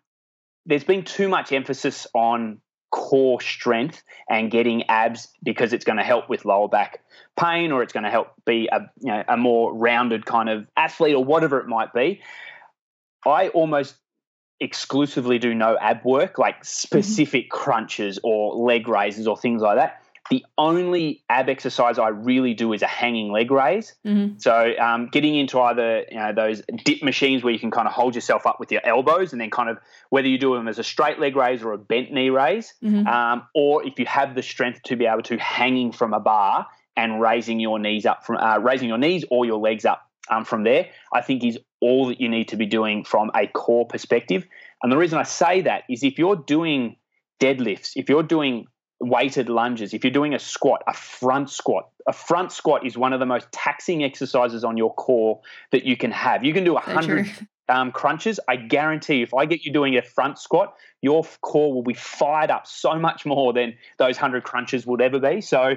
there's 0.67 0.85
been 0.85 1.05
too 1.05 1.29
much 1.29 1.53
emphasis 1.53 2.07
on 2.15 2.61
core 2.91 3.41
strength 3.41 4.03
and 4.29 4.51
getting 4.51 4.85
abs 4.89 5.29
because 5.43 5.73
it's 5.73 5.85
going 5.85 5.99
to 5.99 6.05
help 6.05 6.29
with 6.29 6.45
lower 6.45 6.69
back 6.69 7.01
pain 7.37 7.73
or 7.73 7.83
it's 7.83 7.93
going 7.93 8.05
to 8.05 8.11
help 8.11 8.29
be 8.45 8.69
a, 8.71 8.81
you 9.01 9.13
know, 9.13 9.23
a 9.29 9.37
more 9.37 9.75
rounded 9.75 10.25
kind 10.25 10.49
of 10.49 10.67
athlete 10.77 11.15
or 11.15 11.25
whatever 11.25 11.61
it 11.61 11.67
might 11.67 11.93
be. 11.93 12.21
I 13.25 13.49
almost 13.49 13.97
exclusively 14.61 15.39
do 15.39 15.55
no 15.55 15.77
ab 15.77 16.05
work, 16.05 16.39
like 16.39 16.57
mm-hmm. 16.57 16.65
specific 16.65 17.45
mm-hmm. 17.47 17.59
crunches 17.63 18.19
or 18.23 18.55
leg 18.55 18.89
raises 18.89 19.27
or 19.27 19.37
things 19.37 19.63
like 19.63 19.77
that. 19.77 20.03
The 20.31 20.45
only 20.59 21.23
ab 21.29 21.49
exercise 21.49 21.99
I 21.99 22.09
really 22.09 22.55
do 22.55 22.73
is 22.73 22.83
a 22.83 22.87
hanging 22.87 23.31
leg 23.31 23.51
raise. 23.51 23.95
Mm-hmm. 24.05 24.39
So 24.39 24.73
um, 24.79 25.09
getting 25.13 25.37
into 25.37 25.61
either 25.61 26.05
you 26.11 26.19
know, 26.19 26.33
those 26.33 26.63
dip 26.85 27.03
machines 27.03 27.45
where 27.45 27.53
you 27.53 27.59
can 27.59 27.71
kind 27.71 27.87
of 27.87 27.95
hold 27.95 28.15
yourself 28.15 28.47
up 28.47 28.59
with 28.59 28.73
your 28.73 28.81
elbows 28.85 29.33
and 29.33 29.41
then 29.41 29.51
kind 29.51 29.69
of 29.69 29.79
whether 30.11 30.29
you 30.29 30.39
do 30.39 30.55
them 30.55 30.69
as 30.69 30.79
a 30.79 30.85
straight 30.85 31.19
leg 31.19 31.37
raise 31.37 31.63
or 31.63 31.73
a 31.73 31.79
bent 31.79 32.13
knee 32.13 32.31
raise, 32.31 32.75
mm-hmm. 32.83 33.07
um, 33.07 33.47
or 33.55 33.87
if 33.87 33.99
you 33.99 34.07
have 34.07 34.35
the 34.35 34.43
strength 34.43 34.83
to 34.85 34.97
be 34.97 35.07
able 35.07 35.23
to 35.23 35.37
hanging 35.39 35.93
from 35.93 36.13
a 36.13 36.21
bar 36.21 36.67
and 36.97 37.21
raising 37.21 37.61
your 37.61 37.79
knees 37.79 38.07
up 38.07 38.25
from 38.25 38.37
uh, 38.37 38.59
raising 38.59 38.89
your 38.89 38.99
knees 38.99 39.25
or 39.31 39.45
your 39.45 39.59
legs 39.59 39.85
up 39.85 40.03
um, 40.31 40.45
from 40.45 40.65
there, 40.65 40.89
I 41.13 41.21
think 41.21 41.45
is 41.45 41.59
all 41.81 42.09
that 42.09 42.21
you 42.21 42.29
need 42.29 42.49
to 42.49 42.57
be 42.57 42.67
doing 42.67 43.05
from 43.05 43.31
a 43.35 43.47
core 43.47 43.87
perspective. 43.87 44.47
And 44.83 44.91
the 44.91 44.97
reason 44.97 45.19
I 45.19 45.25
say 45.25 45.63
that 45.63 45.85
is 45.89 46.03
if 46.03 46.19
you're 46.19 46.37
doing 46.37 46.97
deadlifts, 47.41 47.93
if 47.97 48.09
you're 48.09 48.23
doing 48.23 48.67
weighted 49.01 49.49
lunges, 49.49 49.95
if 49.95 50.05
you're 50.05 50.13
doing 50.13 50.35
a 50.35 50.39
squat, 50.39 50.83
a 50.87 50.95
front 50.95 51.51
squat, 51.51 51.91
a 52.07 52.13
front 52.13 52.53
squat 52.53 52.87
is 52.87 52.97
one 52.97 53.13
of 53.13 53.21
the 53.21 53.27
most 53.27 53.51
taxing 53.53 54.03
exercises 54.03 54.65
on 54.65 54.77
your 54.77 54.95
core 54.95 55.41
that 55.73 55.85
you 55.85 55.97
can 55.97 56.11
have. 56.11 56.45
You 56.45 56.53
can 56.53 56.65
do 56.65 56.77
a 56.77 56.81
hundred 56.81 57.27
um, 57.69 57.93
crunches. 57.93 58.41
I 58.49 58.57
guarantee 58.57 59.23
if 59.23 59.35
I 59.35 59.47
get 59.47 59.65
you 59.65 59.73
doing 59.73 59.97
a 59.97 60.03
front 60.03 60.39
squat, 60.39 60.75
your 61.03 61.25
core 61.43 61.73
will 61.73 61.83
be 61.83 61.95
fired 61.95 62.51
up 62.51 62.67
so 62.67 62.95
much 62.95 63.27
more 63.27 63.53
than 63.53 63.75
those 63.99 64.17
hundred 64.17 64.45
crunches 64.45 64.87
would 64.87 65.03
ever 65.03 65.19
be. 65.19 65.41
So 65.41 65.75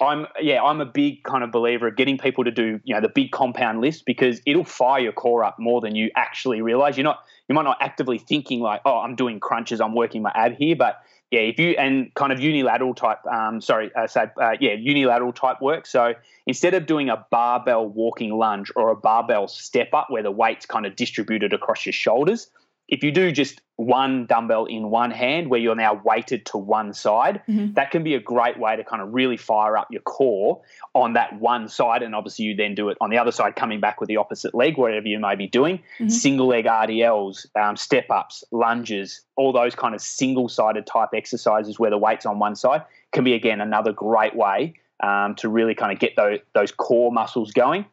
I'm 0.00 0.26
yeah, 0.40 0.62
I'm 0.62 0.80
a 0.80 0.86
big 0.86 1.22
kind 1.24 1.42
of 1.42 1.50
believer 1.50 1.88
of 1.88 1.96
getting 1.96 2.18
people 2.18 2.44
to 2.44 2.50
do, 2.50 2.80
you 2.84 2.94
know, 2.94 3.00
the 3.00 3.08
big 3.08 3.30
compound 3.30 3.80
lifts 3.80 4.02
because 4.02 4.40
it'll 4.46 4.64
fire 4.64 5.00
your 5.00 5.12
core 5.12 5.44
up 5.44 5.58
more 5.58 5.80
than 5.80 5.94
you 5.94 6.10
actually 6.16 6.60
realize. 6.60 6.96
You're 6.96 7.04
not 7.04 7.20
you 7.48 7.54
might 7.54 7.62
not 7.62 7.78
actively 7.80 8.18
thinking 8.18 8.60
like, 8.60 8.80
oh, 8.84 8.98
I'm 8.98 9.14
doing 9.14 9.40
crunches, 9.40 9.80
I'm 9.80 9.94
working 9.94 10.22
my 10.22 10.32
ab 10.34 10.56
here, 10.56 10.76
but 10.76 11.00
yeah, 11.30 11.40
if 11.40 11.58
you 11.58 11.70
and 11.70 12.14
kind 12.14 12.32
of 12.32 12.38
unilateral 12.38 12.94
type, 12.94 13.18
um, 13.26 13.60
sorry, 13.60 13.90
uh, 13.94 14.06
say, 14.06 14.26
uh, 14.40 14.52
yeah, 14.60 14.74
unilateral 14.74 15.32
type 15.32 15.60
work. 15.60 15.86
So 15.86 16.14
instead 16.46 16.74
of 16.74 16.86
doing 16.86 17.08
a 17.08 17.26
barbell 17.30 17.88
walking 17.88 18.30
lunge 18.30 18.70
or 18.76 18.90
a 18.90 18.96
barbell 18.96 19.48
step 19.48 19.92
up 19.92 20.06
where 20.08 20.22
the 20.22 20.30
weight's 20.30 20.66
kind 20.66 20.86
of 20.86 20.94
distributed 20.94 21.52
across 21.52 21.84
your 21.84 21.92
shoulders, 21.92 22.48
if 22.88 23.02
you 23.02 23.10
do 23.10 23.32
just 23.32 23.60
one 23.76 24.26
dumbbell 24.26 24.64
in 24.64 24.90
one 24.90 25.10
hand 25.10 25.50
where 25.50 25.60
you're 25.60 25.74
now 25.74 26.00
weighted 26.04 26.46
to 26.46 26.56
one 26.56 26.92
side, 26.94 27.42
mm-hmm. 27.48 27.74
that 27.74 27.90
can 27.90 28.04
be 28.04 28.14
a 28.14 28.20
great 28.20 28.58
way 28.58 28.76
to 28.76 28.84
kind 28.84 29.02
of 29.02 29.12
really 29.12 29.36
fire 29.36 29.76
up 29.76 29.88
your 29.90 30.00
core 30.02 30.62
on 30.94 31.14
that 31.14 31.38
one 31.38 31.68
side. 31.68 32.02
And 32.02 32.14
obviously, 32.14 32.44
you 32.44 32.54
then 32.54 32.74
do 32.74 32.88
it 32.88 32.96
on 33.00 33.10
the 33.10 33.18
other 33.18 33.32
side, 33.32 33.56
coming 33.56 33.80
back 33.80 34.00
with 34.00 34.08
the 34.08 34.16
opposite 34.16 34.54
leg, 34.54 34.78
whatever 34.78 35.08
you 35.08 35.18
may 35.18 35.34
be 35.34 35.46
doing. 35.46 35.78
Mm-hmm. 35.98 36.08
Single 36.08 36.46
leg 36.46 36.66
RDLs, 36.66 37.46
um, 37.56 37.76
step 37.76 38.06
ups, 38.10 38.44
lunges, 38.52 39.22
all 39.36 39.52
those 39.52 39.74
kind 39.74 39.94
of 39.94 40.00
single 40.00 40.48
sided 40.48 40.86
type 40.86 41.10
exercises 41.12 41.78
where 41.78 41.90
the 41.90 41.98
weight's 41.98 42.24
on 42.24 42.38
one 42.38 42.54
side 42.54 42.82
can 43.12 43.24
be, 43.24 43.34
again, 43.34 43.60
another 43.60 43.92
great 43.92 44.36
way 44.36 44.74
um, 45.02 45.34
to 45.36 45.48
really 45.48 45.74
kind 45.74 45.92
of 45.92 45.98
get 45.98 46.14
those, 46.16 46.38
those 46.54 46.70
core 46.70 47.10
muscles 47.10 47.52
going. 47.52 47.84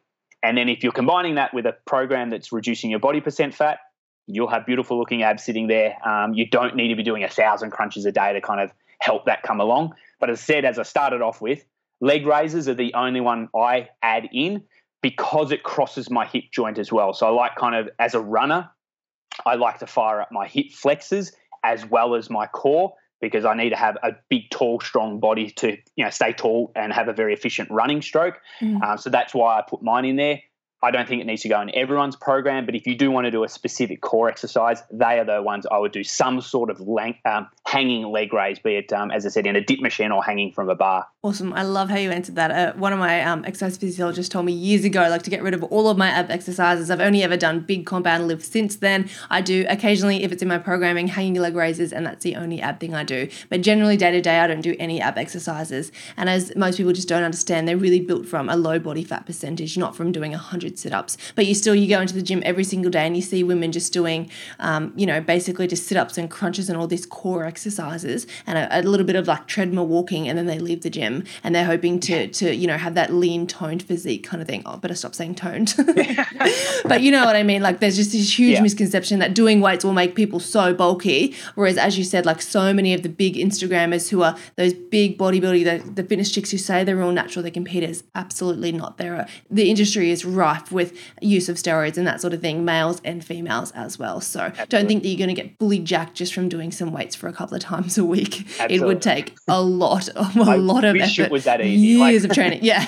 And 0.43 0.57
then 0.57 0.69
if 0.69 0.83
you're 0.83 0.91
combining 0.91 1.35
that 1.35 1.53
with 1.53 1.65
a 1.65 1.75
program 1.85 2.29
that's 2.29 2.51
reducing 2.51 2.89
your 2.89 2.99
body 2.99 3.21
percent 3.21 3.55
fat, 3.55 3.79
you'll 4.27 4.47
have 4.47 4.65
beautiful 4.65 4.97
looking 4.97 5.23
abs 5.23 5.43
sitting 5.43 5.67
there. 5.67 5.95
Um, 6.07 6.33
you 6.33 6.47
don't 6.47 6.75
need 6.75 6.89
to 6.89 6.95
be 6.95 7.03
doing 7.03 7.23
a 7.23 7.29
thousand 7.29 7.71
crunches 7.71 8.05
a 8.05 8.11
day 8.11 8.33
to 8.33 8.41
kind 8.41 8.61
of 8.61 8.71
help 8.99 9.25
that 9.25 9.43
come 9.43 9.59
along. 9.59 9.93
But 10.19 10.29
as 10.29 10.39
I 10.39 10.43
said, 10.43 10.65
as 10.65 10.79
I 10.79 10.83
started 10.83 11.21
off 11.21 11.41
with, 11.41 11.65
leg 11.99 12.25
raises 12.25 12.69
are 12.69 12.73
the 12.73 12.93
only 12.93 13.21
one 13.21 13.49
I 13.55 13.89
add 14.01 14.29
in 14.31 14.63
because 15.01 15.51
it 15.51 15.63
crosses 15.63 16.09
my 16.09 16.25
hip 16.25 16.45
joint 16.51 16.77
as 16.77 16.91
well. 16.91 17.13
So 17.13 17.27
I 17.27 17.29
like 17.29 17.55
kind 17.55 17.75
of 17.75 17.89
as 17.99 18.13
a 18.13 18.21
runner, 18.21 18.69
I 19.45 19.55
like 19.55 19.79
to 19.79 19.87
fire 19.87 20.21
up 20.21 20.31
my 20.31 20.47
hip 20.47 20.71
flexors 20.71 21.33
as 21.63 21.85
well 21.85 22.15
as 22.15 22.29
my 22.29 22.47
core 22.47 22.93
because 23.21 23.45
I 23.45 23.53
need 23.53 23.69
to 23.69 23.75
have 23.75 23.97
a 24.03 24.11
big, 24.29 24.49
tall, 24.49 24.79
strong 24.81 25.19
body 25.19 25.49
to 25.51 25.77
you 25.95 26.03
know 26.03 26.09
stay 26.09 26.33
tall 26.33 26.71
and 26.75 26.91
have 26.91 27.07
a 27.07 27.13
very 27.13 27.33
efficient 27.33 27.69
running 27.71 28.01
stroke. 28.01 28.39
Mm. 28.61 28.81
Um, 28.81 28.97
so 28.97 29.09
that's 29.09 29.33
why 29.33 29.57
I 29.57 29.63
put 29.67 29.81
mine 29.81 30.05
in 30.05 30.17
there. 30.17 30.41
I 30.83 30.91
don't 30.91 31.07
think 31.07 31.21
it 31.21 31.25
needs 31.25 31.43
to 31.43 31.49
go 31.49 31.61
in 31.61 31.73
everyone's 31.73 32.17
program, 32.17 32.65
but 32.65 32.75
if 32.75 32.85
you 32.85 32.95
do 32.95 33.09
want 33.09 33.23
to 33.23 33.31
do 33.31 33.45
a 33.45 33.49
specific 33.49 34.01
core 34.01 34.27
exercise, 34.27 34.83
they 34.91 35.17
are 35.17 35.23
the 35.23 35.41
ones 35.41 35.65
I 35.71 35.77
would 35.77 35.93
do 35.93 36.03
some 36.03 36.41
sort 36.41 36.69
of 36.69 36.81
um, 37.25 37.47
hanging 37.65 38.03
leg 38.11 38.33
raise, 38.33 38.59
be 38.59 38.75
it, 38.75 38.91
um, 38.91 39.09
as 39.09 39.25
I 39.25 39.29
said, 39.29 39.47
in 39.47 39.55
a 39.55 39.61
dip 39.61 39.79
machine 39.79 40.11
or 40.11 40.21
hanging 40.21 40.51
from 40.51 40.69
a 40.69 40.75
bar. 40.75 41.07
Awesome. 41.23 41.53
I 41.53 41.63
love 41.63 41.89
how 41.89 41.95
you 41.95 42.11
answered 42.11 42.35
that. 42.35 42.51
Uh, 42.51 42.73
one 42.77 42.91
of 42.91 42.99
my 42.99 43.23
um, 43.23 43.45
exercise 43.45 43.77
physiologists 43.77 44.29
told 44.29 44.45
me 44.45 44.51
years 44.51 44.83
ago, 44.83 45.07
like 45.09 45.23
to 45.23 45.29
get 45.29 45.41
rid 45.41 45.53
of 45.53 45.63
all 45.63 45.87
of 45.87 45.97
my 45.97 46.09
ab 46.09 46.29
exercises. 46.29 46.91
I've 46.91 46.99
only 46.99 47.23
ever 47.23 47.37
done 47.37 47.61
big 47.61 47.85
compound 47.85 48.27
lifts 48.27 48.49
since 48.49 48.75
then. 48.75 49.09
I 49.29 49.39
do 49.39 49.65
occasionally, 49.69 50.23
if 50.23 50.33
it's 50.33 50.41
in 50.41 50.49
my 50.49 50.57
programming, 50.57 51.07
hanging 51.07 51.35
leg 51.35 51.55
raises, 51.55 51.93
and 51.93 52.05
that's 52.05 52.25
the 52.25 52.35
only 52.35 52.61
ab 52.61 52.81
thing 52.81 52.93
I 52.93 53.05
do. 53.05 53.29
But 53.47 53.61
generally, 53.61 53.95
day 53.95 54.11
to 54.11 54.21
day, 54.21 54.39
I 54.39 54.47
don't 54.47 54.61
do 54.61 54.75
any 54.79 54.99
ab 54.99 55.17
exercises. 55.17 55.93
And 56.17 56.29
as 56.29 56.53
most 56.57 56.75
people 56.75 56.91
just 56.91 57.07
don't 57.07 57.23
understand, 57.23 57.69
they're 57.69 57.77
really 57.77 58.01
built 58.01 58.25
from 58.25 58.49
a 58.49 58.57
low 58.57 58.79
body 58.79 59.05
fat 59.05 59.25
percentage, 59.25 59.77
not 59.77 59.95
from 59.95 60.11
doing 60.11 60.33
a 60.33 60.37
100 60.37 60.72
sit 60.77 60.93
ups. 60.93 61.17
But 61.35 61.45
you 61.45 61.55
still, 61.55 61.75
you 61.75 61.87
go 61.87 62.01
into 62.01 62.13
the 62.13 62.21
gym 62.21 62.41
every 62.45 62.63
single 62.63 62.91
day 62.91 63.05
and 63.05 63.15
you 63.15 63.21
see 63.21 63.43
women 63.43 63.71
just 63.71 63.93
doing, 63.93 64.29
um, 64.59 64.93
you 64.95 65.05
know, 65.05 65.21
basically 65.21 65.67
just 65.67 65.87
sit 65.87 65.97
ups 65.97 66.17
and 66.17 66.29
crunches 66.29 66.69
and 66.69 66.77
all 66.77 66.87
these 66.87 67.05
core 67.05 67.45
exercises 67.45 68.27
and 68.45 68.57
a, 68.57 68.79
a 68.79 68.81
little 68.81 69.05
bit 69.05 69.15
of 69.15 69.27
like 69.27 69.47
treadmill 69.47 69.87
walking, 69.87 70.27
and 70.27 70.37
then 70.37 70.45
they 70.45 70.59
leave 70.59 70.81
the 70.81 70.89
gym 70.89 71.23
and 71.43 71.53
they're 71.53 71.65
hoping 71.65 71.99
to 71.99 72.27
to 72.27 72.55
you 72.55 72.67
know 72.67 72.77
have 72.77 72.95
that 72.95 73.13
lean 73.13 73.47
toned 73.47 73.83
physique 73.83 74.23
kind 74.23 74.41
of 74.41 74.47
thing. 74.47 74.61
Oh, 74.65 74.77
better 74.77 74.95
stop 74.95 75.15
saying 75.15 75.35
toned. 75.35 75.73
but 76.85 77.01
you 77.01 77.11
know 77.11 77.25
what 77.25 77.35
I 77.35 77.43
mean? 77.43 77.61
Like 77.61 77.79
there's 77.79 77.95
just 77.95 78.11
this 78.11 78.37
huge 78.37 78.53
yeah. 78.53 78.61
misconception 78.61 79.19
that 79.19 79.33
doing 79.33 79.61
weights 79.61 79.83
will 79.83 79.93
make 79.93 80.15
people 80.15 80.39
so 80.39 80.73
bulky. 80.73 81.35
Whereas 81.55 81.77
as 81.77 81.97
you 81.97 82.03
said, 82.03 82.25
like 82.25 82.41
so 82.41 82.73
many 82.73 82.93
of 82.93 83.03
the 83.03 83.09
big 83.09 83.35
Instagrammers 83.35 84.09
who 84.09 84.21
are 84.23 84.37
those 84.55 84.73
big 84.73 85.17
bodybuilding, 85.17 85.63
the, 85.63 85.91
the 85.91 86.03
fitness 86.03 86.31
chicks 86.31 86.51
who 86.51 86.57
say 86.57 86.83
they're 86.83 87.01
all 87.01 87.11
natural, 87.11 87.43
they're 87.43 87.51
competitors. 87.51 88.03
Absolutely 88.15 88.71
not. 88.71 88.97
There 88.97 89.15
are 89.15 89.27
the 89.49 89.69
industry 89.69 90.11
is 90.11 90.25
rife 90.25 90.62
with 90.71 90.97
use 91.21 91.49
of 91.49 91.57
steroids 91.57 91.97
and 91.97 92.05
that 92.07 92.21
sort 92.21 92.33
of 92.33 92.41
thing, 92.41 92.65
males 92.65 93.01
and 93.03 93.23
females 93.23 93.71
as 93.71 93.97
well. 93.97 94.21
So 94.21 94.41
Absolutely. 94.41 94.65
don't 94.69 94.87
think 94.87 95.03
that 95.03 95.09
you're 95.09 95.17
going 95.17 95.35
to 95.35 95.41
get 95.41 95.57
fully 95.59 95.79
jacked 95.79 96.15
just 96.15 96.33
from 96.33 96.49
doing 96.49 96.71
some 96.71 96.91
weights 96.91 97.15
for 97.15 97.27
a 97.27 97.33
couple 97.33 97.55
of 97.55 97.61
times 97.61 97.97
a 97.97 98.05
week. 98.05 98.41
Absolutely. 98.41 98.75
It 98.75 98.85
would 98.85 99.01
take 99.01 99.35
a 99.47 99.61
lot, 99.61 100.09
of, 100.09 100.35
a 100.35 100.57
lot 100.57 100.83
of 100.83 100.95
effort. 100.95 101.19
it 101.19 101.31
was 101.31 101.45
that 101.45 101.61
easy. 101.61 101.87
Years 101.87 102.23
like, 102.23 102.31
of 102.31 102.35
training. 102.35 102.59
Yeah. 102.63 102.85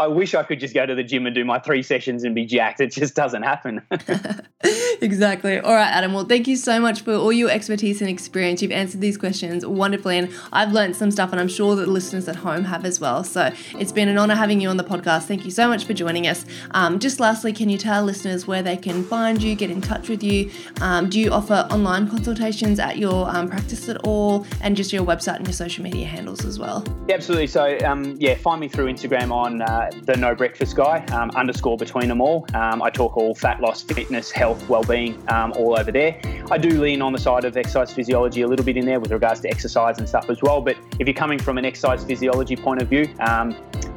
I 0.00 0.06
wish 0.06 0.34
I 0.34 0.42
could 0.42 0.60
just 0.60 0.72
go 0.72 0.86
to 0.86 0.94
the 0.94 1.02
gym 1.02 1.26
and 1.26 1.34
do 1.34 1.44
my 1.44 1.58
three 1.58 1.82
sessions 1.82 2.24
and 2.24 2.34
be 2.34 2.46
jacked. 2.46 2.80
It 2.80 2.92
just 2.92 3.14
doesn't 3.14 3.42
happen. 3.42 3.82
exactly. 5.02 5.58
All 5.58 5.74
right, 5.74 5.90
Adam. 5.90 6.14
Well, 6.14 6.24
thank 6.24 6.48
you 6.48 6.56
so 6.56 6.80
much 6.80 7.02
for 7.02 7.12
all 7.12 7.32
your 7.32 7.50
expertise 7.50 8.00
and 8.00 8.08
experience. 8.08 8.62
You've 8.62 8.72
answered 8.72 9.02
these 9.02 9.18
questions 9.18 9.66
wonderfully, 9.66 10.16
and 10.16 10.32
I've 10.52 10.72
learned 10.72 10.96
some 10.96 11.10
stuff, 11.10 11.32
and 11.32 11.40
I'm 11.40 11.48
sure 11.48 11.76
that 11.76 11.84
the 11.84 11.90
listeners 11.90 12.28
at 12.28 12.36
home 12.36 12.64
have 12.64 12.86
as 12.86 12.98
well. 12.98 13.24
So 13.24 13.52
it's 13.78 13.92
been 13.92 14.08
an 14.08 14.16
honor 14.16 14.36
having 14.36 14.60
you 14.62 14.70
on 14.70 14.78
the 14.78 14.84
podcast. 14.84 15.24
Thank 15.24 15.44
you 15.44 15.50
so 15.50 15.68
much 15.68 15.84
for 15.84 15.92
joining 15.92 16.26
us. 16.26 16.46
Um, 16.70 16.79
just 16.98 17.20
lastly, 17.20 17.52
can 17.52 17.68
you 17.68 17.78
tell 17.78 18.04
listeners 18.04 18.46
where 18.46 18.62
they 18.62 18.76
can 18.76 19.04
find 19.04 19.42
you, 19.42 19.54
get 19.54 19.70
in 19.70 19.80
touch 19.80 20.08
with 20.08 20.22
you? 20.22 20.50
Um, 20.80 21.08
do 21.08 21.18
you 21.20 21.30
offer 21.30 21.66
online 21.70 22.08
consultations 22.08 22.78
at 22.78 22.98
your 22.98 23.28
um, 23.28 23.48
practice 23.48 23.88
at 23.88 23.98
all, 23.98 24.46
and 24.60 24.76
just 24.76 24.92
your 24.92 25.04
website 25.04 25.36
and 25.36 25.46
your 25.46 25.52
social 25.52 25.84
media 25.84 26.06
handles 26.06 26.44
as 26.44 26.58
well? 26.58 26.84
Yeah, 27.08 27.16
absolutely. 27.16 27.48
So, 27.48 27.78
um, 27.84 28.16
yeah, 28.18 28.34
find 28.34 28.60
me 28.60 28.68
through 28.68 28.86
Instagram 28.86 29.32
on 29.32 29.62
uh, 29.62 29.90
the 30.04 30.16
No 30.16 30.34
Breakfast 30.34 30.76
Guy 30.76 31.04
um, 31.06 31.30
underscore 31.32 31.76
between 31.76 32.08
them 32.08 32.20
all. 32.20 32.46
Um, 32.54 32.82
I 32.82 32.90
talk 32.90 33.16
all 33.16 33.34
fat 33.34 33.60
loss, 33.60 33.82
fitness, 33.82 34.30
health, 34.30 34.68
well-being, 34.68 35.22
um, 35.28 35.52
all 35.52 35.78
over 35.78 35.92
there. 35.92 36.20
I 36.50 36.58
do 36.58 36.80
lean 36.80 37.02
on 37.02 37.12
the 37.12 37.18
side 37.18 37.44
of 37.44 37.56
exercise 37.56 37.92
physiology 37.92 38.42
a 38.42 38.46
little 38.46 38.64
bit 38.64 38.76
in 38.76 38.86
there 38.86 39.00
with 39.00 39.12
regards 39.12 39.40
to 39.40 39.48
exercise 39.48 39.98
and 39.98 40.08
stuff 40.08 40.30
as 40.30 40.40
well. 40.42 40.60
But 40.60 40.76
if 40.98 41.06
you're 41.06 41.14
coming 41.14 41.38
from 41.38 41.58
an 41.58 41.64
exercise 41.64 42.04
physiology 42.04 42.56
point 42.56 42.80
of 42.82 42.88
view, 42.88 43.08
um, 43.20 43.54